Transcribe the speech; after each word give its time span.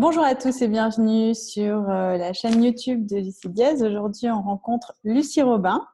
Bonjour 0.00 0.24
à 0.24 0.34
tous 0.34 0.62
et 0.62 0.68
bienvenue 0.68 1.34
sur 1.34 1.90
euh, 1.90 2.16
la 2.16 2.32
chaîne 2.32 2.64
YouTube 2.64 3.04
de 3.06 3.16
Lucie 3.16 3.50
Diaz. 3.50 3.82
Aujourd'hui, 3.82 4.30
on 4.30 4.40
rencontre 4.40 4.94
Lucie 5.04 5.42
Robin, 5.42 5.86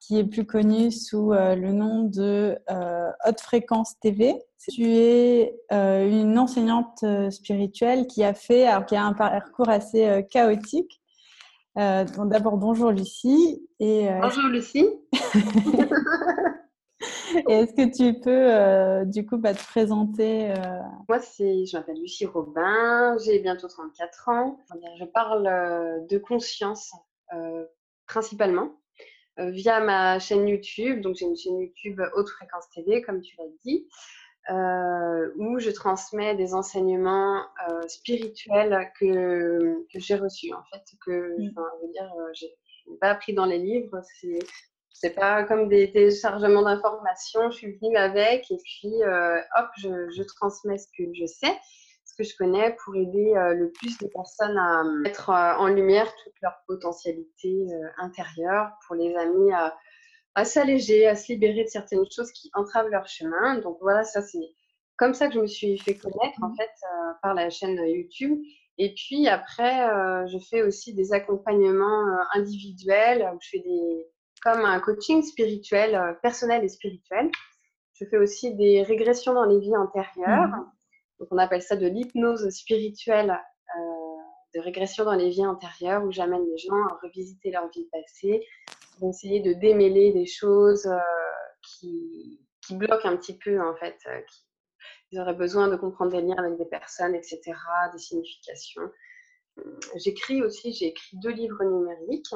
qui 0.00 0.18
est 0.18 0.24
plus 0.24 0.46
connue 0.46 0.90
sous 0.90 1.34
euh, 1.34 1.54
le 1.54 1.72
nom 1.72 2.04
de 2.04 2.56
euh, 2.70 3.10
Haute 3.26 3.42
Fréquence 3.42 4.00
TV. 4.00 4.34
Tu 4.72 4.86
es 4.86 5.58
une 5.70 6.38
enseignante 6.38 7.04
spirituelle 7.28 8.06
qui 8.06 8.24
a 8.24 8.32
fait, 8.32 8.66
alors 8.66 8.86
qui 8.86 8.96
a 8.96 9.04
un 9.04 9.12
parcours 9.12 9.68
assez 9.68 10.26
chaotique. 10.30 11.02
D'abord, 11.76 12.56
bonjour 12.56 12.92
Lucie. 12.92 13.62
Et, 13.78 14.08
bonjour 14.22 14.44
Lucie. 14.44 14.88
est-ce 17.48 17.72
que 17.74 17.96
tu 17.96 18.20
peux, 18.20 18.30
euh, 18.30 19.04
du 19.04 19.26
coup, 19.26 19.36
bah, 19.38 19.54
te 19.54 19.64
présenter 19.64 20.50
euh? 20.50 20.80
Moi, 21.08 21.18
je 21.18 21.76
m'appelle 21.76 22.00
Lucie 22.00 22.26
Robin, 22.26 23.16
j'ai 23.24 23.38
bientôt 23.40 23.68
34 23.68 24.28
ans. 24.28 24.58
Je 24.98 25.04
parle 25.04 25.46
euh, 25.46 26.00
de 26.08 26.18
conscience 26.18 26.92
principalement 28.06 28.70
via 29.36 29.80
ma 29.80 30.20
chaîne 30.20 30.46
YouTube. 30.46 31.00
Donc, 31.00 31.16
j'ai 31.16 31.24
une 31.24 31.36
chaîne 31.36 31.58
YouTube 31.58 32.00
Haute 32.14 32.28
Fréquence 32.28 32.68
TV, 32.72 33.02
comme 33.02 33.20
tu 33.20 33.34
l'as 33.36 33.44
dit, 33.64 33.88
où 35.36 35.58
je 35.58 35.70
transmets 35.70 36.36
des 36.36 36.54
enseignements 36.54 37.42
spirituels 37.88 38.92
que, 39.00 39.84
que 39.92 39.98
j'ai 39.98 40.14
reçus, 40.14 40.52
en 40.52 40.62
fait, 40.70 40.84
que 41.04 41.10
mmh. 41.10 41.50
je 41.54 41.86
veux 41.86 41.92
dire, 41.92 42.14
j'ai 42.34 42.54
pas 43.00 43.10
appris 43.10 43.34
dans 43.34 43.46
les 43.46 43.58
livres. 43.58 44.00
C'est 44.20 44.38
c'est 44.94 45.10
pas 45.10 45.42
comme 45.42 45.68
des 45.68 45.90
téléchargements 45.90 46.62
d'informations. 46.62 47.50
Je 47.50 47.56
suis 47.56 47.78
venue 47.78 47.96
avec 47.96 48.50
et 48.50 48.56
puis 48.64 49.02
euh, 49.02 49.40
hop, 49.58 49.66
je, 49.76 50.22
transmets 50.22 50.78
ce 50.78 50.86
que 50.96 51.02
je 51.12 51.26
sais, 51.26 51.52
ce 52.04 52.14
que 52.16 52.22
je 52.22 52.34
connais 52.36 52.76
pour 52.82 52.94
aider 52.94 53.34
euh, 53.36 53.54
le 53.54 53.72
plus 53.72 53.98
de 53.98 54.06
personnes 54.06 54.56
à 54.56 54.84
mettre 55.02 55.30
euh, 55.30 55.56
en 55.56 55.66
lumière 55.66 56.06
toute 56.22 56.32
leur 56.40 56.54
potentialité 56.68 57.66
intérieure, 57.98 58.70
pour 58.86 58.94
les 58.94 59.14
amener 59.16 59.52
à, 59.52 59.76
à 60.36 60.44
s'alléger, 60.44 61.08
à 61.08 61.16
se 61.16 61.32
libérer 61.32 61.64
de 61.64 61.68
certaines 61.68 62.08
choses 62.08 62.30
qui 62.30 62.50
entravent 62.54 62.88
leur 62.88 63.08
chemin. 63.08 63.58
Donc 63.58 63.78
voilà, 63.80 64.04
ça 64.04 64.22
c'est 64.22 64.48
comme 64.96 65.12
ça 65.12 65.26
que 65.26 65.34
je 65.34 65.40
me 65.40 65.48
suis 65.48 65.76
fait 65.76 65.96
connaître 65.96 66.40
en 66.40 66.54
fait 66.54 66.70
par 67.20 67.34
la 67.34 67.50
chaîne 67.50 67.76
YouTube. 67.84 68.38
Et 68.78 68.94
puis 68.94 69.26
après, 69.26 69.88
je 70.28 70.38
fais 70.38 70.62
aussi 70.62 70.94
des 70.94 71.12
accompagnements 71.12 72.16
individuels 72.32 73.28
où 73.34 73.38
je 73.40 73.48
fais 73.50 73.58
des 73.58 74.06
comme 74.44 74.64
un 74.64 74.78
coaching 74.78 75.22
spirituel, 75.22 75.94
euh, 75.94 76.12
personnel 76.22 76.62
et 76.62 76.68
spirituel. 76.68 77.30
Je 77.94 78.04
fais 78.04 78.18
aussi 78.18 78.54
des 78.54 78.82
régressions 78.82 79.32
dans 79.32 79.46
les 79.46 79.58
vies 79.58 79.76
antérieures. 79.76 80.48
Mhm. 80.48 80.66
Donc, 81.18 81.28
on 81.30 81.38
appelle 81.38 81.62
ça 81.62 81.76
de 81.76 81.86
l'hypnose 81.86 82.48
spirituelle, 82.50 83.30
euh, 83.30 83.80
de 84.54 84.60
régression 84.60 85.04
dans 85.04 85.14
les 85.14 85.30
vies 85.30 85.46
antérieures, 85.46 86.04
où 86.04 86.12
j'amène 86.12 86.44
les 86.44 86.58
gens 86.58 86.76
à 86.90 86.98
revisiter 87.02 87.50
leur 87.50 87.68
vie 87.70 87.88
passée, 87.90 88.46
pour 88.98 89.08
essayer 89.08 89.40
de 89.40 89.54
démêler 89.54 90.12
des 90.12 90.26
choses 90.26 90.86
euh, 90.86 90.98
qui, 91.62 92.40
qui, 92.66 92.76
bloquent 92.76 93.08
un 93.08 93.16
petit 93.16 93.38
peu, 93.38 93.60
en 93.60 93.74
fait. 93.76 93.96
Qui, 94.28 94.42
ils 95.12 95.20
auraient 95.20 95.34
besoin 95.34 95.68
de 95.68 95.76
comprendre 95.76 96.12
des 96.12 96.20
liens 96.20 96.36
avec 96.36 96.58
des 96.58 96.66
personnes, 96.66 97.14
etc., 97.14 97.40
des 97.92 97.98
significations. 97.98 98.90
J'écris 99.96 100.42
aussi, 100.42 100.72
j'ai 100.72 100.86
écrit 100.86 101.16
deux 101.18 101.30
livres 101.30 101.62
numériques 101.62 102.34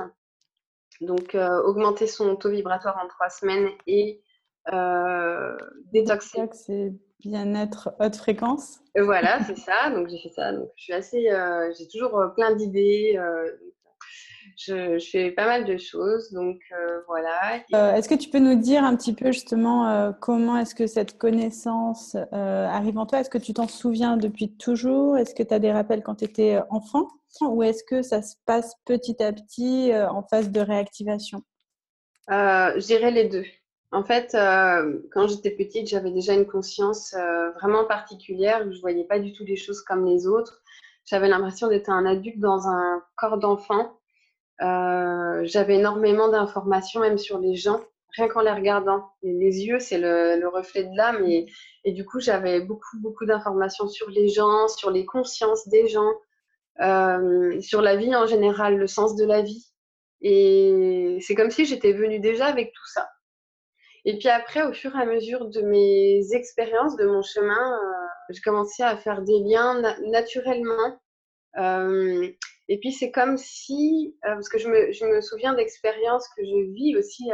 donc, 1.00 1.34
euh, 1.34 1.62
augmenter 1.62 2.06
son 2.06 2.36
taux 2.36 2.50
vibratoire 2.50 3.00
en 3.02 3.08
trois 3.08 3.30
semaines 3.30 3.68
et 3.86 4.22
euh, 4.72 5.56
détoxer. 5.92 6.48
C'est 6.52 6.92
bien-être 7.20 7.94
haute 8.00 8.16
fréquence. 8.16 8.80
voilà, 8.96 9.42
c'est 9.44 9.56
ça. 9.58 9.90
Donc, 9.90 10.08
j'ai 10.08 10.18
fait 10.18 10.34
ça. 10.34 10.52
Donc, 10.52 10.68
je 10.76 10.82
suis 10.84 10.92
assez. 10.92 11.30
Euh, 11.30 11.72
j'ai 11.78 11.88
toujours 11.88 12.20
plein 12.34 12.54
d'idées. 12.54 13.18
Je, 14.58 14.98
fais 14.98 15.30
pas 15.30 15.46
mal 15.46 15.64
de 15.64 15.76
choses, 15.76 16.32
donc 16.32 16.60
voilà. 17.06 17.62
est-ce 17.96 18.08
que 18.08 18.16
tu 18.16 18.28
peux 18.28 18.40
nous 18.40 18.56
dire 18.56 18.82
un 18.82 18.96
petit 18.96 19.14
peu 19.14 19.30
justement 19.30 20.12
comment 20.20 20.56
est-ce 20.56 20.74
que 20.74 20.88
cette 20.88 21.16
connaissance 21.16 22.16
arrive 22.32 22.98
en 22.98 23.06
toi? 23.06 23.20
Est-ce 23.20 23.30
que 23.30 23.38
tu 23.38 23.54
t'en 23.54 23.68
souviens 23.68 24.16
depuis 24.16 24.56
toujours? 24.56 25.16
Est-ce 25.16 25.34
que 25.34 25.44
tu 25.44 25.54
as 25.54 25.60
des 25.60 25.70
rappels 25.70 26.02
quand 26.02 26.16
tu 26.16 26.24
étais 26.24 26.58
enfant? 26.70 27.08
Ou 27.40 27.62
est-ce 27.62 27.84
que 27.84 28.02
ça 28.02 28.22
se 28.22 28.36
passe 28.46 28.74
petit 28.84 29.22
à 29.22 29.32
petit 29.32 29.92
euh, 29.92 30.08
en 30.10 30.22
phase 30.22 30.50
de 30.50 30.60
réactivation? 30.60 31.42
Euh, 32.30 32.72
Je 32.76 32.86
dirais 32.86 33.10
les 33.10 33.28
deux. 33.28 33.44
En 33.90 34.04
fait, 34.04 34.34
euh, 34.34 35.00
quand 35.12 35.28
j'étais 35.28 35.50
petite, 35.50 35.88
j'avais 35.88 36.10
déjà 36.10 36.34
une 36.34 36.46
conscience 36.46 37.14
vraiment 37.54 37.86
particulière 37.86 38.62
je 38.64 38.76
ne 38.76 38.80
voyais 38.80 39.04
pas 39.04 39.18
du 39.18 39.32
tout 39.32 39.44
les 39.44 39.56
choses 39.56 39.82
comme 39.82 40.04
les 40.04 40.26
autres. 40.26 40.62
J'avais 41.06 41.28
l'impression 41.28 41.68
d'être 41.68 41.88
un 41.88 42.04
adulte 42.04 42.38
dans 42.38 42.68
un 42.68 43.02
corps 43.16 43.38
d'enfant. 43.38 43.98
J'avais 44.60 45.76
énormément 45.76 46.28
d'informations, 46.28 47.00
même 47.00 47.18
sur 47.18 47.38
les 47.38 47.54
gens, 47.54 47.80
rien 48.16 48.28
qu'en 48.28 48.40
les 48.40 48.52
regardant. 48.52 49.10
les 49.22 49.64
yeux, 49.64 49.78
c'est 49.78 49.98
le, 49.98 50.48
reflet 50.48 50.84
de 50.84 50.96
l'âme. 50.96 51.24
Et, 51.26 51.92
du 51.92 52.04
coup, 52.04 52.20
j'avais 52.20 52.60
beaucoup, 52.60 53.00
beaucoup 53.00 53.24
d'informations 53.26 53.88
sur 53.88 54.10
les 54.10 54.28
gens, 54.28 54.68
sur 54.68 54.90
les 54.90 55.06
consciences 55.06 55.68
des 55.68 55.88
gens, 55.88 56.12
euh, 56.80 57.60
sur 57.60 57.82
la 57.82 57.96
vie 57.96 58.14
en 58.14 58.26
général, 58.26 58.76
le 58.76 58.86
sens 58.86 59.16
de 59.16 59.24
la 59.24 59.42
vie. 59.42 59.66
Et 60.20 61.18
c'est 61.20 61.34
comme 61.34 61.50
si 61.50 61.64
j'étais 61.64 61.92
venue 61.92 62.20
déjà 62.20 62.46
avec 62.46 62.72
tout 62.72 62.86
ça. 62.86 63.08
Et 64.04 64.18
puis 64.18 64.28
après, 64.28 64.62
au 64.66 64.72
fur 64.72 64.96
et 64.96 65.02
à 65.02 65.06
mesure 65.06 65.48
de 65.48 65.60
mes 65.60 66.32
expériences, 66.32 66.96
de 66.96 67.06
mon 67.06 67.22
chemin, 67.22 67.74
euh, 67.74 68.08
j'ai 68.30 68.40
commencé 68.40 68.82
à 68.82 68.96
faire 68.96 69.22
des 69.22 69.38
liens 69.40 69.80
naturellement. 70.06 71.00
Euh, 71.58 72.28
et 72.68 72.78
puis 72.78 72.92
c'est 72.92 73.10
comme 73.10 73.36
si, 73.36 74.16
parce 74.22 74.48
que 74.48 74.58
je 74.58 74.68
me, 74.68 74.92
je 74.92 75.04
me 75.04 75.20
souviens 75.20 75.54
d'expériences 75.54 76.28
que 76.36 76.44
je 76.44 76.72
vis 76.72 76.96
aussi 76.96 77.30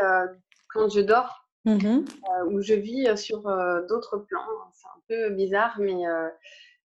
quand 0.71 0.89
je 0.89 1.01
dors, 1.01 1.47
mmh 1.65 2.05
où 2.51 2.61
je 2.61 2.75
vis 2.75 3.17
sur 3.17 3.43
d'autres 3.89 4.19
plans. 4.19 4.47
C'est 4.73 4.89
un 4.89 5.03
peu 5.09 5.35
bizarre, 5.35 5.77
mais 5.81 6.05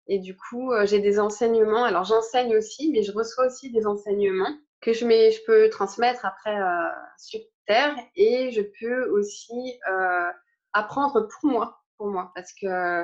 et 0.09 0.17
du 0.17 0.35
coup, 0.35 0.73
euh, 0.73 0.87
j'ai 0.87 0.99
des 0.99 1.19
enseignements. 1.19 1.83
Alors, 1.83 2.03
j'enseigne 2.03 2.57
aussi, 2.57 2.91
mais 2.91 3.03
je 3.03 3.11
reçois 3.11 3.45
aussi 3.45 3.71
des 3.71 3.85
enseignements 3.85 4.57
que 4.81 4.91
je, 4.91 5.05
mets, 5.05 5.31
je 5.31 5.39
peux 5.45 5.69
transmettre 5.69 6.25
après 6.25 6.59
euh, 6.59 6.89
sur 7.17 7.39
Terre. 7.67 7.95
Et 8.15 8.51
je 8.51 8.61
peux 8.61 9.07
aussi 9.11 9.79
euh, 9.87 10.31
apprendre 10.73 11.27
pour 11.27 11.51
moi, 11.51 11.79
pour 11.97 12.07
moi. 12.07 12.31
Parce 12.33 12.51
que, 12.53 13.03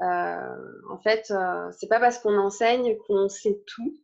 en 0.00 0.98
fait, 1.02 1.32
c'est 1.72 1.88
pas 1.88 2.00
parce 2.00 2.18
qu'on 2.18 2.36
enseigne 2.36 2.98
qu'on 3.06 3.30
sait 3.30 3.62
tout. 3.66 3.94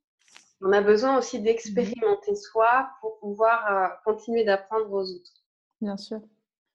On 0.61 0.73
a 0.73 0.81
besoin 0.83 1.19
aussi 1.19 1.41
d'expérimenter 1.41 2.35
soi 2.35 2.91
pour 3.01 3.19
pouvoir 3.19 4.01
continuer 4.05 4.45
d'apprendre 4.45 4.93
aux 4.93 5.11
autres. 5.11 5.33
Bien 5.81 5.97
sûr. 5.97 6.21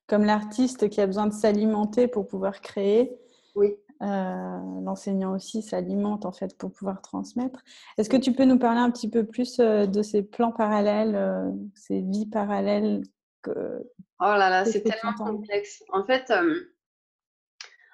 Comme 0.07 0.25
l'artiste 0.25 0.89
qui 0.89 1.01
a 1.01 1.07
besoin 1.07 1.27
de 1.27 1.33
s'alimenter 1.33 2.07
pour 2.07 2.27
pouvoir 2.27 2.61
créer. 2.61 3.17
Oui. 3.55 3.75
Euh, 4.01 4.81
l'enseignant 4.83 5.33
aussi 5.33 5.61
s'alimente 5.61 6.25
en 6.25 6.33
fait 6.33 6.57
pour 6.57 6.71
pouvoir 6.71 7.01
transmettre. 7.01 7.63
Est-ce 7.97 8.09
que 8.09 8.17
tu 8.17 8.33
peux 8.33 8.43
nous 8.43 8.59
parler 8.59 8.79
un 8.79 8.91
petit 8.91 9.09
peu 9.09 9.25
plus 9.25 9.59
euh, 9.59 9.85
de 9.85 10.01
ces 10.01 10.21
plans 10.21 10.51
parallèles, 10.51 11.15
euh, 11.15 11.49
ces 11.75 12.01
vies 12.01 12.25
parallèles 12.25 13.03
que... 13.41 13.89
Oh 14.19 14.25
là 14.25 14.49
là, 14.49 14.65
c'est 14.65 14.81
tellement 14.81 15.13
complexe. 15.13 15.81
En 15.93 16.03
fait, 16.03 16.31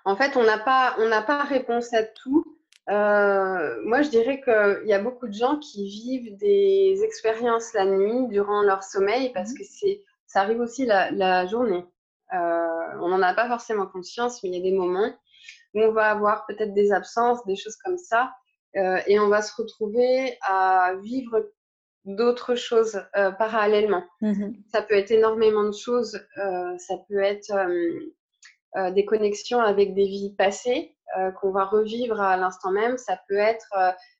en 0.06 0.16
fait, 0.16 0.38
on 0.38 0.44
n'a 0.44 0.58
pas, 0.58 0.96
on 1.00 1.08
n'a 1.08 1.22
pas 1.22 1.44
réponse 1.44 1.94
à 1.94 2.04
tout. 2.04 2.58
Moi, 2.88 4.02
je 4.02 4.10
dirais 4.10 4.42
qu'il 4.42 4.88
y 4.88 4.94
a 4.94 5.00
beaucoup 5.00 5.28
de 5.28 5.34
gens 5.34 5.58
qui 5.60 5.88
vivent 5.88 6.38
des 6.38 7.02
expériences 7.04 7.74
la 7.74 7.86
nuit 7.86 8.28
durant 8.28 8.62
leur 8.64 8.84
sommeil 8.84 9.32
parce 9.34 9.52
mmh 9.52 9.58
que 9.58 9.64
c'est, 9.64 10.02
ça 10.28 10.42
arrive 10.42 10.60
aussi 10.60 10.86
la, 10.86 11.12
la 11.12 11.46
journée. 11.46 11.86
on 12.32 13.08
n'en 13.10 13.22
a 13.22 13.34
pas 13.34 13.48
forcément 13.48 13.88
conscience, 13.88 14.44
mais 14.44 14.50
il 14.50 14.56
y 14.56 14.60
a 14.60 14.64
des 14.64 14.76
moments 14.78 15.14
où 15.74 15.82
on 15.82 15.92
va 15.92 16.12
avoir 16.12 16.46
peut-être 16.46 16.74
des 16.74 16.92
absences, 16.92 17.46
des 17.46 17.56
choses 17.56 17.78
comme 17.78 17.98
ça, 17.98 18.32
euh, 18.78 19.00
et 19.08 19.20
on 19.20 19.28
va 19.28 19.42
se 19.42 19.54
retrouver 19.62 20.38
à 20.42 20.94
vivre 21.02 21.50
d'autres 22.06 22.56
choses 22.56 23.02
euh, 23.16 23.32
parallèlement. 23.32 24.04
Mmh 24.22 24.54
ça 24.72 24.82
peut 24.82 24.96
être 24.96 25.12
énormément 25.12 25.64
de 25.64 25.74
choses, 25.74 26.16
euh, 26.38 26.78
ça 26.78 26.96
peut 27.08 27.20
être 27.20 27.52
des 28.76 29.06
connexions 29.06 29.60
avec 29.60 29.94
des 29.94 30.06
vies 30.06 30.34
passées 30.38 30.96
qu'on 31.40 31.52
va 31.52 31.66
revivre 31.66 32.22
à 32.22 32.38
l'instant 32.38 32.72
même, 32.72 32.98
ça 32.98 33.20
peut 33.28 33.38
être 33.38 33.68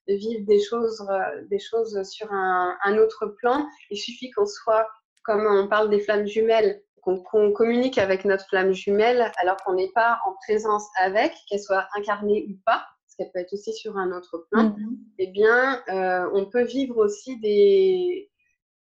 de 0.08 0.14
vivre 0.14 0.44
des 0.46 0.60
choses, 0.60 1.02
des 1.48 1.58
choses 1.58 2.02
sur 2.02 2.30
un, 2.32 2.76
un 2.84 2.98
autre 2.98 3.26
plan. 3.38 3.66
Il 3.90 3.96
suffit 3.96 4.30
qu'on 4.30 4.44
soit, 4.44 4.86
comme 5.22 5.46
on 5.46 5.68
parle 5.68 5.88
des 5.88 6.00
flammes 6.00 6.26
jumelles, 6.26 6.82
qu'on 7.02 7.52
communique 7.52 7.98
avec 7.98 8.24
notre 8.24 8.46
flamme 8.46 8.72
jumelle 8.72 9.32
alors 9.38 9.56
qu'on 9.64 9.74
n'est 9.74 9.90
pas 9.90 10.20
en 10.26 10.34
présence 10.46 10.86
avec, 11.00 11.32
qu'elle 11.48 11.60
soit 11.60 11.86
incarnée 11.96 12.46
ou 12.48 12.54
pas, 12.64 12.84
parce 13.04 13.16
qu'elle 13.16 13.30
peut 13.32 13.40
être 13.40 13.52
aussi 13.52 13.72
sur 13.74 13.96
un 13.98 14.12
autre 14.12 14.46
plan, 14.50 14.70
mm-hmm. 14.70 14.98
eh 15.18 15.26
bien, 15.28 15.82
euh, 15.88 16.30
on 16.32 16.46
peut 16.46 16.62
vivre 16.62 16.98
aussi 16.98 17.38
des, 17.40 18.30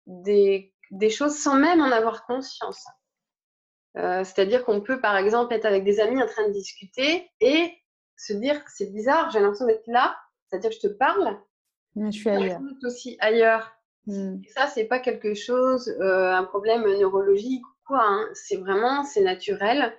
des, 0.06 0.72
des, 0.92 1.10
choses 1.10 1.36
sans 1.36 1.56
même 1.56 1.82
en 1.82 1.92
avoir 1.92 2.26
conscience. 2.26 2.86
Euh, 3.98 4.24
c'est-à-dire 4.24 4.64
qu'on 4.64 4.82
peut, 4.82 5.02
par 5.02 5.18
exemple, 5.18 5.54
être 5.54 5.66
avec 5.66 5.84
des 5.84 6.00
amis 6.00 6.22
en 6.22 6.28
train 6.28 6.48
de 6.48 6.54
discuter 6.54 7.30
et 7.42 7.74
se 8.16 8.34
dire 8.34 8.64
que 8.64 8.72
c'est 8.74 8.92
bizarre, 8.92 9.32
j'ai 9.32 9.40
l'impression 9.40 9.66
d'être 9.66 9.88
là, 9.88 10.16
C'est-à-dire 10.48 10.70
que 10.70 10.76
je 10.76 10.88
te 10.88 10.94
parle, 10.94 11.38
mais 11.96 12.12
je 12.12 12.20
suis 12.20 12.30
ailleurs. 12.30 12.62
Je 12.82 12.88
aussi 12.88 13.18
ailleurs. 13.20 13.74
Hmm. 14.08 14.42
ça, 14.56 14.68
c'est 14.68 14.86
pas 14.86 15.00
quelque 15.00 15.36
chose, 15.36 15.88
euh, 16.00 16.34
un 16.34 16.44
problème 16.44 16.84
neurologique 16.84 17.64
ou 17.64 17.88
quoi. 17.88 18.04
Hein. 18.04 18.28
C'est 18.34 18.58
vraiment, 18.58 19.04
c'est 19.04 19.22
naturel. 19.22 19.94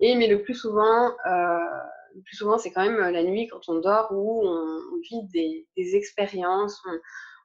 Et 0.00 0.16
mais 0.16 0.26
le 0.26 0.42
plus 0.42 0.54
souvent, 0.54 1.10
euh, 1.26 1.58
le 2.14 2.22
plus 2.22 2.36
souvent, 2.36 2.58
c'est 2.58 2.72
quand 2.72 2.82
même 2.82 2.98
la 2.98 3.22
nuit 3.22 3.46
quand 3.48 3.68
on 3.68 3.78
dort 3.78 4.08
où 4.10 4.42
on, 4.46 4.80
vit 5.02 5.22
des, 5.32 5.66
des 5.76 5.96
expériences, 5.96 6.82
on, 6.86 6.98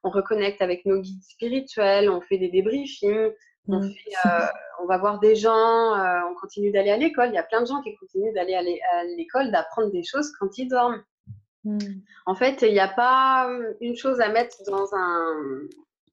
on, 0.05 0.09
reconnecte 0.09 0.61
avec 0.61 0.85
nos 0.85 0.99
guides 0.99 1.23
spirituels, 1.23 2.09
on 2.09 2.21
fait 2.21 2.37
des 2.37 2.49
débriefings, 2.49 3.31
on, 3.67 3.81
fait, 3.81 3.95
euh, 4.25 4.45
on 4.81 4.85
va 4.85 4.97
voir 4.97 5.19
des 5.19 5.35
gens, 5.35 5.93
on 6.29 6.35
continue 6.35 6.71
d'aller 6.71 6.91
à 6.91 6.97
l'école. 6.97 7.29
Il 7.29 7.35
y 7.35 7.39
a 7.39 7.43
plein 7.43 7.61
de 7.61 7.67
gens 7.67 7.81
qui 7.81 7.95
continuent 7.95 8.33
d'aller 8.33 8.55
à 8.55 9.03
l'école, 9.03 9.51
d'apprendre 9.51 9.91
des 9.91 10.03
choses 10.03 10.31
quand 10.39 10.57
ils 10.57 10.67
dorment. 10.67 11.03
Hmm. 11.63 11.77
En 12.25 12.35
fait, 12.35 12.61
il 12.61 12.71
n'y 12.71 12.79
a 12.79 12.87
pas 12.87 13.49
une 13.81 13.95
chose 13.95 14.21
à 14.21 14.29
mettre 14.29 14.55
dans 14.65 14.95
un, 14.95 15.35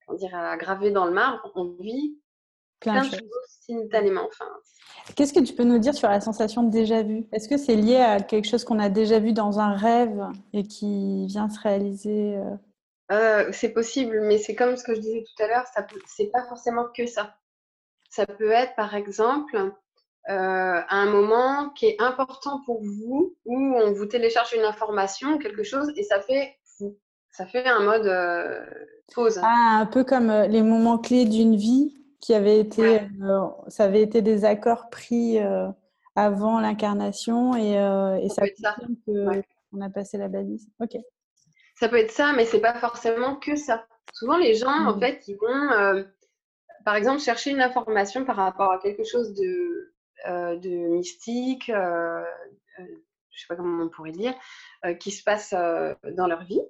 on 0.09 0.15
dirait, 0.15 0.37
à 0.37 0.57
graver 0.57 0.91
dans 0.91 1.07
le 1.07 1.13
marbre. 1.13 1.51
On 1.55 1.77
vit 1.81 2.19
plein, 2.81 3.03
de 3.03 3.11
choses. 3.11 3.21
simultanément. 3.61 4.27
Enfin, 4.27 4.51
Qu'est-ce 5.15 5.33
que 5.33 5.41
tu 5.41 5.55
peux 5.55 5.65
nous 5.65 5.79
dire 5.79 5.95
sur 5.95 6.09
la 6.09 6.21
sensation 6.21 6.65
de 6.65 6.71
déjà 6.71 7.03
vu? 7.03 7.27
Est-ce 7.33 7.49
que 7.49 7.57
c'est 7.57 7.77
lié 7.77 7.97
à 7.97 8.21
quelque 8.21 8.49
chose 8.49 8.65
qu'on 8.65 8.79
a 8.79 8.89
déjà 8.89 9.21
vu 9.21 9.33
dans 9.33 9.61
un 9.61 9.75
rêve 9.75 10.21
et 10.53 10.65
qui 10.65 11.27
vient 11.27 11.49
se 11.49 11.61
réaliser 11.61 12.37
euh? 13.11 13.49
Euh, 13.49 13.51
C'est 13.53 13.71
possible, 13.71 14.21
mais 14.23 14.39
c'est 14.39 14.55
comme 14.55 14.77
ce 14.77 14.85
que 14.85 14.95
je 14.95 15.01
disais 15.01 15.25
tout 15.25 15.43
à 15.43 15.49
l'heure, 15.49 15.65
c'est 16.07 16.31
pas 16.33 16.45
forcément 16.49 16.87
que 16.97 17.07
ça. 17.07 17.35
Ça 18.11 18.27
peut 18.27 18.51
être, 18.51 18.75
par 18.77 18.95
exemple, 18.95 19.57
euh, 19.57 19.73
à 20.29 20.97
un 20.97 21.11
moment 21.11 21.71
qui 21.71 21.87
est 21.87 22.01
important 22.01 22.61
pour 22.65 22.83
vous, 22.83 23.35
où 23.45 23.57
on 23.57 23.93
vous 23.93 24.07
télécharge 24.07 24.53
une 24.55 24.65
information, 24.65 25.39
quelque 25.39 25.63
chose, 25.63 25.93
et 25.97 26.03
ça 26.03 26.21
fait 26.21 26.57
ça 27.31 27.45
fait 27.45 27.67
un 27.67 27.81
mode 27.81 28.11
pause. 29.13 29.39
Ah, 29.43 29.79
un 29.81 29.87
peu 29.87 30.05
comme 30.05 30.33
les 30.49 30.63
moments 30.63 30.97
clés 30.99 31.27
d'une 31.27 31.55
vie 31.55 31.97
qui 32.21 32.35
avait 32.35 32.59
été, 32.59 33.03
euh, 33.23 33.47
ça 33.69 33.85
avait 33.85 34.03
été 34.03 34.23
des 34.23 34.45
accords 34.45 34.91
pris 34.91 35.39
euh, 35.39 35.69
avant 36.17 36.61
l'incarnation 36.61 37.55
et, 37.55 37.79
euh, 37.79 38.17
et 38.17 38.29
ça, 38.29 38.43
peut 38.43 38.49
être 38.49 38.59
ça. 38.59 38.77
On 39.73 39.81
a 39.81 39.91
passé 39.91 40.19
la 40.19 40.29
balise. 40.29 40.67
Ok. 40.81 40.97
Ça 41.77 41.89
peut 41.89 41.99
être 41.99 42.11
ça, 42.11 42.33
mais 42.33 42.45
c'est 42.45 42.61
pas 42.61 42.75
forcément 42.75 43.37
que 43.37 43.57
ça. 43.57 43.87
Souvent, 44.13 44.39
les 44.39 44.55
gens, 44.55 44.71
en 44.71 44.97
mmh. 44.97 45.01
fait, 45.01 45.29
ils 45.29 45.37
vont, 45.37 46.05
par 46.85 46.97
exemple, 46.97 47.21
chercher 47.21 47.51
une 47.51 47.61
information 47.61 48.25
par 48.25 48.37
rapport 48.37 48.73
à 48.73 48.79
quelque 48.79 49.05
chose 49.05 49.35
de, 49.35 49.93
de 50.27 50.89
mystique, 50.89 51.67
je 51.69 53.41
sais 53.41 53.47
pas 53.49 53.57
comment 53.57 53.85
on 53.85 53.89
pourrait 53.89 54.13
dire, 54.13 54.35
qui 55.01 55.11
se 55.11 55.23
passe 55.23 55.53
dans 55.53 56.27
leur 56.27 56.45
vie, 56.45 56.63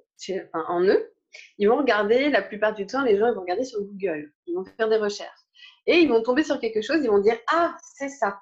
enfin, 0.53 0.65
en 0.69 0.83
eux. 0.83 1.13
Ils 1.59 1.69
vont 1.69 1.77
regarder, 1.77 2.31
la 2.31 2.43
plupart 2.43 2.75
du 2.75 2.87
temps, 2.87 3.03
les 3.03 3.19
gens 3.19 3.29
ils 3.29 3.35
vont 3.35 3.43
regarder 3.43 3.65
sur 3.65 3.81
Google, 3.81 4.33
ils 4.47 4.55
vont 4.55 4.65
faire 4.65 4.89
des 4.89 4.97
recherches 4.97 5.41
et 5.87 5.99
ils 5.99 6.09
vont 6.09 6.23
tomber 6.23 6.43
sur 6.43 6.59
quelque 6.59 6.83
chose, 6.83 6.99
ils 7.03 7.11
vont 7.11 7.21
dire 7.21 7.39
ah 7.49 7.77
c'est 7.83 8.09
ça. 8.09 8.41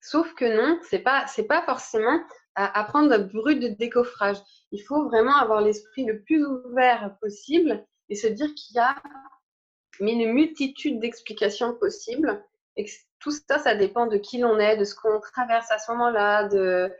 Sauf 0.00 0.34
que 0.34 0.44
non, 0.44 0.78
c'est 0.82 1.00
pas 1.00 1.26
c'est 1.26 1.46
pas 1.46 1.62
forcément 1.62 2.20
à, 2.58 2.84
prendre 2.84 3.12
un 3.12 3.18
brut 3.20 3.60
de 3.60 3.68
décoffrage. 3.68 4.38
Il 4.72 4.80
faut 4.80 5.04
vraiment 5.04 5.36
avoir 5.36 5.60
l'esprit 5.60 6.04
le 6.04 6.22
plus 6.22 6.44
ouvert 6.44 7.16
possible 7.20 7.84
et 8.08 8.16
se 8.16 8.26
dire 8.26 8.52
qu'il 8.54 8.76
y 8.76 8.80
a 8.80 8.96
une 10.00 10.32
multitude 10.32 10.98
d'explications 11.00 11.74
possibles 11.74 12.44
et 12.76 12.84
que 12.84 12.90
tout 13.20 13.30
ça, 13.30 13.58
ça 13.58 13.74
dépend 13.74 14.06
de 14.06 14.16
qui 14.16 14.38
l'on 14.38 14.58
est, 14.58 14.76
de 14.76 14.84
ce 14.84 14.94
qu'on 14.94 15.20
traverse 15.20 15.70
à 15.70 15.78
ce 15.78 15.90
moment-là, 15.92 16.48
de, 16.48 16.92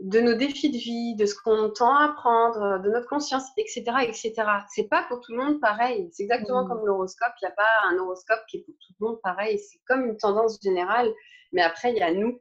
de 0.00 0.20
nos 0.20 0.34
défis 0.34 0.70
de 0.70 0.76
vie, 0.76 1.14
de 1.14 1.26
ce 1.26 1.34
qu'on 1.34 1.70
tend 1.70 1.94
à 1.94 2.06
apprendre, 2.06 2.82
de 2.82 2.90
notre 2.90 3.08
conscience, 3.08 3.44
etc., 3.56 3.84
etc. 4.02 4.34
C'est 4.74 4.88
pas 4.88 5.04
pour 5.08 5.20
tout 5.20 5.32
le 5.32 5.38
monde 5.38 5.60
pareil. 5.60 6.08
C'est 6.12 6.24
exactement 6.24 6.64
mmh. 6.64 6.68
comme 6.68 6.86
l'horoscope. 6.86 7.32
Il 7.40 7.46
n'y 7.46 7.52
a 7.52 7.54
pas 7.54 7.88
un 7.90 7.98
horoscope 7.98 8.40
qui 8.48 8.58
est 8.58 8.64
pour 8.64 8.74
tout 8.74 8.92
le 9.00 9.06
monde 9.06 9.20
pareil. 9.22 9.58
C'est 9.58 9.80
comme 9.86 10.04
une 10.04 10.16
tendance 10.16 10.58
générale. 10.62 11.10
Mais 11.52 11.62
après, 11.62 11.92
il 11.92 11.98
y 11.98 12.02
a 12.02 12.12
nous. 12.12 12.40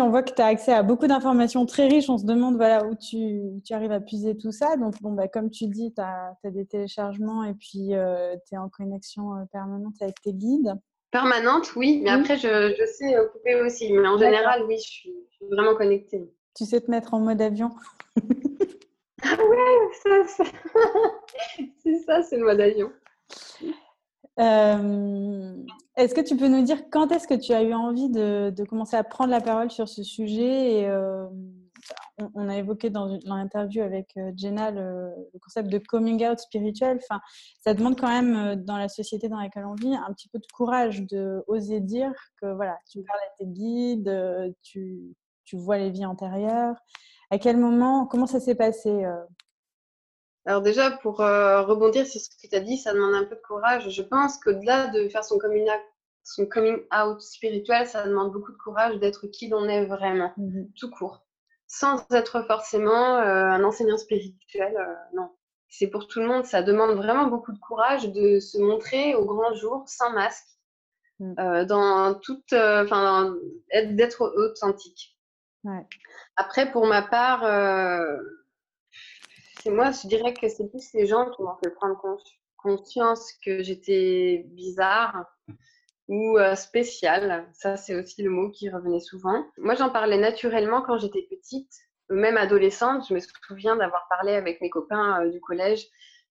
On 0.00 0.10
voit 0.10 0.22
que 0.22 0.32
tu 0.32 0.42
as 0.42 0.46
accès 0.46 0.72
à 0.72 0.82
beaucoup 0.82 1.06
d'informations 1.06 1.66
très 1.66 1.86
riches. 1.88 2.08
On 2.08 2.18
se 2.18 2.24
demande 2.24 2.56
voilà, 2.56 2.84
où 2.84 2.94
tu, 2.94 3.40
tu 3.64 3.72
arrives 3.72 3.92
à 3.92 4.00
puiser 4.00 4.36
tout 4.36 4.52
ça. 4.52 4.76
Donc, 4.76 5.00
bon, 5.02 5.12
bah, 5.12 5.28
comme 5.28 5.50
tu 5.50 5.66
dis, 5.66 5.92
tu 5.94 6.00
as, 6.00 6.34
des 6.44 6.66
téléchargements 6.66 7.44
et 7.44 7.54
puis 7.54 7.94
euh, 7.94 8.34
tu 8.48 8.54
es 8.54 8.58
en 8.58 8.68
connexion 8.68 9.34
euh, 9.34 9.44
permanente 9.52 9.94
avec 10.00 10.20
tes 10.20 10.32
guides. 10.32 10.74
Permanente, 11.10 11.74
oui. 11.76 12.00
Mais 12.02 12.10
après, 12.10 12.36
je, 12.36 12.74
je 12.78 12.86
sais 12.86 13.16
couper 13.32 13.60
aussi. 13.62 13.92
Mais 13.92 14.06
en 14.06 14.18
général, 14.18 14.64
oui, 14.66 14.76
je 14.76 14.88
suis, 14.88 15.14
je 15.30 15.36
suis 15.36 15.46
vraiment 15.46 15.74
connectée. 15.74 16.30
Tu 16.54 16.64
sais 16.64 16.80
te 16.80 16.90
mettre 16.90 17.14
en 17.14 17.20
mode 17.20 17.40
avion 17.40 17.70
Ah 19.22 19.36
ouais, 19.36 20.24
ça, 20.26 20.44
c'est 21.82 21.98
ça, 22.06 22.22
c'est 22.22 22.36
le 22.36 22.44
mode 22.44 22.60
avion. 22.60 22.92
Euh, 24.38 25.64
est-ce 25.96 26.14
que 26.14 26.20
tu 26.20 26.36
peux 26.36 26.48
nous 26.48 26.62
dire 26.62 26.90
quand 26.90 27.10
est-ce 27.10 27.26
que 27.26 27.34
tu 27.34 27.52
as 27.52 27.62
eu 27.62 27.74
envie 27.74 28.08
de, 28.08 28.52
commencer 28.68 28.96
à 28.96 29.02
prendre 29.04 29.30
la 29.30 29.40
parole 29.40 29.70
sur 29.70 29.88
ce 29.88 30.02
sujet 30.02 30.80
et, 30.80 30.86
euh, 30.86 31.26
on, 32.34 32.48
a 32.48 32.56
évoqué 32.56 32.90
dans, 32.90 33.18
l'interview 33.24 33.82
avec 33.82 34.16
euh, 34.16 34.32
Jenna 34.36 34.70
le, 34.70 35.10
concept 35.40 35.68
de 35.68 35.78
coming 35.78 36.24
out 36.26 36.38
spirituel. 36.38 36.98
Enfin, 37.02 37.20
ça 37.60 37.74
demande 37.74 37.98
quand 37.98 38.08
même, 38.08 38.56
dans 38.64 38.76
la 38.76 38.88
société 38.88 39.28
dans 39.28 39.40
laquelle 39.40 39.64
on 39.64 39.74
vit, 39.74 39.94
un 39.94 40.12
petit 40.12 40.28
peu 40.28 40.38
de 40.38 40.46
courage 40.52 41.02
de 41.06 41.42
oser 41.48 41.80
dire 41.80 42.12
que 42.40 42.52
voilà, 42.54 42.78
tu 42.90 43.02
parles 43.02 43.20
à 43.20 43.36
tes 43.38 43.46
guides, 43.46 44.54
tu, 44.62 45.14
vois 45.54 45.78
les 45.78 45.90
vies 45.90 46.04
antérieures 46.04 46.76
À 47.30 47.38
quel 47.38 47.56
moment, 47.56 48.06
comment 48.06 48.26
ça 48.26 48.38
s'est 48.38 48.54
passé? 48.54 49.04
Alors 50.48 50.62
déjà, 50.62 50.90
pour 50.90 51.20
euh, 51.20 51.60
rebondir 51.60 52.06
sur 52.06 52.22
ce 52.22 52.30
que 52.30 52.48
tu 52.48 52.56
as 52.56 52.60
dit, 52.60 52.78
ça 52.78 52.94
demande 52.94 53.12
un 53.12 53.24
peu 53.24 53.36
de 53.36 53.40
courage. 53.46 53.90
Je 53.90 54.00
pense 54.00 54.38
qu'au-delà 54.38 54.86
de 54.86 55.06
faire 55.10 55.22
son 55.22 55.38
coming, 55.38 55.68
out, 55.68 55.82
son 56.24 56.46
coming 56.46 56.78
out 56.90 57.20
spirituel, 57.20 57.86
ça 57.86 58.06
demande 58.06 58.32
beaucoup 58.32 58.52
de 58.52 58.56
courage 58.56 58.98
d'être 58.98 59.26
qui 59.26 59.48
l'on 59.48 59.68
est 59.68 59.84
vraiment, 59.84 60.32
mmh 60.38 60.62
tout 60.74 60.90
court. 60.90 61.26
Sans 61.66 62.02
être 62.12 62.46
forcément 62.46 63.18
euh, 63.18 63.44
un 63.44 63.62
enseignant 63.62 63.98
spirituel, 63.98 64.74
non. 65.12 65.28
C'est 65.68 65.88
pour 65.88 66.08
tout 66.08 66.20
le 66.20 66.26
monde, 66.26 66.46
ça 66.46 66.62
demande 66.62 66.96
vraiment 66.96 67.26
beaucoup 67.26 67.52
de 67.52 67.58
courage 67.58 68.10
de 68.10 68.40
se 68.40 68.56
montrer 68.56 69.14
au 69.14 69.26
grand 69.26 69.52
jour, 69.52 69.84
sans 69.86 70.14
masque, 70.14 70.48
dans 71.18 72.18
toute, 72.22 72.54
enfin, 72.54 73.36
d'être 73.74 74.22
authentique. 74.22 75.18
Après, 76.36 76.70
pour 76.70 76.86
ma 76.86 77.02
part, 77.02 77.44
euh, 77.44 78.16
moi, 79.70 79.90
je 79.90 80.06
dirais 80.08 80.34
que 80.34 80.48
c'est 80.48 80.68
plus 80.68 80.92
les 80.94 81.06
gens 81.06 81.30
qui 81.30 81.42
m'ont 81.42 81.56
fait 81.62 81.70
prendre 81.70 82.00
conscience 82.56 83.32
que 83.44 83.62
j'étais 83.62 84.44
bizarre 84.48 85.24
ou 86.08 86.38
euh, 86.38 86.54
spéciale. 86.54 87.48
Ça, 87.52 87.76
c'est 87.76 87.94
aussi 87.94 88.22
le 88.22 88.30
mot 88.30 88.50
qui 88.50 88.70
revenait 88.70 89.00
souvent. 89.00 89.44
Moi, 89.58 89.74
j'en 89.74 89.90
parlais 89.90 90.18
naturellement 90.18 90.82
quand 90.82 90.98
j'étais 90.98 91.26
petite, 91.30 91.72
même 92.08 92.36
adolescente. 92.36 93.06
Je 93.08 93.14
me 93.14 93.20
souviens 93.46 93.76
d'avoir 93.76 94.06
parlé 94.08 94.32
avec 94.34 94.60
mes 94.60 94.70
copains 94.70 95.22
euh, 95.22 95.30
du 95.30 95.40
collège 95.40 95.86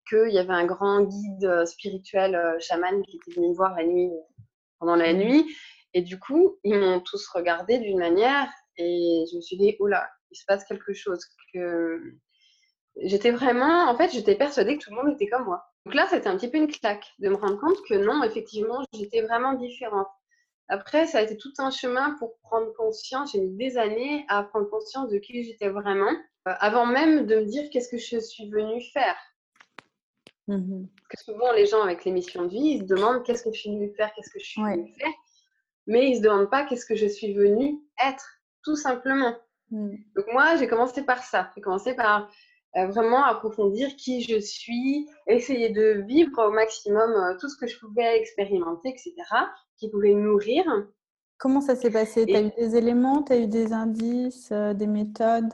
qu'il 0.09 0.31
y 0.31 0.39
avait 0.39 0.53
un 0.53 0.65
grand 0.65 1.03
guide 1.03 1.65
spirituel 1.65 2.39
chaman 2.61 3.03
qui 3.03 3.17
était 3.17 3.35
venu 3.35 3.49
me 3.49 3.53
voir 3.53 3.75
la 3.75 3.83
nuit, 3.83 4.09
pendant 4.79 4.95
la 4.95 5.13
mmh. 5.13 5.17
nuit. 5.17 5.55
Et 5.93 6.01
du 6.01 6.17
coup, 6.17 6.57
ils 6.63 6.79
m'ont 6.79 7.01
tous 7.01 7.27
regardé 7.29 7.77
d'une 7.79 7.99
manière 7.99 8.47
et 8.77 9.25
je 9.29 9.35
me 9.35 9.41
suis 9.41 9.57
dit, 9.57 9.75
oula, 9.79 10.09
il 10.31 10.37
se 10.37 10.45
passe 10.45 10.63
quelque 10.65 10.93
chose. 10.93 11.19
Que 11.53 12.17
j'étais 13.01 13.31
vraiment, 13.31 13.89
en 13.89 13.95
fait, 13.95 14.11
j'étais 14.11 14.35
persuadée 14.35 14.77
que 14.77 14.83
tout 14.83 14.91
le 14.91 14.97
monde 14.97 15.13
était 15.13 15.27
comme 15.27 15.45
moi. 15.45 15.65
Donc 15.85 15.95
là, 15.95 16.07
c'était 16.09 16.27
un 16.27 16.37
petit 16.37 16.49
peu 16.49 16.57
une 16.57 16.67
claque 16.67 17.13
de 17.19 17.29
me 17.29 17.35
rendre 17.35 17.59
compte 17.59 17.77
que 17.87 17.93
non, 17.93 18.23
effectivement, 18.23 18.83
j'étais 18.93 19.21
vraiment 19.21 19.53
différente. 19.53 20.07
Après, 20.69 21.07
ça 21.07 21.19
a 21.19 21.21
été 21.21 21.37
tout 21.37 21.53
un 21.59 21.71
chemin 21.71 22.15
pour 22.19 22.37
prendre 22.39 22.73
conscience. 22.73 23.31
J'ai 23.31 23.39
mis 23.39 23.55
des 23.55 23.77
années 23.77 24.25
à 24.27 24.43
prendre 24.43 24.69
conscience 24.69 25.09
de 25.09 25.17
qui 25.17 25.43
j'étais 25.43 25.69
vraiment, 25.69 26.11
euh, 26.47 26.53
avant 26.59 26.85
même 26.85 27.25
de 27.25 27.37
me 27.37 27.45
dire 27.45 27.69
qu'est-ce 27.71 27.89
que 27.89 27.97
je 27.97 28.19
suis 28.19 28.49
venue 28.49 28.81
faire. 28.91 29.15
Mmh 30.47 30.87
Parce 31.09 31.23
que 31.23 31.31
souvent, 31.31 31.51
les 31.53 31.65
gens 31.65 31.81
avec 31.81 32.03
les 32.03 32.11
missions 32.11 32.43
de 32.43 32.49
vie, 32.49 32.69
ils 32.75 32.79
se 32.79 32.85
demandent 32.85 33.23
qu'est-ce 33.23 33.43
que 33.43 33.53
je 33.53 33.59
suis 33.59 33.69
venue 33.69 33.93
faire, 33.95 34.11
qu'est-ce 34.13 34.29
que 34.29 34.39
je 34.39 34.45
suis 34.45 34.61
venue 34.61 34.93
faire, 34.97 35.13
mais 35.87 36.07
ils 36.07 36.11
ne 36.11 36.17
se 36.17 36.21
demandent 36.21 36.49
pas 36.49 36.65
qu'est-ce 36.65 36.85
que 36.85 36.95
je 36.95 37.07
suis 37.07 37.33
venue 37.33 37.79
être 38.05 38.27
tout 38.63 38.75
simplement. 38.75 39.37
Mm. 39.71 39.95
Donc 40.15 40.25
moi, 40.33 40.57
j'ai 40.57 40.67
commencé 40.67 41.03
par 41.03 41.23
ça. 41.23 41.51
J'ai 41.55 41.61
commencé 41.61 41.95
par 41.95 42.29
vraiment 42.75 43.23
approfondir 43.23 43.95
qui 43.95 44.21
je 44.21 44.39
suis, 44.39 45.07
essayer 45.27 45.69
de 45.69 46.03
vivre 46.07 46.47
au 46.47 46.51
maximum 46.51 47.11
euh, 47.11 47.37
tout 47.39 47.49
ce 47.49 47.57
que 47.57 47.67
je 47.67 47.79
pouvais 47.79 48.19
expérimenter, 48.19 48.89
etc., 48.89 49.13
qui 49.77 49.89
pouvait 49.89 50.13
nourrir. 50.13 50.63
Comment 51.37 51.61
ça 51.61 51.75
s'est 51.75 51.91
passé? 51.91 52.25
Tu 52.25 52.35
as 52.35 52.41
eu 52.41 52.51
des 52.57 52.75
éléments, 52.75 53.23
tu 53.23 53.33
as 53.33 53.37
eu 53.37 53.47
des 53.47 53.73
indices, 53.73 54.49
euh, 54.51 54.73
des 54.73 54.87
méthodes? 54.87 55.51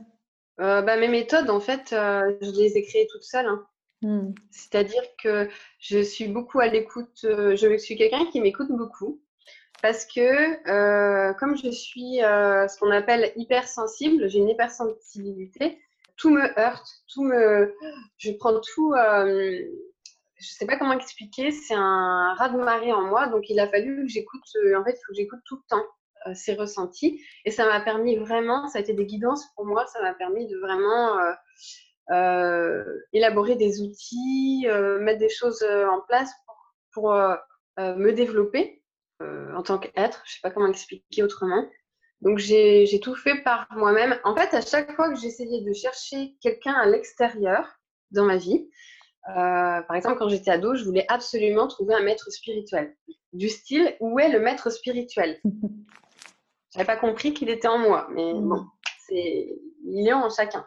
Bah, 0.57 0.97
Mes 0.97 1.07
méthodes, 1.07 1.49
en 1.49 1.59
fait, 1.59 1.87
je 1.89 2.59
les 2.59 2.77
ai 2.77 2.83
créées 2.83 3.07
toutes 3.11 3.23
seules. 3.23 3.47
Hein. 3.47 3.65
Mm. 4.01 4.33
C'est-à-dire 4.51 5.03
que 5.21 5.49
je 5.79 5.99
suis 5.99 6.27
beaucoup 6.27 6.59
à 6.59 6.67
l'écoute, 6.67 7.19
je 7.23 7.77
suis 7.77 7.95
quelqu'un 7.95 8.25
qui 8.31 8.39
m'écoute 8.39 8.69
beaucoup 8.69 9.21
parce 9.83 10.05
que 10.05 10.69
euh, 10.69 11.33
comme 11.33 11.57
je 11.57 11.69
suis 11.69 12.23
euh, 12.23 12.67
ce 12.69 12.79
qu'on 12.79 12.89
appelle 12.89 13.33
hypersensible, 13.35 14.29
j'ai 14.29 14.39
une 14.39 14.47
hypersensibilité, 14.47 15.77
tout 16.17 16.29
me 16.29 16.59
heurte, 16.59 16.87
tout 17.13 17.23
me, 17.23 17.73
je 18.17 18.31
prends 18.31 18.59
tout, 18.59 18.93
euh, 18.93 19.61
je 20.37 20.47
sais 20.47 20.65
pas 20.65 20.77
comment 20.77 20.93
expliquer, 20.93 21.51
c'est 21.51 21.73
un 21.75 22.33
raz 22.35 22.49
de 22.49 22.57
marée 22.57 22.93
en 22.93 23.03
moi, 23.03 23.27
donc 23.27 23.49
il 23.49 23.59
a 23.59 23.67
fallu 23.67 24.03
que 24.03 24.07
j'écoute, 24.07 24.43
euh, 24.55 24.79
en 24.79 24.83
fait, 24.83 24.91
il 24.91 25.01
faut 25.05 25.13
que 25.13 25.17
j'écoute 25.17 25.39
tout 25.45 25.55
le 25.55 25.63
temps 25.69 25.85
euh, 26.27 26.33
ces 26.33 26.53
ressentis, 26.53 27.21
et 27.45 27.51
ça 27.51 27.65
m'a 27.65 27.81
permis 27.81 28.17
vraiment, 28.17 28.67
ça 28.67 28.79
a 28.79 28.81
été 28.81 28.93
des 28.93 29.05
guidances 29.05 29.45
pour 29.55 29.65
moi, 29.65 29.85
ça 29.87 30.01
m'a 30.01 30.13
permis 30.13 30.47
de 30.47 30.57
vraiment 30.57 31.19
élaborer 33.13 33.55
des 33.55 33.81
outils, 33.81 34.67
mettre 34.99 35.19
des 35.19 35.29
choses 35.29 35.63
en 35.63 36.01
place 36.01 36.31
pour, 36.45 36.57
pour 36.93 37.13
me 37.79 38.11
développer 38.11 38.83
en 39.21 39.63
tant 39.63 39.77
qu'être, 39.77 40.21
je 40.25 40.33
sais 40.33 40.39
pas 40.43 40.51
comment 40.51 40.67
expliquer 40.67 41.23
autrement. 41.23 41.65
Donc 42.23 42.37
j'ai 42.37 42.99
tout 43.01 43.15
fait 43.15 43.41
par 43.43 43.67
moi-même. 43.75 44.17
En 44.23 44.33
fait, 44.33 44.53
à 44.53 44.61
chaque 44.61 44.95
fois 44.95 45.09
que 45.09 45.19
j'essayais 45.19 45.61
de 45.61 45.73
chercher 45.73 46.35
quelqu'un 46.41 46.71
à 46.71 46.85
l'extérieur 46.85 47.67
dans 48.11 48.23
ma 48.23 48.37
vie, 48.37 48.65
euh, 49.29 49.81
par 49.81 49.95
exemple, 49.95 50.19
quand 50.19 50.29
j'étais 50.29 50.51
ado, 50.51 50.73
je 50.73 50.85
voulais 50.85 51.05
absolument 51.09 51.67
trouver 51.67 51.95
un 51.95 52.01
maître 52.01 52.31
spirituel. 52.31 52.95
Du 53.33 53.49
style, 53.49 53.95
où 53.99 54.19
est 54.19 54.29
le 54.29 54.39
maître 54.39 54.69
spirituel? 54.69 55.39
Je 56.71 56.79
n'avais 56.79 56.87
pas 56.87 56.97
compris 56.97 57.35
qu'il 57.35 57.51
était 57.51 57.67
en 57.67 57.77
moi, 57.77 58.07
mais 58.09 58.33
mm. 58.33 58.49
bon, 58.49 58.65
il 59.11 60.07
est 60.07 60.13
en 60.13 60.27
chacun. 60.31 60.65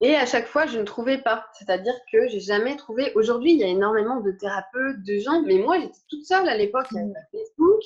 Et 0.00 0.16
à 0.16 0.26
chaque 0.26 0.48
fois, 0.48 0.66
je 0.66 0.80
ne 0.80 0.84
trouvais 0.84 1.18
pas. 1.18 1.46
C'est-à-dire 1.56 1.94
que 2.10 2.26
j'ai 2.26 2.40
jamais 2.40 2.74
trouvé. 2.74 3.12
Aujourd'hui, 3.14 3.52
il 3.52 3.58
y 3.58 3.62
a 3.62 3.68
énormément 3.68 4.20
de 4.20 4.32
thérapeutes, 4.32 5.04
de 5.04 5.18
gens, 5.18 5.42
mais 5.42 5.58
moi, 5.58 5.78
j'étais 5.78 6.00
toute 6.08 6.24
seule 6.24 6.48
à 6.48 6.56
l'époque. 6.56 6.86
Il 6.90 6.96
n'y 6.96 7.02
avait 7.02 7.12
pas 7.12 7.20
Facebook, 7.30 7.82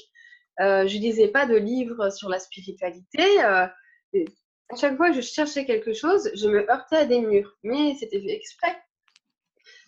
euh, 0.61 0.87
je 0.87 0.99
lisais 0.99 1.28
pas 1.28 1.47
de 1.47 1.56
livres 1.56 2.11
sur 2.11 2.28
la 2.28 2.38
spiritualité. 2.38 3.42
Euh, 3.44 3.66
à 4.68 4.76
chaque 4.76 4.97
fois 4.97 5.09
que 5.11 5.16
je 5.16 5.21
cherchais 5.21 5.64
quelque 5.64 5.92
chose, 5.92 6.30
je 6.35 6.49
me 6.49 6.71
heurtais 6.71 6.97
à 6.97 7.04
des 7.04 7.21
murs. 7.21 7.56
Mais 7.62 7.94
c'était 7.99 8.21
fait 8.21 8.35
exprès. 8.35 8.76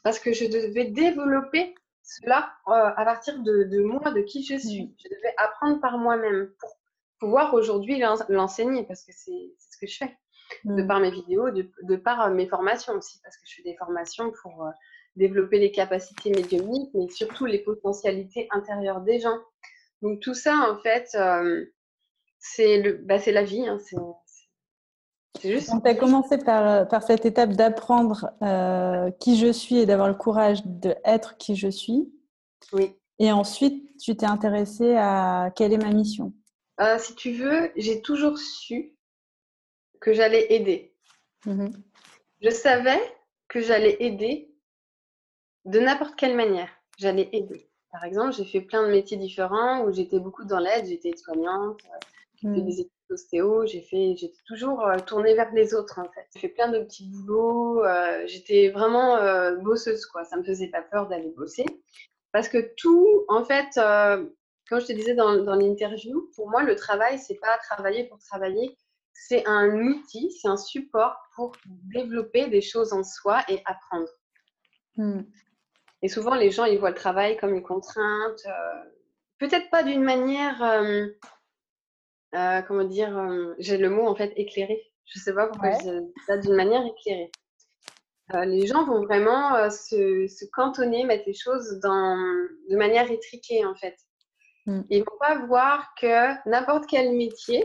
Parce 0.02 0.18
que 0.18 0.32
je 0.32 0.46
devais 0.46 0.86
développer 0.86 1.74
cela 2.02 2.52
euh, 2.68 2.92
à 2.96 3.04
partir 3.04 3.38
de, 3.42 3.82
moi, 3.82 4.10
de 4.10 4.20
qui 4.20 4.44
je 4.44 4.56
suis. 4.56 4.82
Mm. 4.84 4.94
Je 5.02 5.08
devais 5.14 5.34
apprendre 5.38 5.80
par 5.80 5.98
moi-même 5.98 6.52
pour 6.58 6.70
pouvoir 7.18 7.54
aujourd'hui 7.54 8.02
l'enseigner 8.28 8.84
parce 8.84 9.02
que 9.04 9.12
c'est 9.12 9.54
ce 9.58 9.78
que 9.78 9.86
je 9.86 9.98
fais. 9.98 10.16
De 10.64 10.82
mm. 10.82 10.86
par 10.86 11.00
mes 11.00 11.10
vidéos, 11.10 11.50
de, 11.50 11.96
par 11.96 12.30
mes 12.30 12.46
formations 12.46 12.94
aussi, 12.94 13.18
parce 13.22 13.36
que 13.36 13.42
je 13.46 13.56
fais 13.56 13.62
des 13.62 13.76
formations 13.76 14.32
pour 14.42 14.70
développer 15.16 15.58
les 15.58 15.70
capacités 15.70 16.30
médiumniques, 16.30 16.90
mais 16.94 17.08
surtout 17.08 17.46
les 17.46 17.60
potentialités 17.60 18.48
intérieures 18.50 19.00
des 19.00 19.20
gens. 19.20 19.38
Donc 20.02 20.20
tout 20.20 20.34
ça, 20.34 20.70
en 20.70 20.78
fait, 20.82 21.08
euh, 21.14 21.64
c'est 22.38 22.82
bah, 23.04 23.18
la 23.26 23.42
vie. 23.42 23.66
Hein, 23.66 23.78
c'est 23.80 25.50
juste. 25.50 25.70
tu 25.70 25.88
as 25.88 25.94
commencé 25.94 26.38
par, 26.38 26.88
par, 26.88 27.02
cette 27.02 27.24
étape 27.24 27.50
d'apprendre 27.50 28.30
euh, 28.42 29.10
qui 29.20 29.38
je 29.38 29.50
suis 29.50 29.78
et 29.78 29.86
d'avoir 29.86 30.08
le 30.08 30.14
courage 30.14 30.64
d'être 30.64 31.36
qui 31.36 31.56
je 31.56 31.68
suis. 31.68 32.12
Oui. 32.72 32.94
Et 33.18 33.32
ensuite, 33.32 33.96
tu 33.98 34.16
t'es 34.16 34.26
intéressée 34.26 34.94
à 34.96 35.52
quelle 35.54 35.72
est 35.72 35.78
ma 35.78 35.90
mission? 35.90 36.32
Euh, 36.80 36.98
Si 36.98 37.14
tu 37.14 37.32
veux, 37.32 37.70
j'ai 37.76 38.02
toujours 38.02 38.38
su 38.38 38.96
que 40.00 40.12
j'allais 40.12 40.52
aider. 40.52 40.94
Mmh 41.46 41.68
je 42.40 42.50
savais 42.50 43.00
que 43.48 43.60
j'allais 43.60 43.96
aider 44.00 44.52
de 45.64 45.80
n'importe 45.80 46.14
quelle 46.14 46.36
manière. 46.36 46.68
J'allais 46.98 47.30
aider. 47.32 47.70
Par 47.94 48.02
exemple, 48.02 48.32
j'ai 48.32 48.44
fait 48.44 48.60
plein 48.60 48.84
de 48.84 48.90
métiers 48.90 49.16
différents 49.16 49.84
où 49.84 49.92
j'étais 49.92 50.18
beaucoup 50.18 50.44
dans 50.44 50.58
l'aide. 50.58 50.86
J'étais 50.86 51.16
soignante 51.16 51.80
euh, 51.84 51.98
j'ai 52.42 52.48
fait 52.48 52.60
hmm. 52.60 52.66
des 52.66 52.80
études 52.80 52.90
d'ostéo, 53.08 53.66
j'ai 53.66 53.82
fait, 53.82 54.16
j'étais 54.16 54.42
toujours 54.48 54.84
euh, 54.84 54.98
tournée 54.98 55.34
vers 55.34 55.52
les 55.52 55.74
autres 55.74 56.00
en 56.00 56.10
fait. 56.10 56.26
J'ai 56.34 56.40
fait 56.40 56.48
plein 56.48 56.72
de 56.72 56.80
petits 56.80 57.08
boulots. 57.08 57.84
Euh, 57.84 58.24
j'étais 58.26 58.70
vraiment 58.70 59.16
bosseuse 59.62 60.06
quoi. 60.06 60.24
Ça 60.24 60.36
me 60.36 60.42
faisait 60.42 60.66
pas 60.66 60.82
peur 60.82 61.06
d'aller 61.06 61.32
bosser 61.36 61.64
parce 62.32 62.48
que 62.48 62.74
tout, 62.76 63.24
en 63.28 63.44
fait, 63.44 63.68
comme 64.68 64.80
je 64.80 64.86
te 64.86 64.92
disais 64.92 65.14
dans, 65.14 65.44
dans 65.44 65.54
l'interview, 65.54 66.28
pour 66.34 66.50
moi 66.50 66.64
le 66.64 66.74
travail 66.74 67.20
c'est 67.20 67.38
pas 67.38 67.56
travailler 67.58 68.08
pour 68.08 68.18
travailler, 68.18 68.76
c'est 69.12 69.46
un 69.46 69.72
outil, 69.86 70.32
c'est 70.32 70.48
un 70.48 70.56
support 70.56 71.16
pour 71.36 71.52
développer 71.94 72.48
des 72.48 72.60
choses 72.60 72.92
en 72.92 73.04
soi 73.04 73.44
et 73.48 73.62
apprendre. 73.66 74.08
Hmm. 74.96 75.22
Et 76.04 76.08
souvent, 76.08 76.34
les 76.34 76.50
gens, 76.50 76.66
ils 76.66 76.78
voient 76.78 76.90
le 76.90 76.96
travail 76.96 77.38
comme 77.38 77.54
une 77.54 77.62
contrainte, 77.62 78.42
euh, 78.46 78.90
peut-être 79.38 79.70
pas 79.70 79.82
d'une 79.82 80.02
manière, 80.02 80.62
euh, 80.62 81.06
euh, 82.34 82.60
comment 82.60 82.84
dire, 82.84 83.18
j'ai 83.58 83.78
le 83.78 83.88
mot 83.88 84.06
en 84.06 84.14
fait 84.14 84.34
éclairé. 84.36 84.78
Je 85.06 85.18
sais 85.18 85.32
pas 85.32 85.46
pourquoi 85.46 85.70
je 85.70 86.00
dis 86.00 86.12
ça 86.26 86.36
d'une 86.36 86.56
manière 86.56 86.82
éclairée. 86.84 87.30
les 88.44 88.66
gens 88.66 88.84
vont 88.84 89.02
vraiment 89.02 89.70
se, 89.70 90.44
cantonner, 90.50 91.04
mettre 91.04 91.24
les 91.26 91.32
choses 91.32 91.80
dans, 91.82 92.18
de 92.68 92.76
manière 92.76 93.10
étriquée 93.10 93.64
en 93.64 93.74
fait. 93.74 93.96
Mm. 94.66 94.82
Ils 94.90 95.04
vont 95.04 95.18
pas 95.18 95.46
voir 95.46 95.94
que 95.98 96.48
n'importe 96.50 96.84
quel 96.86 97.16
métier, 97.16 97.64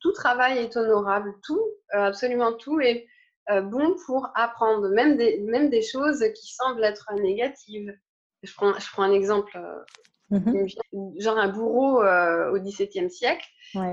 tout 0.00 0.12
travail 0.12 0.58
est 0.58 0.76
honorable, 0.76 1.34
tout, 1.42 1.66
absolument 1.90 2.52
tout 2.52 2.78
est 2.80 3.08
bon 3.48 3.96
pour 4.06 4.28
apprendre, 4.34 4.88
même 4.88 5.16
des, 5.16 5.40
même 5.40 5.68
des 5.68 5.82
choses 5.82 6.24
qui 6.34 6.54
semblent 6.54 6.84
être 6.84 7.12
négatives. 7.20 7.92
Je 8.42 8.54
prends, 8.54 8.78
je 8.78 8.90
prends 8.90 9.02
un 9.02 9.12
exemple, 9.12 9.56
euh, 9.56 10.38
mhm. 10.38 10.66
genre 11.18 11.38
un 11.38 11.48
bourreau 11.48 12.02
euh, 12.02 12.52
au 12.52 12.58
XVIIe 12.58 13.10
siècle. 13.10 13.46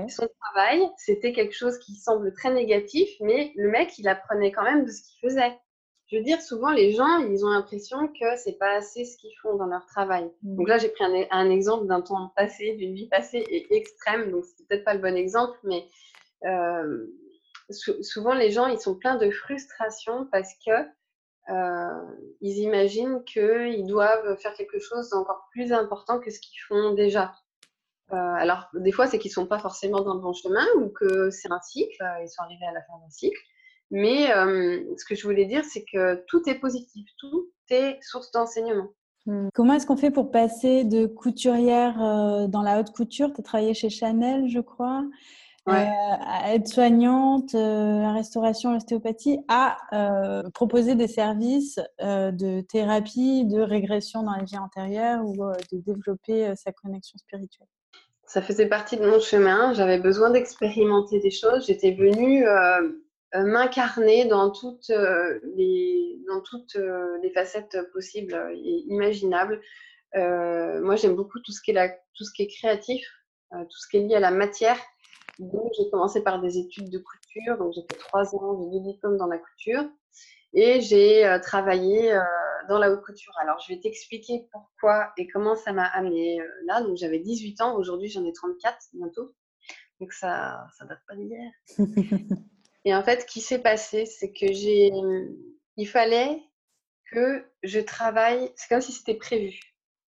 Son 0.08 0.28
travail, 0.40 0.82
c'était 0.98 1.32
quelque 1.32 1.54
chose 1.54 1.78
qui 1.78 1.94
semble 1.94 2.32
très 2.34 2.52
négatif, 2.52 3.08
mais 3.20 3.52
le 3.56 3.70
mec, 3.70 3.98
il 3.98 4.08
apprenait 4.08 4.52
quand 4.52 4.64
même 4.64 4.84
de 4.84 4.90
ce 4.90 5.02
qu'il 5.02 5.28
faisait. 5.28 5.58
Je 6.08 6.16
veux 6.16 6.22
dire, 6.24 6.42
souvent, 6.42 6.72
les 6.72 6.92
gens, 6.92 7.18
ils 7.18 7.46
ont 7.46 7.50
l'impression 7.50 8.08
que 8.08 8.36
c'est 8.36 8.58
pas 8.58 8.76
assez 8.76 9.04
ce 9.04 9.16
qu'ils 9.16 9.36
font 9.40 9.56
dans 9.56 9.66
leur 9.66 9.86
travail. 9.86 10.24
Mhm. 10.42 10.56
Donc 10.56 10.68
là, 10.68 10.78
j'ai 10.78 10.88
pris 10.88 11.04
un, 11.04 11.26
un 11.30 11.50
exemple 11.50 11.86
d'un 11.86 12.02
temps 12.02 12.32
passé, 12.36 12.74
d'une 12.74 12.94
vie 12.94 13.08
passée 13.08 13.44
et 13.48 13.74
extrême, 13.74 14.30
donc 14.30 14.44
c'est 14.44 14.66
peut-être 14.66 14.84
pas 14.84 14.94
le 14.94 15.00
bon 15.00 15.16
exemple, 15.16 15.58
mais 15.62 15.86
euh, 16.44 17.06
souvent 17.70 18.34
les 18.34 18.50
gens 18.50 18.66
ils 18.66 18.80
sont 18.80 18.94
pleins 18.96 19.16
de 19.16 19.30
frustration 19.30 20.26
parce 20.30 20.52
que 20.66 20.72
euh, 21.50 22.16
ils 22.40 22.58
imaginent 22.58 23.24
qu'ils 23.24 23.86
doivent 23.86 24.36
faire 24.38 24.54
quelque 24.54 24.78
chose 24.78 25.10
d'encore 25.10 25.48
plus 25.50 25.72
important 25.72 26.20
que 26.20 26.30
ce 26.30 26.38
qu'ils 26.38 26.60
font 26.68 26.92
déjà. 26.94 27.32
Euh, 28.12 28.16
alors 28.16 28.68
des 28.74 28.92
fois 28.92 29.06
c'est 29.06 29.18
qu'ils 29.18 29.30
sont 29.30 29.46
pas 29.46 29.58
forcément 29.58 30.00
dans 30.00 30.14
le 30.14 30.20
bon 30.20 30.32
chemin 30.32 30.66
ou 30.76 30.88
que 30.88 31.30
c'est 31.30 31.50
un 31.50 31.60
cycle, 31.60 32.04
ils 32.22 32.28
sont 32.28 32.42
arrivés 32.42 32.66
à 32.66 32.72
la 32.72 32.82
fin 32.82 32.92
d'un 33.02 33.10
cycle. 33.10 33.40
Mais 33.90 34.32
euh, 34.32 34.84
ce 34.96 35.04
que 35.04 35.14
je 35.14 35.24
voulais 35.24 35.46
dire 35.46 35.64
c'est 35.64 35.84
que 35.90 36.22
tout 36.28 36.48
est 36.48 36.58
positif, 36.58 37.08
tout 37.18 37.50
est 37.70 37.98
source 38.02 38.30
d'enseignement. 38.32 38.88
Hmm. 39.26 39.48
Comment 39.54 39.74
est-ce 39.74 39.86
qu'on 39.86 39.96
fait 39.96 40.10
pour 40.10 40.30
passer 40.30 40.84
de 40.84 41.06
couturière 41.06 41.98
dans 42.48 42.62
la 42.62 42.80
haute 42.80 42.90
couture? 42.90 43.32
Tu 43.32 43.40
as 43.40 43.44
travaillé 43.44 43.74
chez 43.74 43.90
Chanel, 43.90 44.48
je 44.48 44.60
crois. 44.60 45.04
Euh, 45.68 45.72
à 45.72 46.54
être 46.54 46.66
soignante, 46.66 47.54
euh, 47.54 48.00
la 48.00 48.12
restauration, 48.12 48.72
l'ostéopathie, 48.72 49.40
à 49.48 49.76
euh, 49.92 50.48
proposer 50.50 50.94
des 50.94 51.06
services 51.06 51.78
de 52.00 52.60
thérapie, 52.62 53.44
de 53.44 53.60
régression 53.60 54.22
dans 54.22 54.32
la 54.32 54.44
vie 54.44 54.58
antérieure 54.58 55.24
ou 55.24 55.36
de 55.36 55.78
développer 55.78 56.54
sa 56.56 56.72
connexion 56.72 57.18
spirituelle. 57.18 57.66
Ça 58.26 58.40
faisait 58.42 58.68
partie 58.68 58.96
de 58.96 59.06
mon 59.06 59.20
chemin. 59.20 59.74
J'avais 59.74 59.98
besoin 59.98 60.30
d'expérimenter 60.30 61.20
des 61.20 61.30
choses. 61.30 61.66
J'étais 61.66 61.92
venue 61.92 62.46
m'incarner 63.34 64.24
dans 64.26 64.50
toutes 64.50 64.90
les 65.56 66.18
dans 66.28 66.40
toutes 66.40 66.76
les 67.22 67.30
facettes 67.30 67.76
possibles 67.92 68.34
et 68.54 68.84
imaginables. 68.88 69.60
moi, 70.14 70.96
j'aime 70.96 71.16
beaucoup 71.16 71.40
tout 71.40 71.52
ce 71.52 71.60
qui 71.60 71.72
est 71.72 71.74
la, 71.74 71.88
tout 72.14 72.24
ce 72.24 72.32
qui 72.32 72.42
est 72.42 72.48
créatif, 72.48 73.04
tout 73.52 73.78
ce 73.78 73.88
qui 73.88 73.98
est 73.98 74.00
lié 74.00 74.14
à 74.14 74.20
la 74.20 74.30
matière. 74.30 74.78
Donc, 75.40 75.72
j'ai 75.78 75.88
commencé 75.90 76.22
par 76.22 76.40
des 76.40 76.58
études 76.58 76.90
de 76.90 76.98
couture. 76.98 77.56
Donc, 77.56 77.72
j'ai 77.74 77.80
fait 77.80 77.98
trois 77.98 78.34
ans, 78.34 78.60
j'ai 78.60 78.78
deux 78.78 78.84
diplômes 78.84 79.16
dans 79.16 79.26
la 79.26 79.38
couture. 79.38 79.84
Et 80.52 80.82
j'ai 80.82 81.26
euh, 81.26 81.38
travaillé 81.38 82.12
euh, 82.12 82.20
dans 82.68 82.78
la 82.78 82.92
haute 82.92 83.02
couture. 83.02 83.32
Alors, 83.40 83.58
je 83.60 83.72
vais 83.72 83.80
t'expliquer 83.80 84.46
pourquoi 84.52 85.12
et 85.16 85.26
comment 85.28 85.56
ça 85.56 85.72
m'a 85.72 85.86
amené 85.86 86.40
euh, 86.40 86.46
là. 86.66 86.82
Donc, 86.82 86.98
j'avais 86.98 87.20
18 87.20 87.62
ans. 87.62 87.74
Aujourd'hui, 87.76 88.08
j'en 88.08 88.24
ai 88.26 88.32
34 88.34 88.76
bientôt. 88.92 89.34
Donc, 89.98 90.12
ça 90.12 90.66
ça 90.76 90.84
date 90.84 91.00
pas 91.08 91.16
d'hier. 91.16 91.50
et 92.84 92.94
en 92.94 93.02
fait, 93.02 93.22
ce 93.22 93.26
qui 93.26 93.40
s'est 93.40 93.62
passé, 93.62 94.04
c'est 94.04 94.32
que 94.32 94.52
j'ai... 94.52 94.90
Il 95.76 95.88
fallait 95.88 96.42
que 97.12 97.46
je 97.62 97.80
travaille... 97.80 98.52
C'est 98.56 98.68
comme 98.68 98.82
si 98.82 98.92
c'était 98.92 99.14
prévu. 99.14 99.58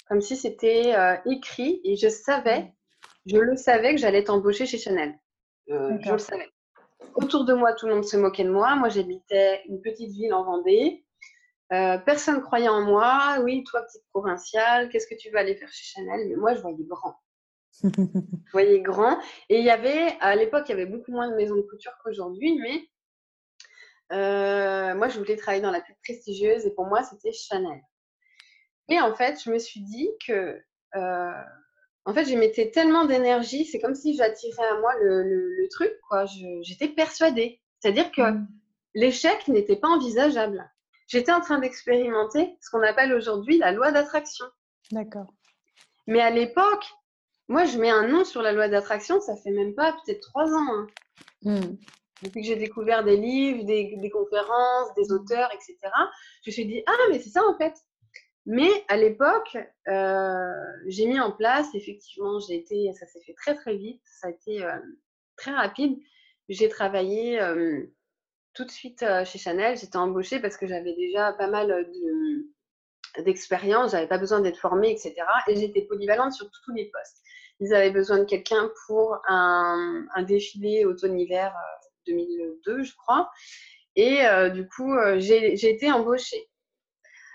Comme 0.09 0.21
si 0.21 0.37
c'était 0.37 0.95
écrit 1.25 1.81
et 1.85 1.97
je 1.97 2.09
savais 2.09 2.75
je 3.27 3.37
le 3.37 3.57
savais 3.57 3.95
que 3.95 4.01
j'allais 4.01 4.25
t'embaucher 4.25 4.67
chez 4.67 4.79
Chanel. 4.79 5.15
Euh, 5.71 5.99
je 6.01 6.13
le 6.13 6.19
savais. 6.19 6.49
Autour 7.15 7.45
de 7.45 7.53
moi, 7.53 7.73
tout 7.75 7.87
le 7.87 7.95
monde 7.95 8.05
se 8.05 8.17
moquait 8.17 8.45
de 8.45 8.51
moi. 8.51 8.75
Moi, 8.77 8.89
j'habitais 8.89 9.63
une 9.69 9.81
petite 9.81 10.11
ville 10.11 10.33
en 10.35 10.45
Vendée. 10.45 11.05
Euh, 11.73 11.99
personne 11.99 12.37
ne 12.37 12.41
croyait 12.41 12.69
en 12.69 12.83
moi. 12.83 13.39
Oui, 13.43 13.65
toi, 13.65 13.83
petite 13.83 14.05
provinciale, 14.13 14.89
qu'est-ce 14.89 15.07
que 15.07 15.15
tu 15.15 15.31
vas 15.31 15.41
aller 15.41 15.55
faire 15.55 15.73
chez 15.73 15.85
Chanel? 15.85 16.29
Mais 16.29 16.37
moi, 16.37 16.55
je 16.55 16.61
voyais 16.61 16.85
grand. 16.85 17.17
je 17.83 18.53
voyais 18.53 18.81
grand. 18.81 19.19
Et 19.49 19.59
il 19.59 19.65
y 19.65 19.71
avait, 19.71 20.17
à 20.21 20.37
l'époque, 20.37 20.65
il 20.69 20.71
y 20.71 20.75
avait 20.75 20.87
beaucoup 20.87 21.13
moins 21.13 21.31
de 21.31 21.35
maisons 21.35 21.57
de 21.57 21.63
couture 21.63 21.93
qu'aujourd'hui, 22.03 22.59
mais 22.61 22.89
moi, 24.95 25.09
je 25.09 25.19
voulais 25.19 25.37
travailler 25.37 25.63
dans 25.63 25.71
la 25.71 25.81
plus 25.81 25.95
prestigieuse 26.05 26.67
et 26.67 26.75
pour 26.75 26.87
moi, 26.87 27.03
c'était 27.03 27.33
Chanel. 27.33 27.81
Et 28.89 29.01
en 29.01 29.15
fait, 29.15 29.43
je 29.43 29.51
me 29.51 29.59
suis 29.59 29.81
dit 29.81 30.11
que, 30.27 30.61
en 32.05 32.15
fait, 32.15 32.25
j'y 32.25 32.37
mettais 32.37 32.71
tellement 32.71 33.05
d'énergie, 33.05 33.65
c'est 33.65 33.81
comme 33.81 33.95
si 33.95 34.17
j'attirais 34.17 34.67
à 34.67 34.81
moi 34.81 34.93
le, 35.01 35.69
truc, 35.71 35.93
quoi. 36.09 36.25
J'étais 36.63 36.89
persuadée. 36.89 37.61
C'est-à-dire 37.79 38.11
que 38.11 38.23
mmh. 38.23 38.49
l'échec 38.95 39.49
n'était 39.49 39.77
pas 39.77 39.89
envisageable. 39.89 40.69
J'étais 41.07 41.33
en 41.33 41.41
train 41.41 41.59
d'expérimenter 41.59 42.57
ce 42.61 42.71
qu'on 42.71 42.83
appelle 42.83 43.13
aujourd'hui 43.13 43.59
la 43.59 43.73
loi 43.73 43.93
d'attraction. 43.93 44.47
D'accord. 44.91 45.33
Mais 46.07 46.21
à 46.21 46.31
l'époque, 46.31 46.85
moi, 47.49 47.65
je 47.65 47.79
mets 47.79 47.91
un 47.91 48.09
nom 48.09 48.25
sur 48.25 48.43
la 48.43 48.53
loi 48.53 48.69
d'attraction, 48.69 49.21
ça 49.21 49.37
fait 49.37 49.51
même 49.51 49.75
pas 49.75 49.93
peut-être 49.93 50.21
trois 50.21 50.53
ans. 50.53 50.69
Hein. 50.73 50.87
Mmh. 51.43 51.77
Depuis 52.23 52.43
que 52.43 52.47
j'ai 52.47 52.57
découvert 52.57 53.05
des 53.05 53.17
livres, 53.17 53.65
des, 53.65 54.11
conférences, 54.11 54.95
des 54.97 55.13
auteurs, 55.13 55.51
etc., 55.53 55.77
je 56.45 56.51
me 56.51 56.53
suis 56.53 56.67
dit, 56.67 56.83
ah, 56.87 56.93
mais 57.11 57.19
c'est 57.21 57.31
ça 57.31 57.43
en 57.45 57.57
fait. 57.57 57.75
Mais 58.47 58.71
à 58.89 58.97
l'époque, 58.97 59.57
euh, 59.89 60.53
j'ai 60.87 61.07
mis 61.07 61.21
en 61.21 61.31
place, 61.31 61.69
effectivement, 61.75 62.41
j'ai 62.41 62.57
été, 62.57 62.93
ça 62.95 63.07
s'est 63.07 63.21
fait 63.25 63.35
très 63.35 63.55
très 63.55 63.77
vite, 63.77 64.03
ça 64.05 64.29
a 64.29 64.31
été 64.31 64.65
euh, 64.65 64.79
très 65.37 65.53
rapide. 65.53 65.97
J'ai 66.49 66.69
travaillé 66.69 67.41
euh, 67.41 67.83
tout 68.55 68.65
de 68.65 68.71
suite 68.71 69.05
chez 69.25 69.39
Chanel, 69.39 69.79
j'étais 69.79 69.97
embauchée 69.97 70.41
parce 70.41 70.57
que 70.57 70.67
j'avais 70.67 70.95
déjà 70.95 71.33
pas 71.35 71.47
mal 71.47 71.69
de, 71.69 73.23
d'expérience, 73.23 73.93
j'avais 73.93 74.09
pas 74.09 74.19
besoin 74.19 74.41
d'être 74.41 74.59
formée, 74.59 74.91
etc. 74.91 75.15
Et 75.47 75.55
j'étais 75.55 75.83
polyvalente 75.83 76.33
sur 76.33 76.51
tous 76.51 76.73
les 76.73 76.87
postes. 76.87 77.23
Ils 77.61 77.73
avaient 77.73 77.93
besoin 77.93 78.19
de 78.19 78.25
quelqu'un 78.25 78.73
pour 78.87 79.19
un, 79.29 80.05
un 80.17 80.23
défilé 80.25 80.85
automne-hiver 80.85 81.55
2002, 82.09 82.83
je 82.83 82.95
crois. 82.97 83.31
Et 83.95 84.23
du 84.53 84.69
coup, 84.69 84.93
j'ai 85.19 85.71
été 85.71 85.93
embauchée. 85.93 86.51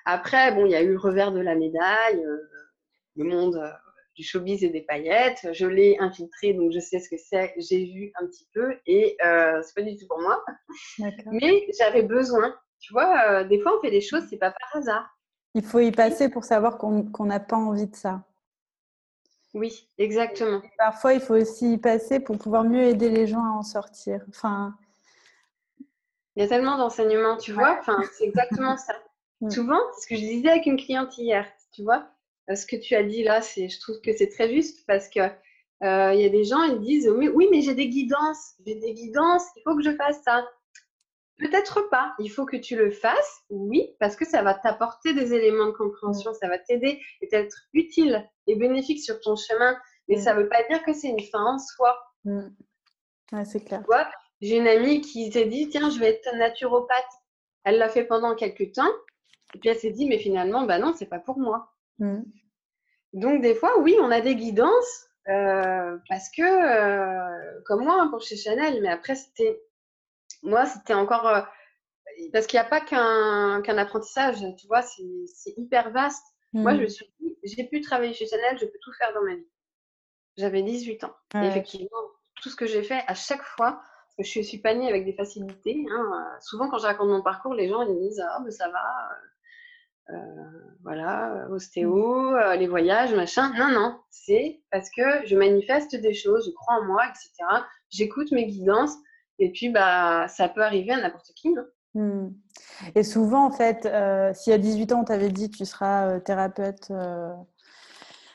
Après, 0.09 0.53
bon, 0.53 0.65
il 0.65 0.71
y 0.71 0.75
a 0.75 0.81
eu 0.81 0.93
le 0.93 0.97
revers 0.97 1.33
de 1.33 1.41
la 1.41 1.53
médaille, 1.53 2.25
le 3.17 3.23
monde 3.25 3.61
du 4.15 4.23
showbiz 4.23 4.63
et 4.63 4.69
des 4.69 4.79
paillettes. 4.79 5.49
Je 5.51 5.67
l'ai 5.67 5.97
infiltré, 5.99 6.53
donc 6.53 6.71
je 6.71 6.79
sais 6.79 6.99
ce 6.99 7.09
que 7.09 7.17
c'est. 7.17 7.53
J'ai 7.57 7.83
vu 7.83 8.13
un 8.15 8.25
petit 8.25 8.47
peu 8.53 8.77
et 8.85 9.17
euh, 9.25 9.61
c'est 9.61 9.75
pas 9.75 9.81
du 9.81 9.97
tout 9.97 10.07
pour 10.07 10.21
moi. 10.21 10.41
Mais 11.31 11.67
j'avais 11.77 12.03
besoin. 12.03 12.55
Tu 12.79 12.93
vois, 12.93 13.43
des 13.43 13.59
fois, 13.59 13.77
on 13.77 13.81
fait 13.81 13.91
des 13.91 13.99
choses, 13.99 14.23
c'est 14.29 14.37
pas 14.37 14.51
par 14.51 14.79
hasard. 14.79 15.09
Il 15.55 15.63
faut 15.63 15.79
y 15.79 15.91
passer 15.91 16.29
pour 16.29 16.45
savoir 16.45 16.77
qu'on 16.77 17.25
n'a 17.25 17.41
pas 17.41 17.57
envie 17.57 17.87
de 17.87 17.95
ça. 17.95 18.23
Oui, 19.53 19.89
exactement. 19.97 20.61
parfois, 20.77 21.15
il 21.15 21.19
faut 21.19 21.35
aussi 21.35 21.73
y 21.73 21.77
passer 21.77 22.21
pour 22.21 22.37
pouvoir 22.37 22.63
mieux 22.63 22.83
aider 22.83 23.09
les 23.09 23.27
gens 23.27 23.43
à 23.43 23.49
en 23.49 23.63
sortir. 23.63 24.23
Enfin, 24.29 24.73
il 26.37 26.43
y 26.43 26.45
a 26.45 26.47
tellement 26.47 26.77
d'enseignements, 26.77 27.35
tu 27.35 27.51
vois. 27.51 27.77
Enfin, 27.79 28.01
c'est 28.13 28.23
exactement 28.23 28.77
ça. 28.77 28.93
Mm. 29.41 29.49
Souvent, 29.49 29.79
c'est 29.93 30.01
ce 30.01 30.07
que 30.07 30.15
je 30.15 30.21
disais 30.21 30.49
avec 30.49 30.65
une 30.65 30.77
cliente 30.77 31.17
hier, 31.17 31.47
tu 31.71 31.83
vois. 31.83 32.09
Euh, 32.49 32.55
ce 32.55 32.65
que 32.65 32.75
tu 32.75 32.95
as 32.95 33.03
dit 33.03 33.23
là, 33.23 33.41
c'est, 33.41 33.69
je 33.69 33.79
trouve 33.79 33.99
que 34.01 34.13
c'est 34.13 34.29
très 34.29 34.51
juste 34.53 34.85
parce 34.87 35.09
que 35.09 35.19
euh, 35.19 36.13
il 36.13 36.21
y 36.21 36.25
a 36.25 36.29
des 36.29 36.43
gens, 36.43 36.63
ils 36.63 36.79
disent 36.79 37.09
oui, 37.09 37.47
mais 37.51 37.61
j'ai 37.61 37.75
des 37.75 37.89
guidances, 37.89 38.53
j'ai 38.65 38.75
des 38.75 38.93
guidances, 38.93 39.43
il 39.55 39.61
faut 39.63 39.75
que 39.75 39.83
je 39.83 39.95
fasse 39.95 40.21
ça. 40.23 40.47
Peut-être 41.37 41.87
pas. 41.89 42.15
Il 42.17 42.31
faut 42.31 42.45
que 42.45 42.57
tu 42.57 42.75
le 42.75 42.89
fasses, 42.89 43.41
oui, 43.51 43.95
parce 43.99 44.15
que 44.15 44.25
ça 44.25 44.41
va 44.41 44.55
t'apporter 44.55 45.13
des 45.13 45.35
éléments 45.35 45.67
de 45.67 45.71
compréhension, 45.71 46.33
ça 46.33 46.47
va 46.47 46.57
t'aider 46.57 46.99
et 47.21 47.29
être 47.31 47.55
utile 47.73 48.27
et 48.47 48.55
bénéfique 48.55 49.03
sur 49.03 49.19
ton 49.19 49.35
chemin. 49.35 49.77
Mais 50.07 50.15
mm. 50.15 50.19
ça 50.19 50.33
ne 50.33 50.41
veut 50.41 50.49
pas 50.49 50.63
dire 50.67 50.83
que 50.83 50.93
c'est 50.93 51.09
une 51.09 51.21
fin 51.21 51.43
en 51.43 51.59
soi. 51.59 51.95
Mm. 52.23 52.47
c'est 53.45 53.63
clair. 53.63 53.83
J'ai 54.41 54.57
une 54.57 54.67
amie 54.67 55.01
qui 55.01 55.31
s'est 55.31 55.45
dit 55.45 55.69
tiens, 55.69 55.91
je 55.91 55.99
vais 55.99 56.09
être 56.09 56.35
naturopathe. 56.35 57.05
Elle 57.63 57.77
l'a 57.77 57.89
fait 57.89 58.05
pendant 58.05 58.33
quelques 58.33 58.71
temps. 58.71 58.91
Et 59.57 59.59
puis 59.59 59.69
elle 59.69 59.77
s'est 59.79 59.89
dit, 59.89 60.07
mais 60.07 60.19
finalement, 60.19 60.65
bah 60.65 60.77
non, 60.77 60.93
c'est 60.95 61.07
pas 61.07 61.17
pour 61.17 61.39
moi. 61.39 61.73
Mm. 61.97 62.21
Donc 63.13 63.41
des 63.41 63.55
fois, 63.55 63.79
oui, 63.79 63.95
on 63.99 64.11
a 64.11 64.21
des 64.21 64.35
guidances 64.35 65.07
euh, 65.29 65.97
parce 66.07 66.29
que, 66.29 66.43
euh, 66.43 67.61
comme 67.65 67.83
moi 67.83 67.99
hein, 67.99 68.07
pour 68.09 68.21
chez 68.21 68.37
Chanel, 68.37 68.83
mais 68.83 68.89
après 68.89 69.15
c'était, 69.15 69.59
moi 70.43 70.67
c'était 70.67 70.93
encore 70.93 71.27
euh, 71.27 71.41
parce 72.31 72.45
qu'il 72.45 72.59
n'y 72.59 72.65
a 72.67 72.69
pas 72.69 72.81
qu'un 72.81 73.77
apprentissage, 73.79 74.45
tu 74.59 74.67
vois, 74.67 74.83
c'est 74.83 75.53
hyper 75.57 75.89
vaste. 75.89 76.23
Moi, 76.53 76.73
je 76.73 76.77
mm. 76.77 76.81
me 76.81 76.87
suis 76.87 77.13
dit, 77.19 77.37
j'ai 77.43 77.63
pu 77.63 77.81
travailler 77.81 78.13
chez 78.13 78.27
Chanel, 78.27 78.59
je 78.59 78.65
peux 78.65 78.79
tout 78.83 78.93
faire 78.93 79.11
dans 79.15 79.23
ma 79.23 79.33
vie. 79.33 79.49
J'avais 80.37 80.61
18 80.61 81.03
ans. 81.03 81.15
effectivement, 81.33 81.97
tout 82.43 82.49
ce 82.49 82.55
que 82.55 82.67
j'ai 82.67 82.83
fait 82.83 83.03
à 83.07 83.15
chaque 83.15 83.43
fois, 83.43 83.81
parce 84.05 84.15
que 84.17 84.23
je 84.23 84.47
suis 84.47 84.59
pas 84.59 84.75
née 84.75 84.87
avec 84.87 85.03
des 85.03 85.13
facilités. 85.13 85.83
Hein, 85.91 86.37
souvent, 86.41 86.69
quand 86.69 86.77
je 86.77 86.85
raconte 86.85 87.09
mon 87.09 87.23
parcours, 87.23 87.55
les 87.55 87.67
gens 87.67 87.81
ils 87.81 87.95
me 87.95 87.99
disent 87.99 88.23
Ah, 88.29 88.39
ben 88.43 88.51
ça 88.51 88.69
va, 88.69 89.09
voilà, 90.83 91.47
ostéo, 91.51 92.35
euh, 92.35 92.55
les 92.55 92.67
voyages, 92.67 93.13
machin. 93.13 93.51
Non, 93.57 93.69
non, 93.71 93.99
c'est 94.09 94.61
parce 94.71 94.89
que 94.89 95.25
je 95.25 95.35
manifeste 95.35 95.95
des 95.95 96.13
choses, 96.13 96.45
je 96.45 96.51
crois 96.53 96.75
en 96.81 96.85
moi, 96.85 97.03
etc. 97.09 97.31
J'écoute 97.89 98.31
mes 98.31 98.45
guidances 98.45 98.95
et 99.39 99.51
puis 99.51 99.69
bah 99.69 100.27
ça 100.29 100.47
peut 100.47 100.63
arriver 100.63 100.93
à 100.93 101.01
n'importe 101.01 101.31
qui. 101.35 101.49
Hein. 101.49 101.65
Hmm. 101.93 102.29
Et 102.95 103.03
souvent, 103.03 103.45
en 103.45 103.51
fait, 103.51 103.85
euh, 103.85 104.31
si 104.33 104.51
à 104.51 104.57
18 104.57 104.93
ans, 104.93 105.01
on 105.01 105.03
t'avait 105.03 105.29
dit 105.29 105.49
tu 105.49 105.65
seras 105.65 106.19
thérapeute 106.21 106.91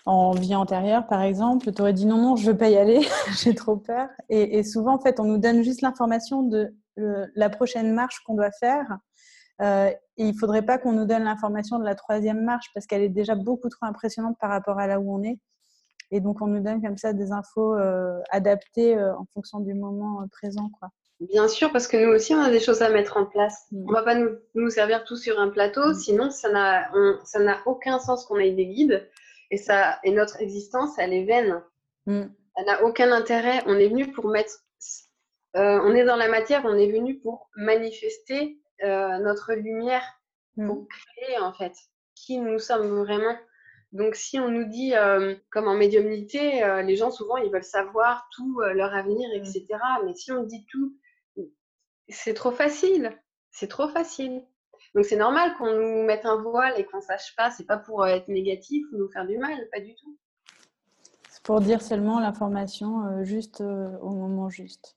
en 0.05 0.33
vie 0.33 0.55
antérieure, 0.55 1.07
par 1.07 1.23
exemple, 1.23 1.73
tu 1.73 1.81
aurais 1.81 1.93
dit 1.93 2.07
non, 2.07 2.19
non, 2.19 2.37
je 2.37 2.51
veux 2.51 2.57
pas 2.57 2.69
y 2.69 2.77
aller, 2.77 3.01
j'ai 3.43 3.55
trop 3.55 3.77
peur. 3.77 4.09
Et, 4.29 4.63
souvent, 4.65 4.97
en 4.97 5.01
fait, 5.01 5.21
on 5.21 5.25
nous 5.25 5.39
donne 5.39 5.63
juste 5.63 5.81
l'information 5.81 6.43
de 6.43 6.75
la 6.97 7.49
prochaine 7.49 7.95
marche 7.95 8.21
qu'on 8.27 8.35
doit 8.35 8.51
faire. 8.51 8.99
Euh, 9.63 9.91
et 10.17 10.25
il 10.25 10.33
ne 10.33 10.39
faudrait 10.39 10.63
pas 10.63 10.79
qu'on 10.79 10.93
nous 10.93 11.07
donne 11.07 11.25
l'information 11.25 11.79
de 11.79 11.85
la 11.85 11.95
troisième 11.95 12.45
marche 12.45 12.67
parce 12.75 12.87
qu'elle 12.87 13.03
est 13.03 13.09
déjà 13.09 13.35
beaucoup 13.35 13.69
trop 13.69 13.87
impressionnante 13.87 14.37
par 14.41 14.51
rapport 14.51 14.79
à 14.79 14.87
là 14.87 15.01
où 15.01 15.15
on 15.15 15.23
est. 15.23 15.39
Et 16.11 16.21
donc, 16.21 16.43
on 16.43 16.47
nous 16.47 16.63
donne 16.63 16.83
comme 16.83 16.99
ça 16.99 17.13
des 17.13 17.33
infos 17.33 17.75
euh, 17.77 18.21
adaptées 18.31 18.99
euh, 18.99 19.17
en 19.17 19.25
fonction 19.33 19.61
du 19.61 19.73
moment 19.73 20.27
présent. 20.31 20.71
Quoi. 20.79 20.91
Bien 21.21 21.49
sûr, 21.49 21.73
parce 21.73 21.87
que 21.87 21.97
nous 21.97 22.13
aussi, 22.13 22.35
on 22.35 22.41
a 22.41 22.51
des 22.51 22.61
choses 22.61 22.83
à 22.83 22.91
mettre 22.91 23.17
en 23.17 23.25
place. 23.25 23.67
Mm. 23.71 23.85
On 23.87 23.91
ne 23.91 23.95
va 23.95 24.03
pas 24.03 24.15
nous, 24.15 24.31
nous, 24.55 24.69
servir 24.69 25.05
tout 25.05 25.17
sur 25.17 25.41
un 25.41 25.49
plateau, 25.49 25.91
mm. 25.91 25.95
sinon 25.95 26.31
ça 26.31 26.51
n'a 26.51 27.63
aucun 27.65 27.99
sens 27.99 28.27
qu'on 28.27 28.37
ait 28.37 28.51
des 28.51 28.67
guides. 28.67 29.09
Et, 29.51 29.57
ça, 29.57 29.99
et 30.03 30.13
notre 30.13 30.41
existence, 30.41 30.99
elle 30.99 31.13
est 31.15 31.25
vaine. 31.25 31.63
Mm. 32.07 32.25
Elle 32.57 32.67
n'a 32.67 32.85
aucun 32.85 33.11
intérêt. 33.13 33.63
On 33.67 33.79
est 33.79 33.89
venu 33.89 34.13
pour 34.13 34.29
mettre... 34.29 34.53
on 35.55 35.95
est 35.95 36.05
dans 36.05 36.17
la 36.17 36.29
matière, 36.29 36.63
on 36.67 36.77
est 36.77 36.91
venu 36.91 37.21
pour 37.21 37.49
manifester 37.57 38.59
euh, 38.83 39.19
notre 39.19 39.53
lumière 39.55 40.05
pour 40.57 40.83
mm. 40.83 40.87
créer 40.89 41.39
en 41.39 41.53
fait 41.53 41.75
qui 42.15 42.39
nous 42.39 42.59
sommes 42.59 42.99
vraiment. 42.99 43.37
Donc 43.93 44.15
si 44.15 44.41
on 44.41 44.49
nous 44.49 44.65
dit, 44.65 44.95
euh, 44.95 45.35
comme 45.51 45.69
en 45.69 45.75
médiumnité, 45.75 46.65
euh, 46.65 46.83
les 46.83 46.97
gens 46.97 47.11
souvent 47.11 47.37
ils 47.37 47.51
veulent 47.51 47.65
savoir 47.65 48.29
tout 48.33 48.61
leur 48.61 48.95
avenir, 48.95 49.29
etc. 49.35 49.67
Mm. 49.71 50.07
Mais 50.07 50.15
si 50.15 50.33
on 50.33 50.43
dit 50.43 50.67
tout, 50.71 50.97
c'est 52.09 52.35
trop 52.35 52.51
facile. 52.51 53.17
C'est 53.51 53.69
trop 53.69 53.89
facile. 53.89 54.45
Donc 54.95 55.05
c'est 55.05 55.17
normal 55.17 55.55
qu'on 55.59 55.73
nous 55.73 56.03
mette 56.05 56.27
un 56.27 56.43
voile 56.43 56.75
et 56.79 56.85
qu'on 56.85 57.01
sache 57.01 57.35
pas. 57.37 57.51
C'est 57.51 57.67
pas 57.67 57.77
pour 57.77 58.07
être 58.07 58.29
négatif 58.29 58.85
ou 58.93 58.99
nous 58.99 59.11
faire 59.11 59.27
du 59.27 59.39
mal, 59.39 59.69
pas 59.73 59.81
du 59.81 59.95
tout. 59.95 60.19
C'est 61.29 61.43
pour 61.43 61.61
dire 61.61 61.83
seulement 61.83 62.19
l'information 62.19 63.23
juste 63.25 63.61
au 63.61 64.11
moment 64.11 64.49
juste 64.49 64.97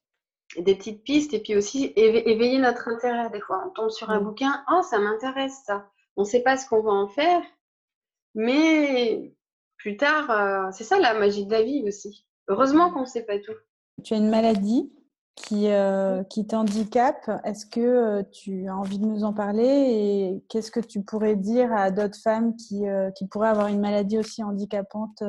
des 0.58 0.76
petites 0.76 1.04
pistes 1.04 1.34
et 1.34 1.40
puis 1.40 1.56
aussi 1.56 1.94
éveiller 1.96 2.60
notre 2.60 2.88
intérêt. 2.88 3.30
Des 3.30 3.42
fois, 3.42 3.64
on 3.66 3.70
tombe 3.70 3.90
sur 3.90 4.10
un 4.10 4.20
mm. 4.20 4.24
bouquin, 4.24 4.64
oh, 4.72 4.82
ça 4.82 5.00
m'intéresse 5.00 5.64
ça. 5.66 5.90
On 6.18 6.22
ne 6.22 6.28
sait 6.28 6.42
pas 6.42 6.58
ce 6.58 6.68
qu'on 6.68 6.82
va 6.82 6.92
en 6.92 7.08
faire, 7.08 7.42
mais 8.34 9.34
plus 9.78 9.98
tard, 9.98 10.32
euh, 10.32 10.72
c'est 10.72 10.84
ça 10.84 11.00
la 11.00 11.14
magie 11.14 11.46
de 11.46 11.52
la 11.52 11.64
vie 11.64 11.84
aussi. 11.88 12.26
Heureusement 12.48 12.90
mm. 12.90 12.94
qu'on 12.94 13.02
ne 13.02 13.06
sait 13.06 13.26
pas 13.26 13.40
tout. 13.40 13.56
Tu 14.04 14.14
as 14.14 14.18
une 14.18 14.30
maladie 14.30 14.92
qui, 15.36 15.68
euh, 15.68 16.24
qui 16.24 16.48
t'handicape. 16.48 17.30
Est-ce 17.44 17.66
que 17.66 17.82
euh, 17.82 18.24
tu 18.32 18.68
as 18.68 18.76
envie 18.76 19.00
de 19.00 19.06
nous 19.06 19.24
en 19.26 19.34
parler 19.34 19.64
et 19.64 20.44
qu'est-ce 20.48 20.72
que 20.72 20.80
tu 20.80 21.04
pourrais 21.04 21.36
dire 21.36 21.74
à 21.74 21.92
d'autres 21.92 22.18
femmes 22.18 22.56
qui, 22.56 22.88
euh, 22.88 23.12
qui, 23.12 23.28
pourraient 23.28 23.50
avoir 23.50 23.68
une 23.68 23.82
maladie 23.82 24.18
aussi 24.18 24.44
handicapante 24.44 25.22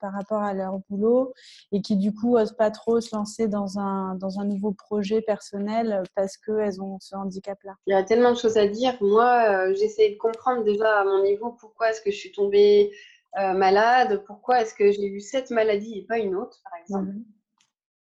par 0.00 0.12
rapport 0.12 0.42
à 0.42 0.54
leur 0.54 0.78
boulot 0.88 1.34
et 1.70 1.82
qui 1.82 1.96
du 1.96 2.14
coup 2.14 2.38
n'osent 2.38 2.56
pas 2.56 2.70
trop 2.70 3.00
se 3.00 3.14
lancer 3.14 3.46
dans 3.46 3.78
un, 3.78 4.14
dans 4.14 4.40
un 4.40 4.44
nouveau 4.44 4.72
projet 4.72 5.20
personnel 5.20 6.02
parce 6.14 6.36
qu'elles 6.38 6.80
ont 6.80 6.98
ce 7.00 7.14
handicap-là? 7.14 7.74
Il 7.86 7.92
y 7.92 7.96
a 7.96 8.02
tellement 8.02 8.32
de 8.32 8.38
choses 8.38 8.56
à 8.56 8.66
dire. 8.66 8.96
Moi, 9.00 9.72
j'essaie 9.74 10.10
de 10.10 10.16
comprendre 10.16 10.64
déjà 10.64 11.00
à 11.00 11.04
mon 11.04 11.22
niveau 11.22 11.50
pourquoi 11.60 11.90
est-ce 11.90 12.00
que 12.00 12.10
je 12.10 12.16
suis 12.16 12.32
tombée 12.32 12.90
malade, 13.36 14.22
pourquoi 14.26 14.62
est-ce 14.62 14.74
que 14.74 14.90
j'ai 14.92 15.06
eu 15.06 15.20
cette 15.20 15.50
maladie 15.50 15.98
et 15.98 16.06
pas 16.06 16.18
une 16.18 16.34
autre, 16.34 16.60
par 16.64 16.78
exemple. 16.80 17.12
Mmh 17.12 17.24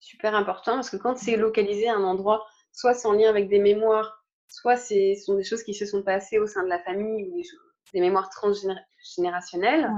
super 0.00 0.34
important 0.34 0.74
parce 0.74 0.90
que 0.90 0.96
quand 0.96 1.16
c'est 1.16 1.36
localisé 1.36 1.88
à 1.88 1.94
un 1.94 2.04
endroit, 2.04 2.44
soit 2.72 2.94
c'est 2.94 3.06
en 3.06 3.12
lien 3.12 3.28
avec 3.28 3.48
des 3.48 3.58
mémoires, 3.58 4.24
soit 4.48 4.76
ce 4.76 5.14
sont 5.24 5.36
des 5.36 5.44
choses 5.44 5.62
qui 5.62 5.74
se 5.74 5.86
sont 5.86 6.02
passées 6.02 6.38
au 6.38 6.46
sein 6.46 6.62
de 6.62 6.68
la 6.68 6.80
famille 6.80 7.28
ou 7.28 7.40
des, 7.92 8.00
mémoires 8.00 8.30
transgénérationnelles. 8.30 9.88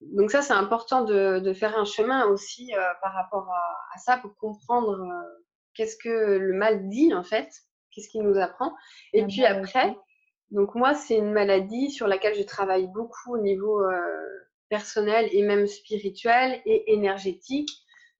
Donc 0.00 0.30
ça, 0.30 0.42
c'est 0.42 0.52
important 0.52 1.04
de, 1.04 1.52
faire 1.54 1.78
un 1.78 1.84
chemin 1.84 2.26
aussi 2.26 2.74
euh, 2.74 2.82
par 3.00 3.14
rapport 3.14 3.48
à, 3.50 3.98
ça 3.98 4.18
pour 4.18 4.36
comprendre 4.36 5.00
euh, 5.00 5.44
qu'est-ce 5.74 5.96
que 5.96 6.36
le 6.36 6.54
mal 6.54 6.88
dit 6.88 7.14
en 7.14 7.22
fait 7.22 7.48
qu'est-ce 7.92 8.08
qu'il 8.08 8.22
nous 8.22 8.38
apprend. 8.38 8.74
Et 9.12 9.24
puis 9.26 9.44
après, 9.44 9.94
donc 10.50 10.74
moi, 10.74 10.94
c'est 10.94 11.16
une 11.16 11.32
maladie 11.32 11.90
sur 11.90 12.06
laquelle 12.06 12.34
je 12.34 12.42
travaille 12.42 12.86
beaucoup 12.88 13.34
au 13.34 13.38
niveau 13.38 13.80
euh, 13.80 14.28
personnel 14.68 15.28
et 15.32 15.42
même 15.42 15.66
spirituel 15.66 16.60
et 16.64 16.92
énergétique. 16.92 17.70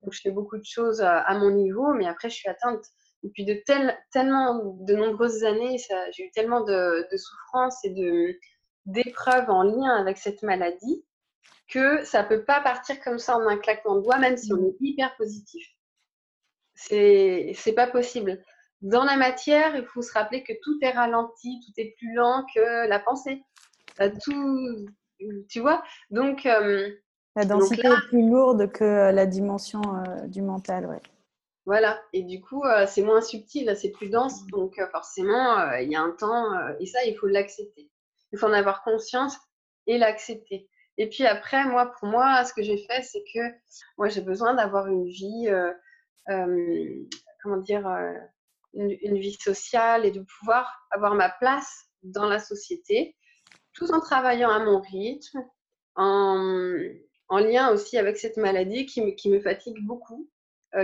Donc 0.03 0.13
je 0.13 0.21
fais 0.21 0.31
beaucoup 0.31 0.59
de 0.59 0.65
choses 0.65 1.01
à, 1.01 1.35
mon 1.39 1.51
niveau, 1.51 1.93
mais 1.95 2.07
après, 2.07 2.29
je 2.29 2.35
suis 2.35 2.49
atteinte 2.49 2.85
depuis 3.23 3.45
de 3.45 3.63
tellement 4.11 4.77
de 4.81 4.95
nombreuses 4.95 5.45
années. 5.45 5.77
J'ai 6.13 6.25
eu 6.25 6.31
tellement 6.33 6.63
de, 6.63 7.07
de 7.11 7.17
souffrances 7.17 7.85
et 7.85 8.41
d'épreuves 8.87 9.49
en 9.49 9.63
lien 9.63 9.95
avec 9.95 10.19
cette 10.19 10.43
maladie 10.43 11.05
que 11.69 12.05
ça 12.05 12.23
peut 12.23 12.45
pas 12.45 12.61
partir 12.61 13.01
comme 13.01 13.19
ça 13.19 13.37
en 13.37 13.47
un 13.47 13.57
claquement 13.57 13.97
de 13.97 14.03
doigts, 14.03 14.19
même 14.19 14.37
si 14.37 14.53
on 14.53 14.63
est 14.63 14.77
hyper 14.81 15.17
positif. 15.17 15.67
C'est 16.75 17.75
pas 17.75 17.87
possible. 17.87 18.43
Dans 18.83 19.05
la 19.05 19.17
matière, 19.17 19.77
il 19.77 19.87
faut 19.87 20.03
se 20.03 20.13
rappeler 20.13 20.43
que 20.43 20.53
tout 20.63 20.77
est 20.83 20.91
ralenti, 20.91 21.61
tout 21.65 21.73
est 21.81 21.95
plus 21.97 22.13
lent 22.15 22.45
que 22.55 22.89
la 22.89 22.99
pensée. 22.99 23.43
Tout, 24.25 24.87
tu 25.49 25.61
vois? 25.61 25.83
Donc 26.11 26.47
euh, 26.47 26.91
la 27.37 27.45
densité 27.45 27.87
est 27.87 28.09
plus 28.09 28.29
lourde 28.29 28.71
que 28.71 29.11
la 29.13 29.27
dimension 29.27 29.81
euh, 29.83 30.27
du 30.27 30.43
mental, 30.43 30.87
ouais. 30.87 31.01
Voilà. 31.65 32.01
Et 32.13 32.25
du 32.25 32.41
coup, 32.41 32.65
euh, 32.65 32.87
c'est 32.87 33.03
moins 33.03 33.21
subtil, 33.21 33.73
c'est 33.77 33.93
plus 33.93 34.09
dense. 34.09 34.47
Donc 34.49 34.81
forcément, 34.91 35.73
il 35.75 35.91
y 35.91 35.95
a 35.95 36.03
un 36.03 36.11
temps 36.11 36.47
et 36.81 36.87
ça, 36.87 37.05
il 37.05 37.17
faut 37.17 37.29
l'accepter. 37.29 37.89
Il 38.33 38.39
faut 38.39 38.47
en 38.47 38.53
avoir 38.53 38.83
conscience 38.83 39.37
et 39.87 39.99
l'accepter. 39.99 40.69
Et 40.99 41.09
puis 41.09 41.25
après, 41.27 41.65
moi, 41.65 41.93
pour 41.99 42.09
moi, 42.09 42.45
ce 42.45 42.53
que 42.53 42.63
j'ai 42.63 42.79
fait, 42.87 43.03
c'est 43.03 43.25
que 43.35 43.41
moi, 43.97 44.09
j'ai 44.09 44.21
besoin 44.21 44.55
d'avoir 44.55 44.89
une 44.89 45.07
vie, 45.07 45.49
euh, 45.49 45.73
euh, 46.29 47.09
comment 47.43 47.59
dire, 47.59 47.87
euh, 47.87 48.13
une, 48.75 49.19
vie 49.19 49.37
sociale 49.41 50.05
et 50.05 50.11
de 50.11 50.21
pouvoir 50.39 50.87
avoir 50.91 51.15
ma 51.15 51.31
place 51.31 51.87
dans 52.03 52.27
la 52.27 52.39
société, 52.39 53.17
tout 53.75 53.91
en 53.93 54.01
travaillant 54.01 54.51
à 54.51 54.59
mon 54.65 54.81
rythme, 54.81 55.45
en, 55.95 56.65
en 57.33 57.39
lien 57.39 57.73
aussi 57.73 57.99
avec 57.99 58.17
cette 58.17 58.37
maladie 58.37 58.87
qui 58.87 59.03
me, 59.03 59.41
fatigue 59.41 59.79
beaucoup, 59.85 60.29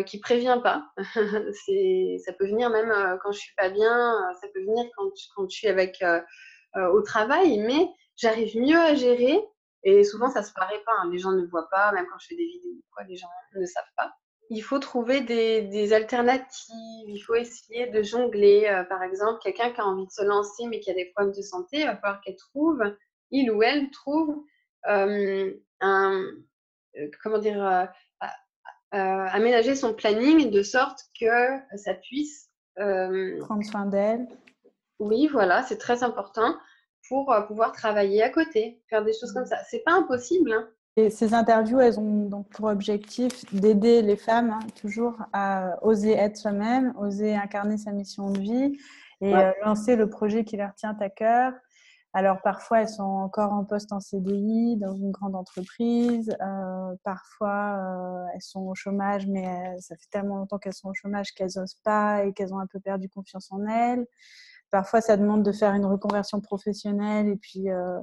qui 0.06 0.18
prévient 0.18 0.60
pas. 0.62 0.90
ça 0.96 2.32
peut 2.32 2.46
venir 2.46 2.70
même 2.70 3.18
quand 3.22 3.32
je 3.32 3.38
suis 3.38 3.54
pas 3.56 3.70
bien, 3.70 4.14
ça 4.40 4.48
peut 4.54 4.60
venir 4.60 4.84
quand, 4.96 5.48
je 5.48 5.56
suis 5.56 5.68
avec 5.68 6.02
au 6.74 7.02
travail, 7.02 7.58
mais 7.58 7.88
j'arrive 8.16 8.56
mieux 8.56 8.78
à 8.78 8.94
gérer 8.94 9.38
et 9.84 10.04
souvent, 10.04 10.28
ça 10.28 10.42
se 10.42 10.52
paraît 10.52 10.82
pas. 10.84 10.92
Hein. 10.98 11.10
Les 11.12 11.18
gens 11.18 11.32
ne 11.32 11.46
voient 11.46 11.68
pas, 11.70 11.92
même 11.92 12.06
quand 12.10 12.18
je 12.18 12.28
fais 12.28 12.36
des 12.36 12.46
vidéos, 12.46 12.82
les 13.08 13.16
gens 13.16 13.28
ne 13.54 13.66
savent 13.66 13.84
pas. 13.96 14.12
Il 14.50 14.62
faut 14.62 14.78
trouver 14.78 15.20
des, 15.20 15.92
alternatives. 15.92 17.08
Il 17.08 17.20
faut 17.20 17.34
essayer 17.34 17.86
de 17.88 18.02
jongler. 18.02 18.66
Euh, 18.66 18.84
par 18.84 19.02
exemple, 19.02 19.40
quelqu'un 19.42 19.70
qui 19.70 19.80
a 19.80 19.86
envie 19.86 20.06
de 20.06 20.10
se 20.10 20.24
lancer 20.24 20.66
mais 20.66 20.80
qui 20.80 20.90
a 20.90 20.94
des 20.94 21.06
problèmes 21.06 21.34
de 21.34 21.42
santé, 21.42 21.80
il 21.80 21.86
va 21.86 21.96
falloir 21.96 22.20
qu'elle 22.22 22.36
trouve, 22.36 22.82
il 23.30 23.50
ou 23.50 23.62
elle 23.62 23.90
trouve 23.90 24.30
euh, 24.30 24.40
un, 24.84 26.22
comment 27.22 27.38
dire, 27.38 27.88
aménager 28.90 29.74
son 29.74 29.94
planning 29.94 30.50
de 30.50 30.62
sorte 30.62 31.00
que 31.20 31.26
ça 31.76 31.94
puisse 31.94 32.50
prendre 32.76 33.64
soin 33.64 33.86
d'elle. 33.86 34.26
Oui, 34.98 35.28
voilà, 35.30 35.62
c'est 35.62 35.78
très 35.78 36.02
important 36.02 36.56
pour 37.08 37.34
pouvoir 37.46 37.72
travailler 37.72 38.22
à 38.22 38.30
côté, 38.30 38.82
faire 38.90 39.04
des 39.04 39.12
choses 39.12 39.32
comme 39.32 39.46
ça. 39.46 39.56
C'est 39.70 39.82
pas 39.84 39.92
impossible. 39.92 40.52
Hein. 40.52 40.68
Et 40.96 41.10
ces 41.10 41.32
interviews, 41.32 41.78
elles 41.78 42.00
ont 42.00 42.24
donc 42.26 42.48
pour 42.48 42.66
objectif 42.66 43.44
d'aider 43.54 44.02
les 44.02 44.16
femmes 44.16 44.50
hein, 44.50 44.66
toujours 44.80 45.16
à 45.32 45.78
oser 45.82 46.12
être 46.12 46.36
soi-même, 46.36 46.92
oser 46.98 47.36
incarner 47.36 47.78
sa 47.78 47.92
mission 47.92 48.30
de 48.30 48.40
vie 48.40 48.78
et 49.20 49.32
lancer 49.64 49.94
le 49.94 50.10
projet 50.10 50.44
qui 50.44 50.56
leur 50.56 50.74
tient 50.74 50.96
à 50.98 51.08
cœur. 51.08 51.52
Alors 52.14 52.40
parfois, 52.42 52.80
elles 52.80 52.88
sont 52.88 53.02
encore 53.02 53.52
en 53.52 53.64
poste 53.64 53.92
en 53.92 54.00
CDI 54.00 54.76
dans 54.76 54.94
une 54.94 55.10
grande 55.10 55.36
entreprise. 55.36 56.34
Euh, 56.40 56.94
parfois, 57.04 58.26
elles 58.34 58.42
sont 58.42 58.62
au 58.62 58.74
chômage, 58.74 59.26
mais 59.26 59.76
ça 59.80 59.94
fait 59.96 60.08
tellement 60.10 60.36
longtemps 60.36 60.58
qu'elles 60.58 60.74
sont 60.74 60.88
au 60.88 60.94
chômage 60.94 61.32
qu'elles 61.34 61.50
n'osent 61.56 61.78
pas 61.84 62.24
et 62.24 62.32
qu'elles 62.32 62.54
ont 62.54 62.58
un 62.58 62.66
peu 62.66 62.80
perdu 62.80 63.08
confiance 63.08 63.52
en 63.52 63.66
elles. 63.66 64.06
Parfois, 64.70 65.00
ça 65.00 65.16
demande 65.16 65.42
de 65.42 65.52
faire 65.52 65.72
une 65.72 65.86
reconversion 65.86 66.40
professionnelle 66.40 67.28
et 67.28 67.36
puis 67.36 67.70
euh, 67.70 67.98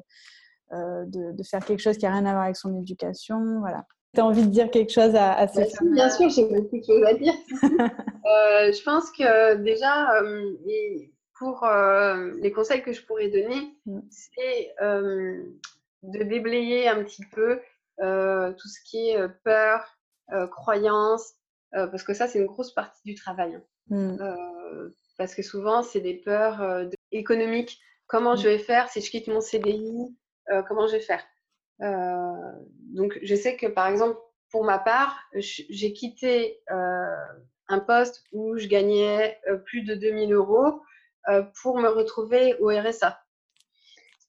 euh, 0.74 1.04
de, 1.06 1.44
faire 1.44 1.64
quelque 1.64 1.80
chose 1.80 1.98
qui 1.98 2.06
n'a 2.06 2.12
rien 2.12 2.26
à 2.26 2.32
voir 2.32 2.44
avec 2.46 2.56
son 2.56 2.76
éducation. 2.76 3.60
Voilà. 3.60 3.86
Tu 4.16 4.22
as 4.22 4.26
envie 4.26 4.44
de 4.44 4.50
dire 4.50 4.72
quelque 4.72 4.92
chose 4.92 5.16
à, 5.16 5.34
à 5.34 5.48
ces 5.48 5.62
bah, 5.62 5.68
Bien 5.94 6.10
sûr, 6.10 6.30
j'ai 6.30 6.46
beaucoup 6.46 6.78
de 6.78 6.84
choses 6.84 7.04
à 7.06 7.14
dire. 7.14 7.34
Euh, 8.26 8.72
je 8.72 8.84
pense 8.84 9.12
que 9.12 9.58
déjà, 9.58 10.08
pour 11.38 11.68
les 12.38 12.52
conseils 12.52 12.82
que 12.82 12.94
je 12.94 13.06
pourrais 13.06 13.30
donner, 13.30 13.76
mm. 13.86 14.00
c'est 14.10 14.76
de 14.82 16.24
déblayer 16.24 16.88
un 16.88 17.04
petit 17.04 17.26
peu 17.32 17.60
tout 17.98 18.68
ce 18.68 18.80
qui 18.86 19.10
est 19.10 19.28
peur, 19.44 19.98
croyance, 20.52 21.34
parce 21.72 22.04
que 22.04 22.14
ça, 22.14 22.28
c'est 22.28 22.40
une 22.40 22.46
grosse 22.46 22.74
partie 22.74 23.02
du 23.04 23.16
travail. 23.16 23.56
Hein. 23.56 23.62
Mm 23.90 24.92
parce 25.18 25.36
que 25.36 25.42
souvent, 25.42 25.84
c'est 25.84 26.02
des 26.02 26.16
peurs 26.16 26.62
euh, 26.62 26.86
économiques. 27.12 27.80
Comment 28.08 28.34
mmh. 28.34 28.38
je 28.38 28.48
vais 28.50 28.58
faire 28.58 28.90
si 28.90 29.02
je 29.02 29.10
quitte 29.10 29.28
mon 29.28 29.42
CDI 29.42 30.16
euh, 30.52 30.62
Comment 30.64 30.88
je 30.88 30.94
vais 30.94 31.00
faire? 31.00 31.24
Euh, 31.82 32.52
Donc, 32.94 33.18
je 33.22 33.36
sais 33.36 33.56
que, 33.58 33.68
par 33.68 33.88
exemple, 33.88 34.20
pour 34.52 34.64
ma 34.64 34.80
part, 34.80 35.20
j'ai 35.34 35.92
quitté 35.92 36.62
un 36.70 37.80
poste 37.80 38.24
où 38.32 38.58
je 38.58 38.68
gagnais 38.68 39.38
plus 39.66 39.82
de 39.82 39.96
2000 39.96 40.32
euros 40.32 40.82
pour 41.62 41.80
me 41.80 41.90
retrouver 41.90 42.56
au 42.60 42.68
RSA. 42.68 43.20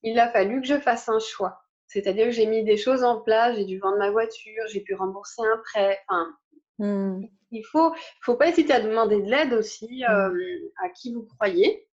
Il 0.03 0.19
a 0.19 0.31
fallu 0.31 0.61
que 0.61 0.67
je 0.67 0.79
fasse 0.79 1.09
un 1.09 1.19
choix. 1.19 1.63
C'est-à-dire 1.87 2.27
que 2.27 2.33
j'ai 2.33 2.47
mis 2.47 2.65
des 2.65 2.77
choses 2.77 3.05
en 3.05 3.21
place, 3.21 3.57
j'ai 3.57 3.65
dû 3.65 3.79
vendre 3.79 3.99
ma 3.99 4.11
voiture, 4.11 4.63
j'ai 4.69 4.81
pu 4.81 4.95
rembourser 4.95 5.43
un 5.43 5.59
prêt. 5.59 6.01
Enfin, 6.09 6.37
mmh 6.79 7.27
il 7.53 7.63
faut, 7.63 7.95
faut 8.23 8.35
pas 8.35 8.49
hésiter 8.49 8.73
à 8.73 8.81
demander 8.81 9.23
de 9.23 9.31
l'aide 9.31 9.53
aussi 9.53 10.03
mmh. 10.03 10.13
euh, 10.13 10.73
à 10.85 10.89
qui 10.91 11.15
vous 11.15 11.27
croyez, 11.39 11.87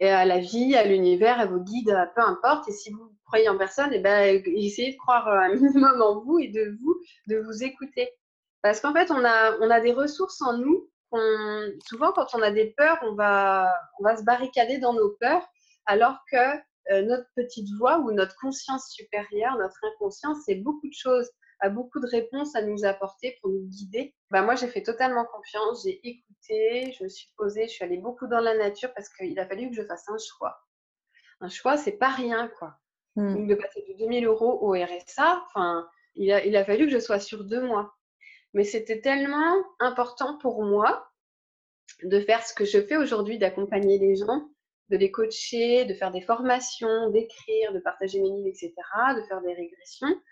et 0.00 0.08
à 0.08 0.24
la 0.24 0.38
vie, 0.38 0.74
à 0.74 0.84
l'univers, 0.84 1.40
à 1.40 1.46
vos 1.46 1.60
guides, 1.60 1.96
peu 2.14 2.22
importe. 2.22 2.68
Et 2.68 2.72
si 2.72 2.90
vous 2.90 3.12
croyez 3.24 3.48
en 3.48 3.56
personne, 3.56 3.92
et 3.92 3.96
eh 3.96 4.00
ben, 4.00 4.42
essayez 4.46 4.92
de 4.92 4.98
croire 4.98 5.28
un 5.28 5.54
minimum 5.54 6.02
en 6.02 6.20
vous 6.20 6.38
et 6.38 6.48
de 6.48 6.76
vous, 6.80 7.00
de 7.28 7.38
vous 7.38 7.62
écouter. 7.62 8.10
Parce 8.62 8.80
qu'en 8.80 8.92
fait, 8.92 9.10
on 9.10 9.24
a, 9.24 9.56
on 9.60 9.70
a 9.70 9.80
des 9.80 9.92
ressources 9.92 10.42
en 10.42 10.58
nous. 10.58 10.90
Souvent, 11.86 12.12
quand 12.12 12.34
on 12.34 12.42
a 12.42 12.50
des 12.50 12.74
peurs, 12.76 12.98
on 13.02 13.14
va, 13.14 13.72
on 13.98 14.04
va 14.04 14.16
se 14.16 14.24
barricader 14.24 14.78
dans 14.78 14.92
nos 14.92 15.10
peurs, 15.20 15.46
alors 15.86 16.18
que 16.30 16.56
euh, 16.92 17.02
notre 17.02 17.26
petite 17.34 17.68
voix 17.78 17.98
ou 17.98 18.12
notre 18.12 18.36
conscience 18.36 18.90
supérieure, 18.90 19.56
notre 19.58 19.78
inconscience, 19.84 20.38
c'est 20.46 20.56
beaucoup 20.56 20.88
de 20.88 20.94
choses 20.94 21.30
a 21.60 21.68
beaucoup 21.68 22.00
de 22.00 22.06
réponses 22.06 22.54
à 22.54 22.62
nous 22.62 22.84
apporter 22.84 23.36
pour 23.40 23.50
nous 23.50 23.66
guider. 23.66 24.14
Bah, 24.30 24.42
moi, 24.42 24.54
j'ai 24.54 24.68
fait 24.68 24.82
totalement 24.82 25.24
confiance, 25.24 25.84
j'ai 25.84 26.00
écouté, 26.06 26.92
je 26.92 27.04
me 27.04 27.08
suis 27.08 27.28
posée, 27.36 27.66
je 27.66 27.72
suis 27.72 27.84
allée 27.84 27.98
beaucoup 27.98 28.26
dans 28.26 28.40
la 28.40 28.56
nature 28.56 28.92
parce 28.94 29.08
qu'il 29.08 29.38
a 29.38 29.46
fallu 29.46 29.70
que 29.70 29.76
je 29.76 29.82
fasse 29.82 30.08
un 30.08 30.18
choix. 30.18 30.58
Un 31.40 31.48
choix, 31.48 31.76
c'est 31.76 31.98
pas 31.98 32.08
rien, 32.08 32.48
quoi. 32.58 32.76
Hmm. 33.14 33.34
Donc, 33.34 33.48
de 33.48 33.54
passer 33.54 33.84
de 33.88 33.98
2000 33.98 34.26
euros 34.26 34.58
au 34.62 34.72
RSA, 34.72 35.42
enfin, 35.46 35.88
il 36.14 36.30
a, 36.32 36.44
il 36.44 36.56
a 36.56 36.64
fallu 36.64 36.86
que 36.86 36.92
je 36.92 36.98
sois 36.98 37.20
sur 37.20 37.44
deux 37.44 37.62
mois. 37.62 37.94
Mais 38.56 38.64
c'était 38.64 39.02
tellement 39.02 39.54
important 39.80 40.38
pour 40.38 40.64
moi 40.64 41.10
de 42.02 42.18
faire 42.20 42.42
ce 42.42 42.54
que 42.54 42.64
je 42.64 42.80
fais 42.80 42.96
aujourd'hui, 42.96 43.36
d'accompagner 43.36 43.98
les 43.98 44.16
gens, 44.16 44.48
de 44.88 44.96
les 44.96 45.10
coacher, 45.10 45.84
de 45.84 45.92
faire 45.92 46.10
des 46.10 46.22
formations, 46.22 47.10
d'écrire, 47.10 47.74
de 47.74 47.80
partager 47.80 48.18
mes 48.18 48.30
livres, 48.30 48.48
etc., 48.48 48.72
de 49.14 49.20
faire 49.28 49.42
des 49.42 49.52
régressions, 49.52 50.22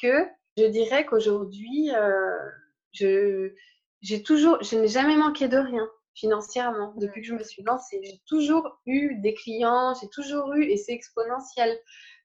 que 0.00 0.28
je 0.56 0.66
dirais 0.66 1.04
qu'aujourd'hui, 1.06 1.90
euh, 1.96 2.48
je, 2.92 3.52
j'ai 4.00 4.22
toujours, 4.22 4.62
je 4.62 4.78
n'ai 4.78 4.86
jamais 4.86 5.16
manqué 5.16 5.48
de 5.48 5.58
rien 5.58 5.90
financièrement 6.14 6.94
depuis 6.98 7.22
que 7.22 7.26
je 7.26 7.34
me 7.34 7.42
suis 7.42 7.64
lancée. 7.64 8.00
J'ai 8.04 8.20
toujours 8.28 8.78
eu 8.86 9.16
des 9.22 9.34
clients, 9.34 9.92
j'ai 10.00 10.08
toujours 10.08 10.54
eu, 10.54 10.66
et 10.66 10.76
c'est 10.76 10.92
exponentiel. 10.92 11.76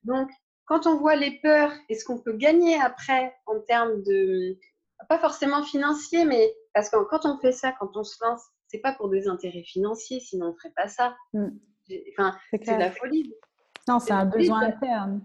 Donc, 0.04 0.30
quand 0.66 0.86
on 0.86 0.98
voit 0.98 1.16
les 1.16 1.40
peurs 1.40 1.72
et 1.88 1.96
ce 1.96 2.04
qu'on 2.04 2.20
peut 2.20 2.36
gagner 2.36 2.80
après 2.80 3.34
en 3.46 3.58
termes 3.58 4.04
de, 4.04 4.56
pas 5.08 5.18
forcément 5.18 5.62
financier, 5.62 6.24
mais 6.24 6.54
parce 6.74 6.90
que 6.90 6.96
quand 7.04 7.24
on 7.24 7.38
fait 7.38 7.52
ça, 7.52 7.72
quand 7.78 7.96
on 7.96 8.04
se 8.04 8.16
lance, 8.24 8.42
c'est 8.66 8.78
pas 8.78 8.92
pour 8.92 9.08
des 9.08 9.28
intérêts 9.28 9.62
financiers, 9.62 10.20
sinon 10.20 10.48
on 10.48 10.54
ferait 10.54 10.72
pas 10.76 10.88
ça. 10.88 11.16
Mm. 11.32 11.48
Enfin, 12.10 12.36
c'est 12.50 12.74
de 12.74 12.78
la 12.78 12.90
folie. 12.90 13.34
Non, 13.86 13.98
c'est 13.98 14.12
un 14.12 14.26
besoin 14.26 14.60
interne. 14.62 15.22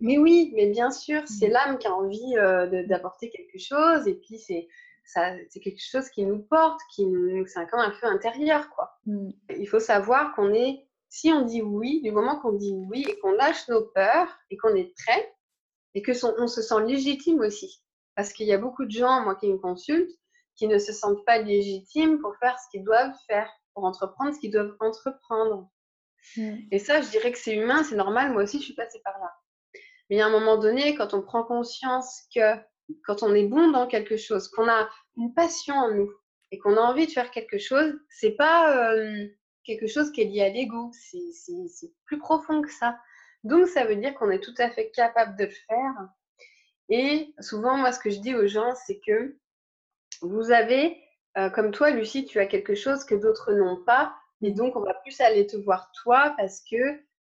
Mais 0.00 0.16
oui, 0.16 0.52
mais 0.54 0.68
bien 0.70 0.90
sûr, 0.90 1.22
c'est 1.26 1.48
mmh. 1.48 1.52
l'âme 1.52 1.78
qui 1.78 1.86
a 1.88 1.94
envie 1.94 2.36
euh, 2.38 2.86
d'apporter 2.86 3.30
quelque 3.30 3.58
chose 3.58 4.06
et 4.06 4.14
puis 4.14 4.38
c'est 4.38 4.68
c'est 5.04 5.60
quelque 5.60 5.80
chose 5.80 6.10
qui 6.10 6.26
nous 6.26 6.40
porte, 6.40 6.78
qui 6.94 7.06
nous, 7.06 7.46
c'est 7.46 7.66
comme 7.70 7.80
un 7.80 7.92
feu 7.92 8.06
intérieur, 8.06 8.68
quoi. 8.68 8.98
Mmh. 9.06 9.30
Il 9.58 9.66
faut 9.66 9.80
savoir 9.80 10.34
qu'on 10.34 10.52
est, 10.52 10.86
si 11.08 11.32
on 11.32 11.46
dit 11.46 11.62
oui, 11.62 12.02
du 12.02 12.12
moment 12.12 12.38
qu'on 12.38 12.52
dit 12.52 12.74
oui 12.74 13.06
et 13.08 13.18
qu'on 13.18 13.32
lâche 13.32 13.66
nos 13.68 13.86
peurs 13.86 14.28
et 14.50 14.58
qu'on 14.58 14.74
est 14.74 14.92
prêt 15.02 15.34
et 15.94 16.02
que 16.02 16.12
on 16.38 16.46
se 16.46 16.60
sent 16.60 16.84
légitime 16.86 17.40
aussi, 17.40 17.82
parce 18.18 18.32
qu'il 18.32 18.48
y 18.48 18.52
a 18.52 18.58
beaucoup 18.58 18.84
de 18.84 18.90
gens, 18.90 19.20
moi 19.20 19.36
qui 19.36 19.46
me 19.46 19.58
consultent, 19.58 20.10
qui 20.56 20.66
ne 20.66 20.80
se 20.80 20.92
sentent 20.92 21.24
pas 21.24 21.38
légitimes 21.38 22.18
pour 22.18 22.34
faire 22.38 22.58
ce 22.58 22.68
qu'ils 22.68 22.82
doivent 22.82 23.14
faire, 23.28 23.48
pour 23.74 23.84
entreprendre 23.84 24.34
ce 24.34 24.40
qu'ils 24.40 24.50
doivent 24.50 24.74
entreprendre. 24.80 25.70
Mm. 26.36 26.56
Et 26.72 26.80
ça, 26.80 27.00
je 27.00 27.10
dirais 27.10 27.30
que 27.30 27.38
c'est 27.38 27.54
humain, 27.54 27.84
c'est 27.84 27.94
normal. 27.94 28.32
Moi 28.32 28.42
aussi, 28.42 28.58
je 28.58 28.64
suis 28.64 28.74
passée 28.74 29.00
par 29.04 29.16
là. 29.20 29.32
Mais 30.10 30.20
à 30.20 30.26
un 30.26 30.30
moment 30.30 30.56
donné, 30.56 30.96
quand 30.96 31.14
on 31.14 31.22
prend 31.22 31.44
conscience 31.44 32.22
que 32.34 32.56
quand 33.04 33.22
on 33.22 33.32
est 33.36 33.46
bon 33.46 33.70
dans 33.70 33.86
quelque 33.86 34.16
chose, 34.16 34.48
qu'on 34.48 34.68
a 34.68 34.88
une 35.16 35.32
passion 35.32 35.76
en 35.76 35.94
nous 35.94 36.10
et 36.50 36.58
qu'on 36.58 36.76
a 36.76 36.80
envie 36.80 37.06
de 37.06 37.12
faire 37.12 37.30
quelque 37.30 37.58
chose, 37.58 37.94
c'est 38.10 38.34
pas 38.34 38.96
euh, 38.96 39.28
quelque 39.62 39.86
chose 39.86 40.10
qui 40.10 40.22
est 40.22 40.24
lié 40.24 40.42
à 40.42 40.48
l'ego, 40.48 40.90
c'est 40.92 41.92
plus 42.04 42.18
profond 42.18 42.62
que 42.62 42.72
ça. 42.72 42.98
Donc 43.44 43.68
ça 43.68 43.84
veut 43.84 43.94
dire 43.94 44.12
qu'on 44.16 44.32
est 44.32 44.42
tout 44.42 44.54
à 44.58 44.70
fait 44.70 44.90
capable 44.90 45.38
de 45.38 45.44
le 45.44 45.50
faire. 45.68 45.94
Et 46.88 47.34
souvent, 47.40 47.76
moi, 47.76 47.92
ce 47.92 47.98
que 47.98 48.10
je 48.10 48.20
dis 48.20 48.34
aux 48.34 48.46
gens, 48.46 48.74
c'est 48.86 48.98
que 48.98 49.36
vous 50.22 50.50
avez, 50.50 50.96
euh, 51.36 51.50
comme 51.50 51.70
toi, 51.70 51.90
Lucie, 51.90 52.24
tu 52.24 52.38
as 52.38 52.46
quelque 52.46 52.74
chose 52.74 53.04
que 53.04 53.14
d'autres 53.14 53.52
n'ont 53.52 53.82
pas. 53.84 54.14
Et 54.42 54.52
donc, 54.52 54.76
on 54.76 54.80
va 54.80 54.94
plus 54.94 55.20
aller 55.20 55.46
te 55.46 55.56
voir 55.56 55.90
toi 56.02 56.34
parce 56.38 56.60
que 56.60 56.76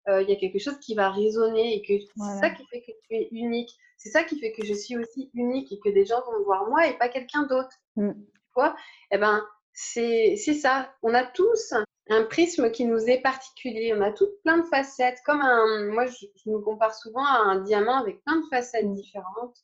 euh, 0.08 0.22
il 0.22 0.30
y 0.30 0.34
a 0.34 0.38
quelque 0.38 0.60
chose 0.60 0.80
qui 0.80 0.96
va 0.96 1.10
résonner 1.10 1.76
et 1.76 1.82
que 1.82 2.06
c'est 2.16 2.40
ça 2.40 2.50
qui 2.50 2.66
fait 2.68 2.82
que 2.82 2.92
tu 3.08 3.16
es 3.16 3.28
unique. 3.32 3.76
C'est 3.98 4.10
ça 4.10 4.24
qui 4.24 4.40
fait 4.40 4.54
que 4.54 4.64
je 4.64 4.74
suis 4.74 4.98
aussi 4.98 5.30
unique 5.34 5.72
et 5.72 5.80
que 5.80 5.90
des 5.90 6.06
gens 6.06 6.22
vont 6.26 6.40
me 6.40 6.44
voir 6.46 6.70
moi 6.70 6.88
et 6.88 6.98
pas 6.98 7.10
quelqu'un 7.10 7.44
d'autre. 7.44 7.76
Mm. 7.96 8.12
Quoi 8.54 8.76
Eh 9.12 9.18
ben, 9.18 9.46
c'est 9.74 10.36
ça. 10.38 10.94
On 11.04 11.14
a 11.14 11.26
tous 11.26 11.74
un 12.10 12.24
prisme 12.24 12.72
qui 12.72 12.86
nous 12.86 13.00
est 13.08 13.22
particulier. 13.22 13.93
On 13.96 14.02
a 14.02 14.12
toutes 14.12 14.41
plein 14.43 14.58
de 14.58 14.65
facettes. 14.67 15.20
Comme 15.26 15.41
un, 15.41 15.91
moi, 15.91 16.06
je, 16.06 16.50
me 16.50 16.60
compare 16.60 16.93
souvent 16.93 17.26
à 17.26 17.39
un 17.39 17.62
diamant 17.62 17.98
avec 17.98 18.24
plein 18.24 18.38
de 18.38 18.46
facettes 18.48 18.91
différentes 18.91 19.58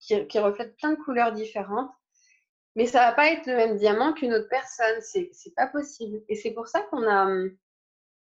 qui, 0.00 0.26
qui 0.26 0.38
reflètent 0.38 0.76
plein 0.76 0.92
de 0.92 0.96
couleurs 0.96 1.32
différentes. 1.32 1.90
Mais 2.76 2.86
ça 2.86 3.00
va 3.00 3.12
pas 3.12 3.28
être 3.28 3.46
le 3.46 3.56
même 3.56 3.76
diamant 3.76 4.12
qu'une 4.12 4.32
autre 4.32 4.48
personne. 4.48 5.00
C'est, 5.00 5.54
pas 5.56 5.66
possible. 5.66 6.22
Et 6.28 6.36
c'est 6.36 6.52
pour 6.52 6.68
ça 6.68 6.82
qu'on 6.82 7.02
a, 7.08 7.26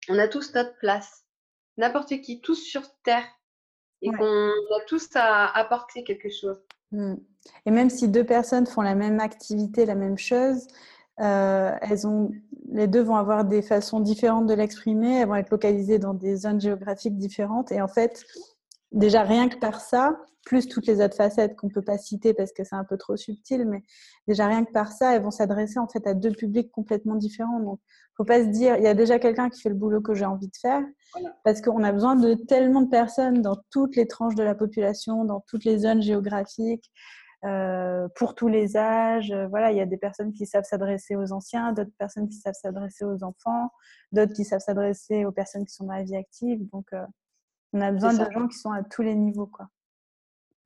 on 0.09 0.18
a 0.18 0.29
tous 0.29 0.55
notre 0.55 0.77
place. 0.79 1.25
N'importe 1.77 2.20
qui, 2.20 2.40
tous 2.40 2.57
sur 2.57 2.83
Terre. 3.05 3.27
Et 4.05 4.11
qu'on 4.11 4.48
a 4.48 4.85
tous 4.88 5.09
à 5.14 5.57
apporter 5.57 6.03
quelque 6.03 6.29
chose. 6.29 6.61
Mmh. 6.90 7.14
Et 7.66 7.70
même 7.70 7.88
si 7.88 8.09
deux 8.09 8.25
personnes 8.25 8.66
font 8.66 8.83
la 8.83 8.96
même 8.96 9.20
activité, 9.20 9.87
la 9.87 9.94
même 9.94 10.18
chose, 10.18 10.66
euh, 11.20 11.72
elles 11.81 12.07
ont, 12.07 12.31
les 12.70 12.87
deux 12.87 13.03
vont 13.03 13.16
avoir 13.16 13.44
des 13.44 13.62
façons 13.62 14.01
différentes 14.01 14.46
de 14.46 14.55
l'exprimer, 14.55 15.20
elles 15.20 15.29
vont 15.29 15.35
être 15.35 15.51
localisées 15.51 15.98
dans 15.98 16.14
des 16.14 16.37
zones 16.37 16.61
géographiques 16.61 17.16
différentes. 17.16 17.70
Et 17.70 17.81
en 17.81 17.88
fait, 17.88 18.25
déjà 18.92 19.22
rien 19.22 19.48
que 19.48 19.57
par 19.57 19.81
ça, 19.81 20.16
plus 20.44 20.66
toutes 20.66 20.87
les 20.87 21.03
autres 21.05 21.14
facettes 21.16 21.57
qu'on 21.57 21.68
ne 21.68 21.72
peut 21.72 21.83
pas 21.83 21.98
citer 21.98 22.35
parce 22.35 22.53
que 22.53 22.64
c'est 22.64 22.75
un 22.75 22.85
peu 22.85 22.96
trop 22.96 23.16
subtil, 23.16 23.64
mais 23.64 23.83
déjà 24.27 24.46
rien 24.46 24.64
que 24.64 24.72
par 24.72 24.90
ça, 24.90 25.14
elles 25.14 25.22
vont 25.22 25.31
s'adresser 25.31 25.79
en 25.79 25.87
fait 25.87 26.07
à 26.07 26.14
deux 26.14 26.33
publics 26.33 26.70
complètement 26.72 27.14
différents. 27.14 27.61
Donc, 27.61 27.81
faut 28.16 28.25
pas 28.25 28.42
se 28.42 28.48
dire, 28.48 28.77
il 28.77 28.83
y 28.83 28.88
a 28.88 28.94
déjà 28.94 29.18
quelqu'un 29.18 29.48
qui 29.48 29.61
fait 29.61 29.68
le 29.68 29.75
boulot 29.75 30.01
que 30.01 30.14
j'ai 30.14 30.25
envie 30.25 30.48
de 30.48 30.57
faire, 30.61 30.83
parce 31.44 31.61
qu'on 31.61 31.83
a 31.85 31.92
besoin 31.92 32.16
de 32.16 32.35
tellement 32.35 32.83
de 32.83 32.90
personnes 32.90 33.40
dans 33.40 33.57
toutes 33.70 33.96
les 33.96 34.07
tranches 34.07 34.35
de 34.35 34.42
la 34.42 34.55
population, 34.55 35.25
dans 35.25 35.40
toutes 35.40 35.64
les 35.64 35.79
zones 35.79 36.03
géographiques, 36.03 36.90
euh, 37.44 38.09
pour 38.14 38.35
tous 38.35 38.48
les 38.48 38.76
âges. 38.76 39.33
Euh, 39.33 39.48
voilà, 39.48 39.72
il 39.72 39.76
y 39.76 39.81
a 39.81 39.87
des 39.87 39.96
personnes 39.96 40.33
qui 40.33 40.46
savent 40.46 40.64
s'adresser 40.64 41.16
aux 41.16 41.33
anciens, 41.33 41.72
d'autres 41.72 41.90
personnes 41.98 42.28
qui 42.28 42.37
savent 42.37 42.55
s'adresser 42.55 43.05
aux 43.05 43.24
enfants, 43.24 43.70
d'autres 44.12 44.33
qui 44.33 44.44
savent 44.44 44.61
s'adresser 44.61 45.24
aux 45.24 45.33
personnes 45.33 45.64
qui 45.64 45.74
sont 45.74 45.85
dans 45.85 45.94
la 45.94 46.05
vie 46.05 46.16
active. 46.16 46.61
Donc, 46.70 46.92
euh, 46.92 47.05
on 47.72 47.81
a 47.81 47.90
besoin 47.90 48.12
de 48.12 48.31
gens 48.31 48.46
qui 48.46 48.57
sont 48.57 48.70
à 48.70 48.85
tous 48.85 49.02
les 49.02 49.14
niveaux, 49.14 49.46
quoi. 49.46 49.68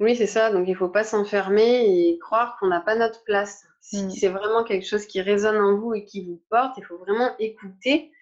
Oui, 0.00 0.14
c'est 0.14 0.26
ça. 0.26 0.50
Donc, 0.50 0.68
il 0.68 0.72
ne 0.72 0.76
faut 0.76 0.90
pas 0.90 1.04
s'enfermer 1.04 1.86
et 1.86 2.18
croire 2.18 2.58
qu'on 2.58 2.66
n'a 2.66 2.82
pas 2.82 2.94
notre 2.94 3.24
place. 3.24 3.64
Si 3.80 4.04
mmh. 4.04 4.10
c'est 4.10 4.28
vraiment 4.28 4.62
quelque 4.62 4.86
chose 4.86 5.06
qui 5.06 5.22
résonne 5.22 5.56
en 5.56 5.78
vous 5.78 5.94
et 5.94 6.04
qui 6.04 6.26
vous 6.26 6.42
porte, 6.50 6.76
il 6.76 6.84
faut 6.84 6.98
vraiment 6.98 7.30
écouter. 7.38 8.12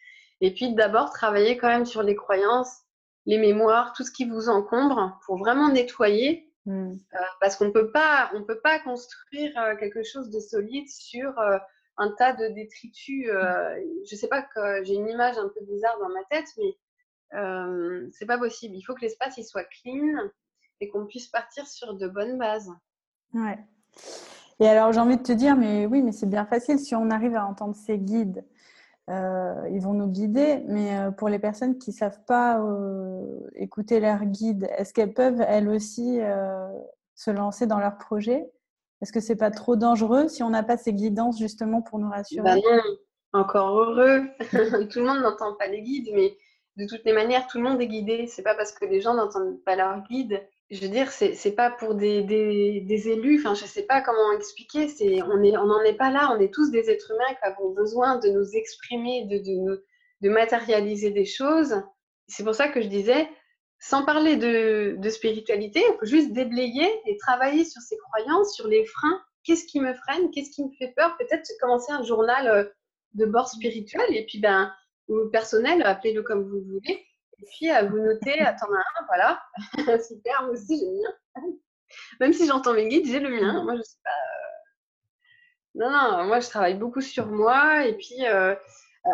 Et 0.40 0.54
puis, 0.54 0.74
d'abord, 0.74 1.10
travailler 1.10 1.56
quand 1.56 1.68
même 1.68 1.86
sur 1.86 2.04
les 2.04 2.14
croyances, 2.14 2.82
les 3.26 3.38
mémoires, 3.38 3.92
tout 3.94 4.04
ce 4.04 4.12
qui 4.12 4.28
vous 4.28 4.48
encombre 4.48 5.18
pour 5.26 5.38
vraiment 5.38 5.68
nettoyer 5.72 6.53
Mmh. 6.66 6.92
Euh, 6.92 7.18
parce 7.40 7.56
qu'on 7.56 7.66
ne 7.66 7.70
peut 7.70 7.90
pas, 7.90 8.30
on 8.34 8.42
peut 8.42 8.60
pas 8.60 8.78
construire 8.78 9.52
euh, 9.58 9.76
quelque 9.76 10.02
chose 10.02 10.30
de 10.30 10.40
solide 10.40 10.88
sur 10.88 11.38
euh, 11.38 11.58
un 11.98 12.10
tas 12.12 12.32
de 12.32 12.48
détritus. 12.48 13.28
je 13.28 14.16
sais 14.16 14.28
pas 14.28 14.42
que 14.42 14.82
j'ai 14.82 14.94
une 14.94 15.08
image 15.08 15.38
un 15.38 15.48
peu 15.48 15.64
bizarre 15.64 15.96
dans 16.00 16.08
ma 16.08 16.24
tête, 16.30 16.48
mais 16.58 18.10
c'est 18.12 18.26
pas 18.26 18.38
possible. 18.38 18.74
Il 18.74 18.82
faut 18.82 18.94
que 18.94 19.02
l'espace 19.02 19.36
il 19.38 19.44
soit 19.44 19.64
clean 19.64 20.16
et 20.80 20.88
qu'on 20.88 21.06
puisse 21.06 21.28
partir 21.28 21.68
sur 21.68 21.94
de 21.94 22.08
bonnes 22.08 22.36
bases. 22.36 22.70
Ouais. 23.32 23.58
Et 24.58 24.66
alors 24.66 24.92
j'ai 24.92 24.98
envie 24.98 25.18
de 25.18 25.22
te 25.22 25.32
dire, 25.32 25.56
mais 25.56 25.86
oui, 25.86 26.02
mais 26.02 26.10
c'est 26.10 26.28
bien 26.28 26.46
facile 26.46 26.80
si 26.80 26.96
on 26.96 27.10
arrive 27.10 27.36
à 27.36 27.46
entendre 27.46 27.76
ces 27.76 27.98
guides 27.98 28.44
euh, 29.10 29.68
ils 29.70 29.80
vont 29.80 29.92
nous 29.92 30.06
guider, 30.06 30.62
mais 30.66 30.98
euh, 30.98 31.10
pour 31.10 31.28
les 31.28 31.38
personnes 31.38 31.76
qui 31.76 31.90
ne 31.90 31.94
savent 31.94 32.24
pas 32.26 32.58
euh, 32.60 33.22
écouter 33.54 34.00
leur 34.00 34.24
guide, 34.24 34.68
est-ce 34.78 34.94
qu'elles 34.94 35.12
peuvent 35.12 35.44
elles 35.46 35.68
aussi 35.68 36.20
se 37.14 37.30
lancer 37.30 37.66
dans 37.66 37.78
leur 37.78 37.98
projet? 37.98 38.50
Est-ce 39.02 39.12
que 39.12 39.20
c'est 39.20 39.36
pas 39.36 39.50
trop 39.50 39.76
dangereux 39.76 40.28
si 40.28 40.42
on 40.42 40.50
n'a 40.50 40.62
pas 40.62 40.78
ces 40.78 40.94
guidances 40.94 41.38
justement 41.38 41.82
pour 41.82 41.98
nous 41.98 42.08
rassurer? 42.08 42.42
Bah 42.42 42.56
non, 42.56 42.80
encore 43.34 43.78
heureux. 43.78 44.22
tout 44.90 45.00
le 45.00 45.04
monde 45.04 45.20
n'entend 45.20 45.54
pas 45.54 45.66
les 45.66 45.82
guides, 45.82 46.08
mais 46.14 46.36
de 46.76 46.86
toutes 46.86 47.04
les 47.04 47.12
manières, 47.12 47.46
tout 47.46 47.58
le 47.58 47.64
monde 47.64 47.80
est 47.82 47.86
guidé. 47.86 48.26
C'est 48.26 48.42
pas 48.42 48.54
parce 48.54 48.72
que 48.72 48.86
les 48.86 49.02
gens 49.02 49.14
n'entendent 49.14 49.62
pas 49.64 49.76
leur 49.76 50.02
guide 50.08 50.40
je 50.70 50.80
veux 50.80 50.88
dire, 50.88 51.10
c'est, 51.10 51.34
c'est 51.34 51.54
pas 51.54 51.70
pour 51.70 51.94
des, 51.94 52.22
des, 52.22 53.08
élus, 53.08 53.38
enfin, 53.38 53.54
je 53.54 53.66
sais 53.66 53.82
pas 53.82 54.00
comment 54.00 54.32
expliquer, 54.32 54.88
on 55.22 55.36
n'en 55.36 55.80
on 55.80 55.82
est 55.82 55.96
pas 55.96 56.10
là, 56.10 56.34
on 56.34 56.40
est 56.40 56.52
tous 56.52 56.70
des 56.70 56.90
êtres 56.90 57.10
humains 57.10 57.34
qui 57.34 57.44
avons 57.44 57.70
besoin 57.70 58.18
de 58.18 58.28
nous 58.30 58.56
exprimer, 58.56 59.26
de, 59.26 59.38
de, 59.38 59.84
de 60.22 60.28
matérialiser 60.30 61.10
des 61.10 61.26
choses. 61.26 61.82
C'est 62.28 62.44
pour 62.44 62.54
ça 62.54 62.68
que 62.68 62.80
je 62.80 62.88
disais, 62.88 63.28
sans 63.78 64.04
parler 64.04 64.36
de, 64.36 64.96
de 64.98 65.08
spiritualité, 65.10 65.82
on 65.92 65.98
peut 65.98 66.06
juste 66.06 66.32
déblayer 66.32 66.88
et 67.06 67.16
travailler 67.18 67.64
sur 67.64 67.82
ses 67.82 67.98
croyances, 67.98 68.54
sur 68.54 68.66
les 68.66 68.86
freins. 68.86 69.20
Qu'est-ce 69.44 69.66
qui 69.66 69.80
me 69.80 69.92
freine? 69.92 70.30
Qu'est-ce 70.30 70.50
qui 70.50 70.64
me 70.64 70.70
fait 70.78 70.94
peur? 70.96 71.14
Peut-être 71.18 71.46
commencer 71.60 71.92
un 71.92 72.02
journal 72.02 72.48
euh, 72.48 72.64
de 73.12 73.26
bord 73.26 73.48
spirituel 73.48 74.16
et 74.16 74.24
puis, 74.24 74.40
ben, 74.40 74.72
ou 75.08 75.28
personnel, 75.30 75.82
appelez-le 75.82 76.22
comme 76.22 76.44
vous 76.44 76.62
voulez 76.62 77.04
et 77.44 77.50
puis, 77.50 77.70
à 77.70 77.84
vous 77.84 77.98
noter, 77.98 78.40
attends 78.40 78.72
un, 78.72 79.06
voilà. 79.06 79.42
Super, 80.02 80.42
moi 80.42 80.52
aussi, 80.52 80.78
j'ai 80.78 80.86
le 80.86 81.02
mien. 81.02 81.56
Même 82.20 82.32
si 82.32 82.46
j'entends 82.46 82.72
mes 82.72 82.88
guides, 82.88 83.06
j'ai 83.06 83.20
le 83.20 83.28
mien. 83.28 83.62
Moi, 83.64 83.76
je 83.76 83.82
sais 83.82 83.98
pas. 84.02 84.10
Euh, 84.10 85.80
non, 85.80 85.90
non, 85.90 86.24
moi, 86.24 86.40
je 86.40 86.48
travaille 86.48 86.76
beaucoup 86.76 87.02
sur 87.02 87.26
moi. 87.26 87.84
Et 87.86 87.94
puis, 87.96 88.26
euh, 88.26 88.54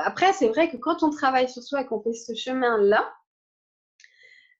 après, 0.04 0.32
c'est 0.32 0.48
vrai 0.48 0.70
que 0.70 0.76
quand 0.76 1.02
on 1.02 1.10
travaille 1.10 1.48
sur 1.48 1.62
soi 1.62 1.80
et 1.80 1.86
qu'on 1.86 2.00
fait 2.02 2.12
ce 2.12 2.34
chemin-là, 2.34 3.12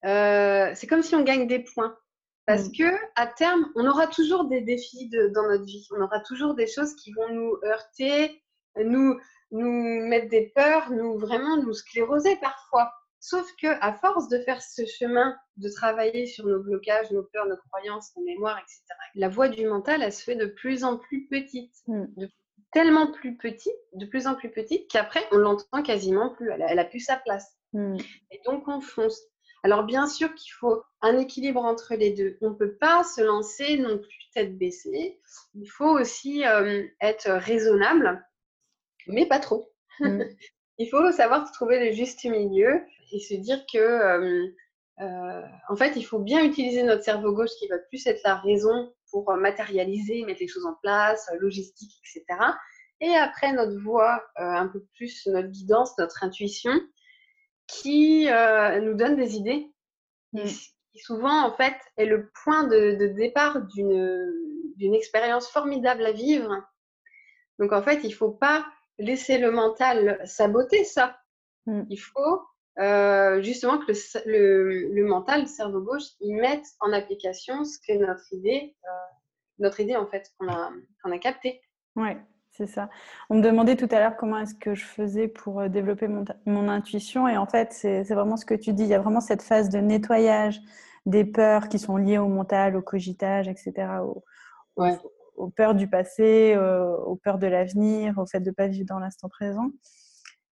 euh, 0.03 0.71
c'est 0.75 0.87
comme 0.87 1.03
si 1.03 1.15
on 1.15 1.23
gagne 1.23 1.47
des 1.47 1.59
points. 1.59 1.97
Parce 2.45 2.67
mm. 2.67 2.71
que 2.73 2.95
à 3.15 3.27
terme, 3.27 3.71
on 3.75 3.87
aura 3.87 4.07
toujours 4.07 4.45
des 4.45 4.61
défis 4.61 5.09
dans 5.09 5.47
notre 5.47 5.63
vie. 5.63 5.87
On 5.95 6.01
aura 6.01 6.19
toujours 6.19 6.55
des 6.55 6.67
choses 6.67 6.93
qui 6.95 7.13
vont 7.13 7.29
nous 7.29 7.57
heurter, 7.63 8.43
nous, 8.75 9.17
nous 9.51 10.05
mettre 10.07 10.29
des 10.29 10.51
peurs, 10.53 10.91
nous 10.91 11.17
vraiment 11.17 11.55
nous 11.55 11.73
scléroser 11.73 12.35
parfois. 12.41 12.91
Sauf 13.23 13.55
que 13.61 13.67
à 13.81 13.93
force 13.93 14.29
de 14.29 14.39
faire 14.39 14.63
ce 14.63 14.83
chemin, 14.83 15.37
de 15.57 15.69
travailler 15.69 16.25
sur 16.25 16.47
nos 16.47 16.59
blocages, 16.59 17.11
nos 17.11 17.21
peurs, 17.21 17.45
nos 17.45 17.57
croyances, 17.69 18.11
nos 18.17 18.23
mémoires, 18.23 18.57
etc., 18.57 18.81
la 19.13 19.29
voix 19.29 19.47
du 19.47 19.67
mental, 19.67 20.01
elle 20.01 20.11
se 20.11 20.23
fait 20.23 20.35
de 20.35 20.47
plus 20.47 20.83
en 20.83 20.97
plus 20.97 21.27
petite, 21.27 21.71
mm. 21.85 22.25
tellement 22.73 23.11
plus 23.11 23.37
petite, 23.37 23.77
de 23.93 24.07
plus 24.07 24.25
en 24.25 24.33
plus 24.33 24.49
petite 24.49 24.89
qu'après 24.89 25.23
on 25.31 25.37
l'entend 25.37 25.83
quasiment 25.83 26.33
plus. 26.33 26.49
Elle 26.49 26.79
a, 26.79 26.83
plus 26.83 26.99
sa 26.99 27.15
place. 27.15 27.47
Mm. 27.73 27.97
Et 28.31 28.41
donc 28.43 28.67
on 28.67 28.81
fonce. 28.81 29.21
Alors 29.61 29.83
bien 29.83 30.07
sûr 30.07 30.33
qu'il 30.33 30.53
faut 30.53 30.81
un 31.01 31.19
équilibre 31.19 31.63
entre 31.63 31.93
les 31.93 32.13
deux. 32.13 32.39
On 32.41 32.49
ne 32.49 32.55
peut 32.55 32.75
pas 32.75 33.03
se 33.03 33.21
lancer 33.21 33.77
non 33.77 33.99
plus 33.99 34.29
tête 34.33 34.57
baissée. 34.57 35.19
Il 35.53 35.69
faut 35.69 35.91
aussi 35.91 36.43
euh, 36.47 36.87
être 36.99 37.29
raisonnable, 37.29 38.25
mais 39.05 39.27
pas 39.27 39.37
trop. 39.37 39.71
Mm. 39.99 40.23
Il 40.81 40.89
faut 40.89 41.11
savoir 41.11 41.51
trouver 41.51 41.79
le 41.85 41.91
juste 41.91 42.23
milieu 42.25 42.81
et 43.11 43.19
se 43.19 43.35
dire 43.35 43.63
que, 43.71 43.77
euh, 43.77 44.47
euh, 44.99 45.41
en 45.69 45.75
fait, 45.75 45.93
il 45.95 46.01
faut 46.01 46.17
bien 46.17 46.43
utiliser 46.43 46.81
notre 46.81 47.03
cerveau 47.03 47.33
gauche 47.33 47.51
qui 47.59 47.67
va 47.67 47.77
plus 47.77 48.07
être 48.07 48.21
la 48.23 48.37
raison 48.37 48.91
pour 49.11 49.29
euh, 49.29 49.37
matérialiser, 49.37 50.25
mettre 50.25 50.39
les 50.39 50.47
choses 50.47 50.65
en 50.65 50.73
place, 50.81 51.29
logistique, 51.39 51.91
etc. 51.99 52.25
Et 52.99 53.13
après, 53.13 53.53
notre 53.53 53.79
voix, 53.83 54.23
un 54.37 54.67
peu 54.67 54.83
plus 54.95 55.27
notre 55.27 55.49
guidance, 55.49 55.95
notre 55.99 56.23
intuition, 56.23 56.73
qui 57.67 58.27
nous 58.81 58.95
donne 58.95 59.15
des 59.15 59.35
idées. 59.35 59.71
Mm. 60.33 60.45
Qui 60.93 60.99
souvent, 60.99 61.45
en 61.45 61.55
fait, 61.55 61.75
est 61.97 62.05
le 62.05 62.31
point 62.43 62.63
de, 62.63 62.95
de 62.99 63.07
départ 63.07 63.61
d'une 63.67 64.95
expérience 64.95 65.47
formidable 65.47 66.05
à 66.05 66.11
vivre. 66.11 66.55
Donc, 67.59 67.71
en 67.71 67.83
fait, 67.83 68.01
il 68.03 68.09
ne 68.09 68.15
faut 68.15 68.31
pas 68.31 68.65
laisser 69.01 69.37
le 69.37 69.51
mental 69.51 70.21
saboter 70.25 70.83
ça. 70.83 71.17
Mm. 71.65 71.83
Il 71.89 71.97
faut 71.97 72.41
euh, 72.79 73.41
justement 73.41 73.77
que 73.77 73.91
le, 74.25 74.93
le, 74.93 75.05
mental, 75.05 75.41
le 75.41 75.47
cerveau 75.47 75.81
gauche, 75.81 76.07
il 76.21 76.35
mette 76.35 76.65
en 76.79 76.93
application 76.93 77.65
ce 77.65 77.77
que 77.79 77.97
notre 77.97 78.31
idée, 78.31 78.75
euh, 78.85 79.13
notre 79.59 79.79
idée 79.79 79.95
en 79.95 80.07
fait, 80.07 80.31
qu'on 80.37 80.47
a, 80.47 80.71
qu'on 81.03 81.11
a 81.11 81.17
capté. 81.17 81.61
Ouais, 81.95 82.17
C'est 82.51 82.67
ça. 82.67 82.89
On 83.29 83.35
me 83.35 83.41
demandait 83.41 83.75
tout 83.75 83.89
à 83.91 83.99
l'heure 83.99 84.15
comment 84.15 84.39
est-ce 84.39 84.55
que 84.55 84.73
je 84.73 84.85
faisais 84.85 85.27
pour 85.27 85.67
développer 85.69 86.07
mon, 86.07 86.23
mon 86.45 86.69
intuition. 86.69 87.27
Et 87.27 87.37
en 87.37 87.45
fait, 87.45 87.73
c'est 87.73 88.03
vraiment 88.03 88.37
ce 88.37 88.45
que 88.45 88.55
tu 88.55 88.71
dis. 88.73 88.83
Il 88.83 88.89
y 88.89 88.93
a 88.93 88.99
vraiment 88.99 89.21
cette 89.21 89.41
phase 89.41 89.69
de 89.69 89.79
nettoyage 89.79 90.61
des 91.05 91.25
peurs 91.25 91.67
qui 91.67 91.79
sont 91.79 91.97
liées 91.97 92.19
au 92.19 92.27
mental, 92.27 92.75
au 92.75 92.81
cogitage, 92.81 93.47
etc., 93.47 93.87
aux, 95.41 95.49
peurs 95.49 95.75
du 95.75 95.87
passé, 95.87 96.53
euh, 96.55 96.95
aux 97.05 97.15
peurs 97.15 97.37
de 97.37 97.47
l'avenir, 97.47 98.17
au 98.17 98.25
fait 98.25 98.39
de 98.39 98.49
ne 98.49 98.55
pas 98.55 98.67
vivre 98.67 98.85
dans 98.87 98.99
l'instant 98.99 99.29
présent. 99.29 99.71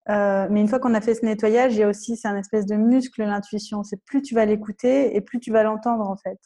Euh, 0.10 0.48
mais 0.50 0.62
une 0.62 0.68
fois 0.68 0.80
qu'on 0.80 0.94
a 0.94 1.02
fait 1.02 1.16
ce 1.16 1.26
nettoyage, 1.26 1.74
il 1.76 1.80
y 1.80 1.84
a 1.84 1.88
aussi, 1.88 2.18
c'est 2.18 2.28
un 2.28 2.38
espèce 2.38 2.66
de 2.66 2.76
muscle, 2.76 3.24
l'intuition. 3.24 3.84
C'est 3.84 4.04
plus 4.04 4.22
tu 4.22 4.34
vas 4.34 4.46
l'écouter 4.46 5.16
et 5.16 5.22
plus 5.22 5.40
tu 5.40 5.52
vas 5.52 5.64
l'entendre, 5.64 6.10
en 6.10 6.18
fait. 6.18 6.40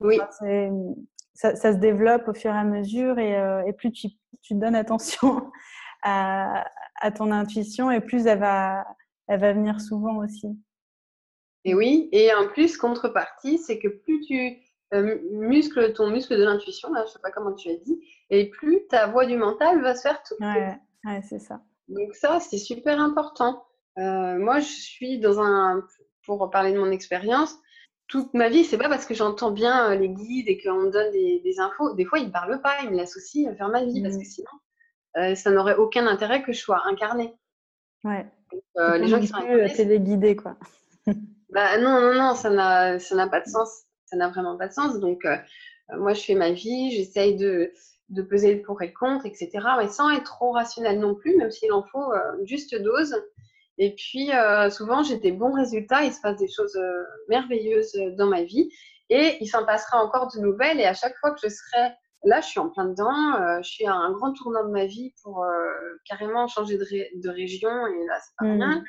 Oui. 0.00 0.18
ça, 1.34 1.56
ça, 1.56 1.72
se 1.72 1.78
développe 1.78 2.28
au 2.28 2.34
fur 2.34 2.54
et 2.54 2.58
à 2.58 2.62
mesure 2.62 3.18
et, 3.18 3.36
euh, 3.36 3.64
et 3.66 3.72
plus 3.72 3.90
tu, 3.90 4.08
tu, 4.42 4.54
donnes 4.54 4.76
attention 4.76 5.50
à, 6.02 6.64
à, 7.00 7.10
ton 7.10 7.32
intuition 7.32 7.90
et 7.90 8.00
plus 8.00 8.26
elle 8.26 8.38
va, 8.38 8.86
elle 9.26 9.40
va 9.40 9.52
venir 9.52 9.80
souvent 9.80 10.18
aussi. 10.18 10.56
Et 11.64 11.74
oui, 11.74 12.08
et 12.12 12.32
en 12.34 12.46
plus, 12.48 12.76
contrepartie, 12.76 13.58
c'est 13.58 13.78
que 13.78 13.88
plus 13.88 14.20
tu 14.20 14.58
euh, 14.94 15.18
muscles 15.32 15.92
ton 15.92 16.08
muscle 16.08 16.36
de 16.36 16.44
l'intuition, 16.44 16.88
je 16.94 17.02
ne 17.02 17.06
sais 17.06 17.18
pas 17.22 17.30
comment 17.30 17.52
tu 17.52 17.68
as 17.70 17.76
dit, 17.76 18.00
et 18.30 18.48
plus 18.48 18.86
ta 18.86 19.06
voix 19.06 19.26
du 19.26 19.36
mental 19.36 19.82
va 19.82 19.94
se 19.94 20.02
faire 20.02 20.22
tout. 20.22 20.34
Ouais, 20.40 20.78
ouais 21.04 21.20
c'est 21.28 21.38
ça. 21.38 21.60
Donc 21.88 22.14
ça, 22.14 22.40
c'est 22.40 22.58
super 22.58 22.98
important. 23.00 23.64
Euh, 23.98 24.38
moi, 24.38 24.60
je 24.60 24.66
suis 24.66 25.18
dans 25.18 25.40
un, 25.40 25.84
pour 26.24 26.50
parler 26.50 26.72
de 26.72 26.78
mon 26.78 26.90
expérience, 26.90 27.58
toute 28.06 28.32
ma 28.32 28.48
vie, 28.48 28.64
c'est 28.64 28.78
pas 28.78 28.88
parce 28.88 29.04
que 29.04 29.14
j'entends 29.14 29.50
bien 29.50 29.90
euh, 29.90 29.94
les 29.94 30.08
guides 30.08 30.48
et 30.48 30.58
qu'on 30.58 30.82
me 30.82 30.90
donne 30.90 31.10
des, 31.12 31.60
infos. 31.60 31.94
Des 31.94 32.06
fois, 32.06 32.18
ils 32.18 32.28
ne 32.28 32.32
parlent 32.32 32.62
pas, 32.62 32.76
ils 32.82 32.90
me 32.90 32.96
laissent 32.96 33.16
aussi 33.16 33.46
faire 33.58 33.68
ma 33.68 33.84
vie, 33.84 34.00
parce 34.02 34.16
que 34.16 34.22
mmh. 34.22 34.24
sinon, 34.24 35.34
ça 35.34 35.50
n'aurait 35.50 35.76
aucun 35.76 36.06
intérêt 36.06 36.42
que 36.42 36.52
je 36.52 36.60
sois 36.60 36.82
incarnée. 36.86 37.34
Ouais. 38.04 38.26
les 38.76 39.08
gens 39.08 39.20
qui 39.20 39.26
sont 39.26 39.36
incarnés, 39.36 39.72
téléguidés, 39.72 40.36
quoi. 40.36 40.56
Bah, 41.50 41.78
non, 41.78 42.00
non, 42.00 42.14
non, 42.14 42.34
ça 42.34 42.50
n'a, 42.50 42.98
ça 42.98 43.14
n'a 43.14 43.26
pas 43.26 43.40
de 43.40 43.48
sens. 43.48 43.86
Ça 44.10 44.16
n'a 44.16 44.28
vraiment 44.28 44.56
pas 44.56 44.68
de 44.68 44.72
sens. 44.72 44.98
Donc, 45.00 45.24
euh, 45.24 45.36
moi, 45.96 46.14
je 46.14 46.22
fais 46.22 46.34
ma 46.34 46.50
vie, 46.50 46.90
j'essaye 46.90 47.36
de, 47.36 47.72
de 48.08 48.22
peser 48.22 48.54
le 48.54 48.62
pour 48.62 48.80
et 48.82 48.88
le 48.88 48.92
contre, 48.92 49.26
etc. 49.26 49.50
Mais 49.78 49.88
sans 49.88 50.10
être 50.10 50.24
trop 50.24 50.52
rationnel 50.52 50.98
non 50.98 51.14
plus, 51.14 51.36
même 51.36 51.50
s'il 51.50 51.72
en 51.72 51.82
faut 51.82 52.12
euh, 52.12 52.20
juste 52.44 52.74
dose. 52.74 53.14
Et 53.78 53.94
puis, 53.94 54.32
euh, 54.32 54.70
souvent, 54.70 55.02
j'ai 55.02 55.18
des 55.18 55.32
bons 55.32 55.52
résultats. 55.52 56.04
Il 56.04 56.12
se 56.12 56.20
passe 56.20 56.36
des 56.36 56.48
choses 56.48 56.78
merveilleuses 57.28 57.92
dans 58.16 58.26
ma 58.26 58.42
vie. 58.42 58.70
Et 59.10 59.38
il 59.40 59.46
s'en 59.46 59.64
passera 59.64 60.02
encore 60.02 60.32
de 60.34 60.40
nouvelles. 60.40 60.80
Et 60.80 60.84
à 60.84 60.94
chaque 60.94 61.16
fois 61.18 61.30
que 61.30 61.40
je 61.42 61.48
serai 61.48 61.92
là, 62.24 62.40
je 62.40 62.48
suis 62.48 62.60
en 62.60 62.70
plein 62.70 62.86
dedans. 62.86 63.60
je 63.62 63.68
suis 63.68 63.86
à 63.86 63.94
un 63.94 64.10
grand 64.10 64.32
tournant 64.32 64.64
de 64.64 64.72
ma 64.72 64.86
vie 64.86 65.14
pour 65.22 65.46
carrément 66.04 66.48
changer 66.48 66.76
de, 66.76 66.84
de, 66.84 67.28
région. 67.28 67.70
Et 67.70 68.06
là, 68.06 68.18
c'est 68.20 68.34
pas 68.36 68.46
mmh. 68.46 68.62
rien. 68.62 68.84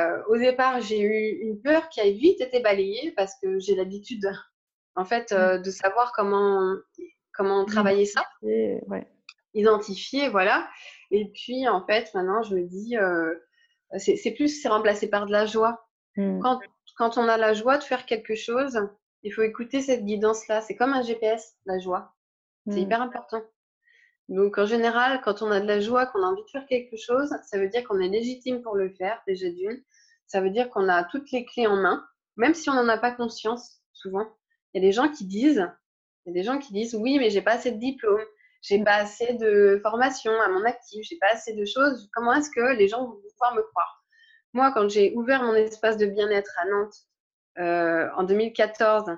Euh, 0.00 0.22
au 0.28 0.36
départ, 0.36 0.80
j'ai 0.80 1.00
eu 1.00 1.38
une 1.42 1.60
peur 1.60 1.88
qui 1.88 2.00
a 2.00 2.10
vite 2.10 2.40
été 2.40 2.60
balayée 2.60 3.12
parce 3.16 3.34
que 3.40 3.60
j'ai 3.60 3.76
l'habitude, 3.76 4.28
en 4.96 5.04
fait, 5.04 5.32
euh, 5.32 5.58
de 5.58 5.70
savoir 5.70 6.12
comment, 6.12 6.74
comment 7.32 7.64
travailler 7.64 8.06
ça. 8.06 8.22
Ouais. 8.42 8.80
Identifier, 9.54 10.28
voilà. 10.28 10.68
Et 11.10 11.30
puis, 11.32 11.68
en 11.68 11.84
fait, 11.84 12.12
maintenant, 12.14 12.42
je 12.42 12.54
me 12.56 12.62
dis, 12.62 12.96
euh, 12.96 13.34
c'est 13.98 14.32
plus, 14.32 14.60
c'est 14.60 14.68
remplacé 14.68 15.08
par 15.08 15.26
de 15.26 15.32
la 15.32 15.46
joie. 15.46 15.86
Mmh. 16.16 16.40
Quand, 16.40 16.60
quand 16.96 17.18
on 17.18 17.28
a 17.28 17.36
la 17.36 17.54
joie 17.54 17.78
de 17.78 17.84
faire 17.84 18.06
quelque 18.06 18.34
chose, 18.34 18.78
il 19.22 19.32
faut 19.32 19.42
écouter 19.42 19.80
cette 19.80 20.04
guidance-là. 20.04 20.60
C'est 20.60 20.76
comme 20.76 20.92
un 20.92 21.02
GPS, 21.02 21.54
la 21.66 21.78
joie. 21.78 22.14
C'est 22.66 22.76
mmh. 22.76 22.78
hyper 22.78 23.02
important. 23.02 23.42
Donc, 24.28 24.56
en 24.58 24.66
général, 24.66 25.20
quand 25.22 25.42
on 25.42 25.50
a 25.50 25.60
de 25.60 25.66
la 25.66 25.80
joie, 25.80 26.06
qu'on 26.06 26.22
a 26.22 26.26
envie 26.26 26.44
de 26.44 26.50
faire 26.50 26.66
quelque 26.66 26.96
chose, 26.96 27.30
ça 27.44 27.58
veut 27.58 27.68
dire 27.68 27.84
qu'on 27.86 28.00
est 28.00 28.08
légitime 28.08 28.62
pour 28.62 28.74
le 28.74 28.90
faire, 28.90 29.20
déjà 29.26 29.50
d'une. 29.50 29.82
Ça 30.26 30.40
veut 30.40 30.50
dire 30.50 30.70
qu'on 30.70 30.88
a 30.88 31.04
toutes 31.04 31.30
les 31.30 31.44
clés 31.44 31.66
en 31.66 31.76
main, 31.76 32.04
même 32.36 32.54
si 32.54 32.70
on 32.70 32.74
n'en 32.74 32.88
a 32.88 32.96
pas 32.96 33.12
conscience, 33.12 33.82
souvent. 33.92 34.26
Il 34.74 34.82
y 34.82 34.84
a 34.84 34.88
des 34.88 34.92
gens 34.92 35.08
qui 35.08 35.24
disent, 35.24 35.66
il 36.26 36.30
y 36.30 36.30
a 36.30 36.34
des 36.34 36.42
gens 36.42 36.58
qui 36.58 36.72
disent, 36.72 36.94
oui, 36.94 37.18
mais 37.18 37.30
j'ai 37.30 37.42
pas 37.42 37.52
assez 37.52 37.70
de 37.70 37.78
diplôme, 37.78 38.22
j'ai 38.60 38.82
pas 38.82 38.96
assez 38.96 39.34
de 39.34 39.78
formation 39.82 40.32
à 40.40 40.48
mon 40.48 40.64
actif, 40.64 41.06
j'ai 41.08 41.18
pas 41.18 41.32
assez 41.32 41.54
de 41.54 41.64
choses. 41.64 42.08
Comment 42.12 42.34
est-ce 42.34 42.50
que 42.50 42.76
les 42.76 42.88
gens 42.88 43.04
vont 43.06 43.20
pouvoir 43.30 43.54
me 43.54 43.62
croire? 43.62 44.04
Moi, 44.52 44.72
quand 44.72 44.88
j'ai 44.88 45.14
ouvert 45.14 45.42
mon 45.42 45.54
espace 45.54 45.96
de 45.96 46.06
bien-être 46.06 46.52
à 46.58 46.64
Nantes 46.66 46.96
euh, 47.58 48.08
en 48.16 48.24
2014, 48.24 49.16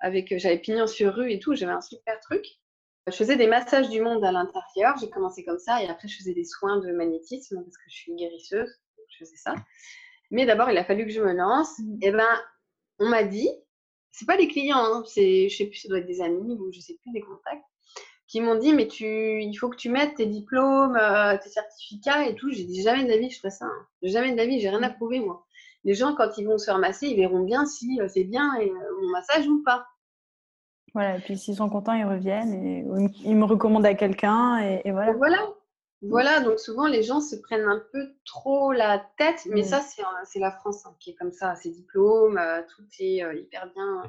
avec, 0.00 0.36
j'avais 0.38 0.58
pignon 0.58 0.86
sur 0.86 1.14
rue 1.14 1.32
et 1.32 1.38
tout, 1.38 1.54
j'avais 1.54 1.72
un 1.72 1.80
super 1.80 2.18
truc. 2.20 2.44
Je 3.08 3.16
faisais 3.16 3.36
des 3.36 3.46
massages 3.46 3.88
du 3.88 4.00
monde 4.00 4.24
à 4.24 4.30
l'intérieur. 4.30 4.96
J'ai 5.00 5.10
commencé 5.10 5.44
comme 5.44 5.58
ça 5.58 5.82
et 5.82 5.88
après, 5.88 6.08
je 6.08 6.16
faisais 6.18 6.34
des 6.34 6.44
soins 6.44 6.78
de 6.78 6.92
magnétisme 6.92 7.62
parce 7.62 7.76
que 7.76 7.84
je 7.88 7.94
suis 7.94 8.14
guérisseuse. 8.14 8.70
Je 9.08 9.18
faisais 9.18 9.36
ça. 9.36 9.54
Mais 10.30 10.46
d'abord, 10.46 10.70
il 10.70 10.78
a 10.78 10.84
fallu 10.84 11.04
que 11.04 11.12
je 11.12 11.20
me 11.20 11.32
lance. 11.32 11.78
Et 12.00 12.08
eh 12.08 12.10
ben, 12.12 12.40
on 12.98 13.08
m'a 13.08 13.24
dit, 13.24 13.48
c'est 14.12 14.26
pas 14.26 14.36
des 14.36 14.46
clients, 14.46 14.76
hein, 14.76 15.02
c'est, 15.06 15.48
je 15.48 15.56
sais 15.56 15.66
plus, 15.66 15.78
ça 15.78 15.88
doit 15.88 15.98
être 15.98 16.06
des 16.06 16.20
amis 16.20 16.56
ou 16.60 16.70
je 16.70 16.80
sais 16.80 16.96
plus, 17.02 17.10
des 17.12 17.22
contacts, 17.22 17.64
qui 18.28 18.40
m'ont 18.40 18.54
dit, 18.54 18.72
mais 18.72 18.86
tu, 18.86 19.42
il 19.42 19.54
faut 19.54 19.68
que 19.68 19.76
tu 19.76 19.90
mettes 19.90 20.14
tes 20.14 20.26
diplômes, 20.26 20.96
euh, 20.96 21.36
tes 21.38 21.48
certificats 21.48 22.26
et 22.26 22.34
tout. 22.34 22.50
J'ai 22.50 22.64
dit, 22.64 22.82
jamais 22.82 23.04
de 23.04 23.08
la 23.08 23.18
vie, 23.18 23.30
je 23.30 23.38
ferai 23.38 23.50
ça. 23.50 23.66
Hein. 23.66 23.86
Jamais 24.02 24.32
de 24.32 24.36
la 24.36 24.46
vie, 24.46 24.60
j'ai 24.60 24.68
rien 24.68 24.82
à 24.82 24.90
mm. 24.90 24.96
prouver, 24.96 25.20
moi. 25.20 25.44
Les 25.84 25.94
gens, 25.94 26.14
quand 26.14 26.38
ils 26.38 26.46
vont 26.46 26.58
se 26.58 26.66
faire 26.66 26.78
masser, 26.78 27.08
ils 27.08 27.16
verront 27.16 27.40
bien 27.40 27.66
si 27.66 28.00
euh, 28.00 28.08
c'est 28.08 28.24
bien 28.24 28.54
et, 28.60 28.70
euh, 28.70 29.02
mon 29.02 29.10
massage 29.10 29.46
ou 29.48 29.62
pas. 29.64 29.86
Voilà, 30.94 31.16
et 31.16 31.20
puis 31.20 31.36
s'ils 31.38 31.56
sont 31.56 31.70
contents, 31.70 31.94
ils 31.94 32.04
reviennent 32.04 32.52
et 32.52 32.84
ils 33.24 33.36
me 33.36 33.44
recommandent 33.44 33.86
à 33.86 33.94
quelqu'un 33.94 34.58
et, 34.58 34.90
voilà. 34.90 35.12
voilà. 35.12 35.48
Voilà, 36.02 36.40
donc 36.40 36.58
souvent 36.58 36.86
les 36.86 37.02
gens 37.02 37.20
se 37.20 37.36
prennent 37.36 37.68
un 37.68 37.82
peu 37.92 38.14
trop 38.24 38.72
la 38.72 39.04
tête, 39.18 39.46
mais 39.46 39.62
ça 39.62 39.80
c'est 40.24 40.38
la 40.38 40.50
France 40.50 40.84
hein, 40.84 40.96
qui 40.98 41.10
est 41.10 41.14
comme 41.14 41.32
ça, 41.32 41.54
ses 41.54 41.70
diplômes, 41.70 42.38
euh, 42.38 42.60
tout 42.74 42.84
est 42.98 43.22
euh, 43.22 43.34
hyper 43.34 43.72
bien. 43.72 44.02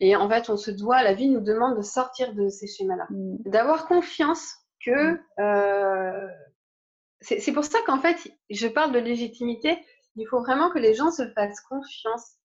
Et 0.00 0.16
en 0.16 0.28
fait, 0.28 0.48
on 0.48 0.56
se 0.56 0.70
doit, 0.70 1.02
la 1.02 1.12
vie 1.12 1.28
nous 1.28 1.40
demande 1.40 1.76
de 1.76 1.82
sortir 1.82 2.32
de 2.32 2.48
ces 2.48 2.66
schémas-là, 2.66 3.06
mm. 3.10 3.50
d'avoir 3.50 3.86
confiance 3.86 4.54
que. 4.84 5.12
Mm. 5.12 5.20
Euh, 5.40 6.28
c'est 7.20 7.52
pour 7.52 7.64
ça 7.64 7.78
qu'en 7.84 7.98
fait, 7.98 8.16
je 8.48 8.68
parle 8.68 8.92
de 8.92 9.00
légitimité. 9.00 9.76
Il 10.14 10.26
faut 10.28 10.38
vraiment 10.38 10.70
que 10.70 10.78
les 10.78 10.94
gens 10.94 11.10
se 11.10 11.26
fassent 11.32 11.60
confiance 11.62 12.38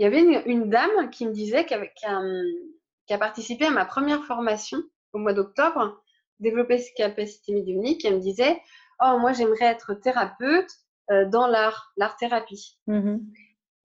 il 0.00 0.04
y 0.04 0.06
avait 0.06 0.42
une, 0.46 0.70
dame 0.70 1.10
qui 1.10 1.26
me 1.26 1.32
disait 1.32 1.66
qu'elle 1.66 1.92
a, 2.06 3.18
participé 3.18 3.66
à 3.66 3.70
ma 3.70 3.84
première 3.84 4.24
formation 4.24 4.82
au 5.12 5.18
mois 5.18 5.34
d'octobre, 5.34 6.02
développer 6.40 6.78
ses 6.78 6.92
capacités 6.94 7.52
médiumniques, 7.52 8.04
elle 8.04 8.16
me 8.16 8.20
disait 8.20 8.60
Oh, 9.02 9.18
moi 9.18 9.32
j'aimerais 9.32 9.66
être 9.66 9.94
thérapeute 9.94 10.70
euh, 11.10 11.26
dans 11.26 11.46
l'art, 11.46 11.92
l'art-thérapie. 11.96 12.78
Mmh 12.86 13.18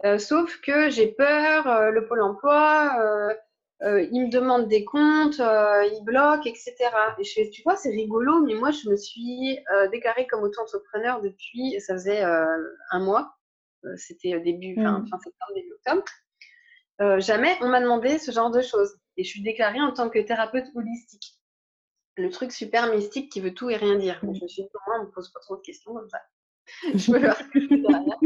euh, 0.04 0.18
sauf 0.20 0.60
que 0.60 0.90
j'ai 0.90 1.08
peur, 1.08 1.68
euh, 1.68 1.90
le 1.90 2.06
pôle 2.06 2.22
emploi, 2.22 3.34
il 3.82 4.26
me 4.26 4.30
demande 4.30 4.68
des 4.68 4.84
comptes, 4.84 5.40
il 5.40 6.02
bloque, 6.04 6.46
etc. 6.46 6.76
Et 7.18 7.24
je 7.24 7.34
fais, 7.34 7.50
tu 7.50 7.62
vois, 7.64 7.78
c'est 7.78 7.92
rigolo, 7.92 8.42
mais 8.46 8.56
moi 8.56 8.72
je 8.72 8.90
me 8.90 8.98
suis 8.98 9.58
déclarée 9.92 10.28
comme 10.28 10.44
auto-entrepreneur 10.44 11.22
depuis, 11.22 11.80
ça 11.80 11.94
faisait 11.94 12.24
un 12.24 13.00
mois. 13.00 13.36
C'était 13.96 14.38
début, 14.42 14.76
fin, 14.76 15.04
fin, 15.10 15.18
septembre, 15.18 15.54
début 15.56 15.72
octobre, 15.72 16.04
euh, 17.02 17.20
jamais 17.20 17.58
on 17.62 17.68
m'a 17.68 17.82
demandé 17.82 18.18
ce 18.20 18.32
genre 18.32 18.52
de 18.52 18.62
choses. 18.62 18.98
Et 19.18 19.24
je 19.24 19.30
suis 19.30 19.42
déclarée 19.42 19.82
en 19.82 19.92
tant 19.92 20.10
que 20.10 20.20
thérapeute 20.20 20.68
holistique. 20.76 21.38
Le 22.18 22.30
truc 22.30 22.52
super 22.52 22.92
mystique 22.94 23.32
qui 23.32 23.42
veut 23.42 23.54
tout 23.54 23.70
et 23.70 23.76
rien 23.76 23.96
dire. 23.96 24.20
Je 24.22 24.28
me 24.28 24.48
suis 24.48 24.64
dit, 24.64 24.70
moi, 24.88 24.98
on 24.98 25.02
ne 25.04 25.08
me 25.08 25.12
pose 25.12 25.32
pas 25.32 25.40
trop 25.42 25.58
de 25.58 25.62
questions 25.62 25.94
comme 25.94 26.10
ça. 26.10 26.22
je 26.94 27.12
peux 27.12 27.78
derrière. 27.78 28.20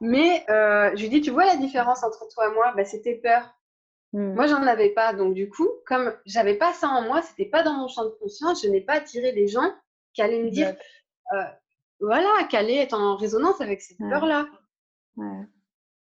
Mais 0.00 0.44
euh, 0.48 0.90
je 0.96 1.02
lui 1.02 1.08
dis, 1.08 1.20
tu 1.20 1.30
vois 1.30 1.44
la 1.44 1.56
différence 1.56 2.02
entre 2.02 2.26
toi 2.28 2.48
et 2.48 2.54
moi? 2.54 2.72
Bah, 2.76 2.84
C'était 2.84 3.16
peur. 3.16 3.54
Mmh. 4.12 4.34
Moi, 4.34 4.46
j'en 4.46 4.62
avais 4.62 4.90
pas. 4.90 5.12
Donc, 5.12 5.34
du 5.34 5.48
coup, 5.48 5.68
comme 5.86 6.14
j'avais 6.26 6.56
pas 6.56 6.72
ça 6.72 6.88
en 6.88 7.02
moi, 7.02 7.22
c'était 7.22 7.48
pas 7.48 7.62
dans 7.62 7.74
mon 7.74 7.88
champ 7.88 8.04
de 8.04 8.16
conscience, 8.20 8.62
je 8.62 8.68
n'ai 8.68 8.80
pas 8.80 8.94
attiré 8.94 9.32
les 9.32 9.46
gens 9.46 9.72
qui 10.14 10.22
allaient 10.22 10.42
me 10.42 10.50
dire, 10.50 10.74
euh, 11.32 11.44
voilà, 12.00 12.44
qui 12.48 12.56
allaient 12.56 12.78
être 12.78 12.94
en 12.94 13.16
résonance 13.16 13.60
avec 13.60 13.80
cette 13.82 13.98
peur-là. 13.98 14.46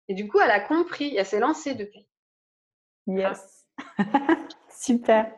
Et 0.08 0.14
du 0.14 0.28
coup, 0.28 0.40
elle 0.40 0.50
a 0.50 0.60
compris, 0.60 1.16
elle 1.16 1.26
s'est 1.26 1.40
lancée 1.40 1.74
depuis. 1.74 2.08
Yes. 3.06 3.66
Super. 4.70 5.32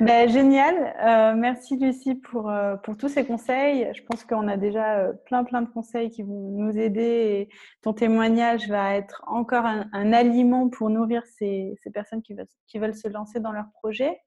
Ben, 0.00 0.28
génial. 0.28 0.94
Euh, 1.04 1.34
merci 1.36 1.76
Lucie 1.76 2.14
pour, 2.14 2.50
euh, 2.50 2.76
pour 2.76 2.96
tous 2.96 3.08
ces 3.08 3.26
conseils. 3.26 3.88
Je 3.94 4.02
pense 4.02 4.24
qu'on 4.24 4.48
a 4.48 4.56
déjà 4.56 4.98
euh, 4.98 5.12
plein 5.26 5.44
plein 5.44 5.62
de 5.62 5.68
conseils 5.68 6.10
qui 6.10 6.22
vont 6.22 6.50
nous 6.50 6.76
aider 6.78 7.02
et 7.02 7.48
ton 7.82 7.92
témoignage 7.92 8.68
va 8.68 8.94
être 8.94 9.22
encore 9.26 9.66
un, 9.66 10.12
aliment 10.12 10.68
pour 10.68 10.90
nourrir 10.90 11.24
ces, 11.26 11.74
ces 11.82 11.90
personnes 11.90 12.22
qui 12.22 12.34
veulent, 12.34 12.48
qui 12.66 12.78
veulent 12.78 12.94
se 12.94 13.08
lancer 13.08 13.40
dans 13.40 13.52
leur 13.52 13.66
projet. 13.74 14.20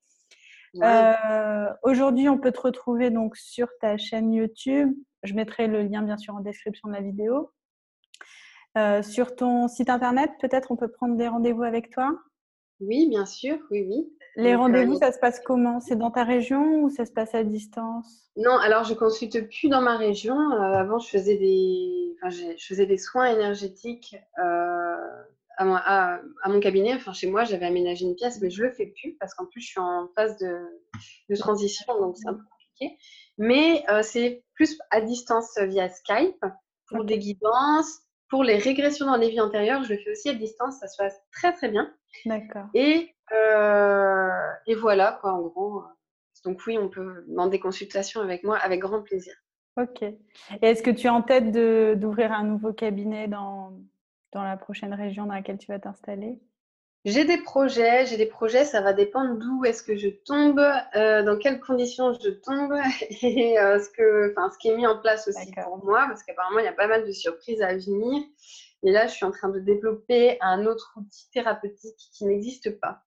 Aujourd'hui, 1.84 2.28
on 2.30 2.38
peut 2.38 2.52
te 2.52 2.62
retrouver 2.62 3.10
donc 3.10 3.38
sur 3.38 3.68
ta 3.80 3.98
chaîne 3.98 4.34
YouTube. 4.34 4.94
Je 5.24 5.34
mettrai 5.34 5.68
le 5.68 5.82
lien 5.84 6.02
bien 6.04 6.18
sûr 6.18 6.36
en 6.36 6.42
description 6.42 6.90
de 6.90 6.94
la 6.94 7.02
vidéo. 7.02 7.52
Sur 9.02 9.36
ton 9.36 9.70
site 9.70 9.90
internet, 9.90 10.32
peut-être 10.42 10.72
on 10.72 10.76
peut 10.76 10.90
prendre 10.90 11.16
des 11.16 11.30
rendez-vous 11.30 11.64
avec 11.64 11.92
toi? 11.92 12.12
Oui, 12.82 13.08
bien 13.08 13.26
sûr, 13.26 13.58
oui, 13.72 13.86
oui. 13.90 14.15
Les 14.36 14.56
rendez-vous, 14.56 14.98
ça 14.98 15.12
se 15.12 15.20
passe 15.20 15.40
comment? 15.40 15.80
C'est 15.80 15.96
dans 15.96 16.12
ta 16.12 16.24
région 16.24 16.82
ou 16.84 16.90
ça 16.90 17.06
se 17.06 17.12
passe 17.12 17.34
à 17.36 17.44
distance? 17.44 18.30
Non, 18.36 18.58
alors 18.58 18.84
je 18.84 18.94
consulte 18.94 19.48
plus 19.50 19.70
dans 19.70 19.82
ma 19.82 19.98
région. 19.98 20.38
avant, 20.52 21.00
je 21.00 21.10
faisais 21.10 21.38
des, 21.38 22.16
enfin, 22.18 22.30
je 22.30 22.66
faisais 22.66 22.86
des 22.86 22.98
soins 22.98 23.28
énergétiques 23.28 24.16
à, 25.58 26.20
mon 26.48 26.60
cabinet, 26.60 26.94
enfin 26.94 27.14
chez 27.14 27.28
moi, 27.28 27.44
j'avais 27.44 27.66
aménagé 27.66 28.06
une 28.06 28.16
pièce, 28.16 28.40
mais 28.42 28.50
je 28.50 28.64
le 28.64 28.72
fais 28.72 28.88
plus 28.88 29.16
parce 29.20 29.34
qu'en 29.34 29.46
plus 29.46 29.62
je 29.62 29.68
suis 29.68 29.80
en 29.80 30.08
phase 30.16 30.38
de, 30.38 31.36
transition, 31.36 31.86
donc 32.00 32.18
c'est 32.18 32.28
un 32.28 32.34
peu 32.34 32.44
compliqué. 32.44 32.98
Mais 33.38 33.84
euh, 33.90 34.02
c'est 34.02 34.44
plus 34.54 34.78
à 34.92 35.02
distance 35.02 35.58
via 35.58 35.90
Skype 35.90 36.44
pour 36.88 37.04
des 37.04 37.18
guidances, 37.18 38.02
pour 38.30 38.44
les 38.44 38.58
régressions 38.58 39.06
dans 39.06 39.18
les 39.18 39.30
vies 39.30 39.42
antérieures. 39.42 39.84
Je 39.84 39.94
le 39.94 40.00
fais 40.00 40.12
aussi 40.12 40.30
à 40.30 40.34
distance, 40.34 40.80
ça 40.80 40.88
se 40.88 40.98
passe 40.98 41.20
très 41.32 41.54
très 41.54 41.70
bien. 41.70 41.92
D'accord. 42.26 42.68
Et, 42.74 43.15
euh, 43.32 44.52
et 44.68 44.76
voilà 44.76 45.18
quoi, 45.22 45.34
en 45.34 45.42
gros. 45.42 45.84
Donc 46.44 46.62
oui, 46.68 46.78
on 46.78 46.90
peut 46.90 47.24
demander 47.28 47.58
des 47.58 47.60
consultations 47.60 48.22
avec 48.22 48.44
moi 48.44 48.58
avec 48.58 48.80
grand 48.80 49.02
plaisir. 49.02 49.34
Ok. 49.78 50.04
Et 50.04 50.16
est-ce 50.62 50.84
que 50.84 50.92
tu 50.92 51.08
es 51.08 51.10
en 51.10 51.22
tête 51.22 51.52
d'ouvrir 51.52 52.32
un 52.32 52.44
nouveau 52.44 52.72
cabinet 52.72 53.28
dans, 53.28 53.74
dans 54.32 54.44
la 54.44 54.56
prochaine 54.56 54.94
région 54.94 55.26
dans 55.26 55.34
laquelle 55.34 55.58
tu 55.58 55.68
vas 55.68 55.80
t'installer? 55.80 56.40
J'ai 57.04 57.24
des 57.24 57.38
projets, 57.38 58.08
j'ai 58.08 58.18
des 58.18 58.26
projets, 58.26 58.66
ça 58.66 58.82
va 58.82 58.92
dépendre 58.92 59.38
d'où 59.38 59.64
est-ce 59.64 59.84
que 59.84 59.96
je 59.96 60.10
tombe, 60.10 60.60
euh, 60.96 61.22
dans 61.22 61.38
quelles 61.38 61.60
conditions 61.60 62.14
je 62.14 62.30
tombe 62.30 62.74
et 63.22 63.60
euh, 63.60 63.78
ce, 63.78 63.90
que, 63.90 64.34
ce 64.52 64.58
qui 64.58 64.70
est 64.70 64.76
mis 64.76 64.88
en 64.88 64.98
place 64.98 65.28
aussi 65.28 65.52
pour 65.52 65.86
moi, 65.86 66.06
parce 66.08 66.24
qu'apparemment 66.24 66.60
il 66.60 66.66
y 66.66 66.68
a 66.70 66.74
pas 66.74 66.88
mal 66.88 67.06
de 67.06 67.12
surprises 67.12 67.62
à 67.62 67.76
venir. 67.76 68.24
Et 68.84 68.92
là, 68.92 69.08
je 69.08 69.14
suis 69.14 69.26
en 69.26 69.32
train 69.32 69.50
de 69.50 69.60
développer 69.60 70.38
un 70.42 70.66
autre 70.66 70.94
outil 70.98 71.30
thérapeutique 71.32 71.98
qui 72.14 72.26
n'existe 72.26 72.80
pas 72.80 73.04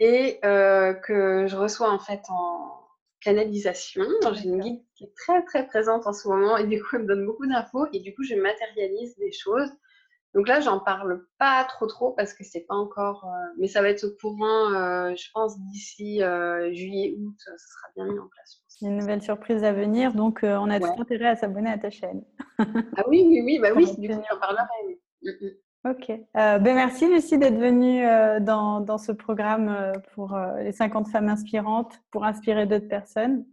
et 0.00 0.38
euh, 0.44 0.94
que 0.94 1.46
je 1.46 1.56
reçois 1.56 1.90
en 1.90 1.98
fait 1.98 2.20
en 2.28 2.74
canalisation. 3.20 4.04
J'ai 4.34 4.48
une 4.48 4.60
guide 4.60 4.82
qui 4.94 5.04
est 5.04 5.14
très 5.16 5.44
très 5.44 5.66
présente 5.66 6.06
en 6.06 6.12
ce 6.12 6.28
moment 6.28 6.56
et 6.56 6.66
du 6.66 6.80
coup 6.80 6.96
elle 6.96 7.02
me 7.02 7.06
donne 7.08 7.26
beaucoup 7.26 7.46
d'infos 7.46 7.86
et 7.92 8.00
du 8.00 8.14
coup 8.14 8.22
je 8.22 8.34
matérialise 8.34 9.16
des 9.16 9.32
choses 9.32 9.70
donc 10.34 10.46
là, 10.46 10.60
j'en 10.60 10.78
parle 10.78 11.24
pas 11.38 11.64
trop 11.64 11.86
trop 11.86 12.12
parce 12.12 12.34
que 12.34 12.44
c'est 12.44 12.60
pas 12.60 12.74
encore, 12.74 13.24
euh, 13.24 13.54
mais 13.58 13.66
ça 13.66 13.80
va 13.80 13.88
être 13.88 14.04
au 14.04 14.10
courant, 14.20 14.72
euh, 14.74 15.14
je 15.16 15.26
pense 15.32 15.58
d'ici 15.58 16.20
juillet 16.72 17.16
août, 17.18 17.34
ça 17.38 17.50
sera 17.56 17.88
bien 17.96 18.12
mis 18.12 18.18
en 18.18 18.28
place. 18.28 18.62
Une 18.82 18.98
nouvelle 18.98 19.22
surprise 19.22 19.64
à 19.64 19.72
venir, 19.72 20.12
donc 20.12 20.40
on 20.42 20.70
a 20.70 20.78
tout 20.78 21.00
intérêt 21.00 21.28
à 21.28 21.36
s'abonner 21.36 21.70
à 21.70 21.78
ta 21.78 21.90
chaîne. 21.90 22.22
ah 22.58 23.04
oui, 23.08 23.24
oui, 23.26 23.40
oui, 23.42 23.58
bah 23.58 23.70
oui, 23.74 23.86
du 23.98 24.08
coup 24.08 24.22
j'en 24.30 24.38
parlerai. 24.38 24.64
Mm, 25.22 25.30
mm. 25.84 25.90
Ok. 25.90 26.12
ben 26.34 26.62
merci 26.62 27.06
Lucie 27.06 27.38
d'être 27.38 27.58
venue 27.58 28.02
dans, 28.44 28.80
dans, 28.80 28.98
ce 28.98 29.12
programme 29.12 29.92
pour 30.14 30.38
les 30.58 30.72
50 30.72 31.08
femmes 31.08 31.28
inspirantes, 31.28 32.00
pour 32.10 32.24
inspirer 32.24 32.66
d'autres 32.66 32.88
personnes. 32.88 33.44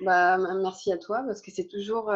Bah, 0.00 0.38
merci 0.62 0.92
à 0.92 0.98
toi 0.98 1.22
parce 1.26 1.40
que 1.40 1.50
c'est 1.50 1.68
toujours 1.68 2.12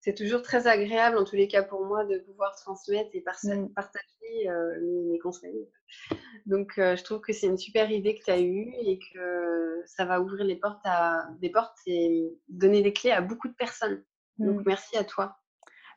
c'est 0.00 0.14
toujours 0.14 0.40
très 0.42 0.66
agréable, 0.66 1.18
en 1.18 1.24
tous 1.24 1.36
les 1.36 1.46
cas 1.46 1.62
pour 1.62 1.84
moi, 1.84 2.04
de 2.04 2.18
pouvoir 2.18 2.56
transmettre 2.56 3.10
et 3.12 3.20
mmh. 3.20 3.68
partager 3.74 4.48
euh, 4.48 4.78
mes, 5.10 5.18
conseils. 5.18 5.68
Donc, 6.46 6.78
euh, 6.78 6.96
je 6.96 7.04
trouve 7.04 7.20
que 7.20 7.34
c'est 7.34 7.46
une 7.46 7.58
super 7.58 7.90
idée 7.90 8.18
que 8.18 8.24
tu 8.24 8.30
as 8.30 8.40
eue 8.40 8.72
et 8.80 8.98
que 9.12 9.82
ça 9.84 10.06
va 10.06 10.20
ouvrir 10.22 10.44
les 10.44 10.56
portes 10.56 10.80
à 10.84 11.28
des 11.40 11.50
portes 11.50 11.76
et 11.86 12.32
donner 12.48 12.82
des 12.82 12.94
clés 12.94 13.10
à 13.10 13.20
beaucoup 13.20 13.48
de 13.48 13.54
personnes. 13.54 14.02
Donc, 14.38 14.60
mmh. 14.60 14.64
merci 14.66 14.96
à 14.96 15.04
toi. 15.04 15.36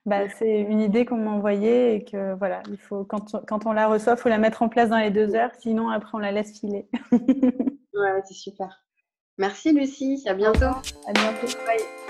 Bah, 0.05 0.27
c'est 0.37 0.59
une 0.59 0.81
idée 0.81 1.05
qu'on 1.05 1.17
m'a 1.17 1.31
envoyée 1.31 1.95
et 1.95 2.03
que 2.03 2.33
voilà, 2.35 2.61
il 2.69 2.77
faut 2.77 3.05
quand 3.05 3.35
on, 3.35 3.39
quand 3.39 3.65
on 3.65 3.71
la 3.71 3.87
reçoit, 3.87 4.13
il 4.13 4.19
faut 4.19 4.29
la 4.29 4.37
mettre 4.37 4.61
en 4.61 4.67
place 4.67 4.89
dans 4.89 4.97
les 4.97 5.11
deux 5.11 5.33
heures, 5.33 5.51
sinon 5.59 5.89
après 5.89 6.11
on 6.13 6.19
la 6.19 6.33
laisse 6.33 6.59
filer. 6.59 6.87
ouais, 7.11 8.21
c'est 8.25 8.33
super. 8.33 8.83
Merci 9.37 9.71
Lucie, 9.71 10.23
à 10.27 10.33
bientôt. 10.33 10.65
À 10.65 11.13
bientôt. 11.13 11.47
Bye. 11.65 12.02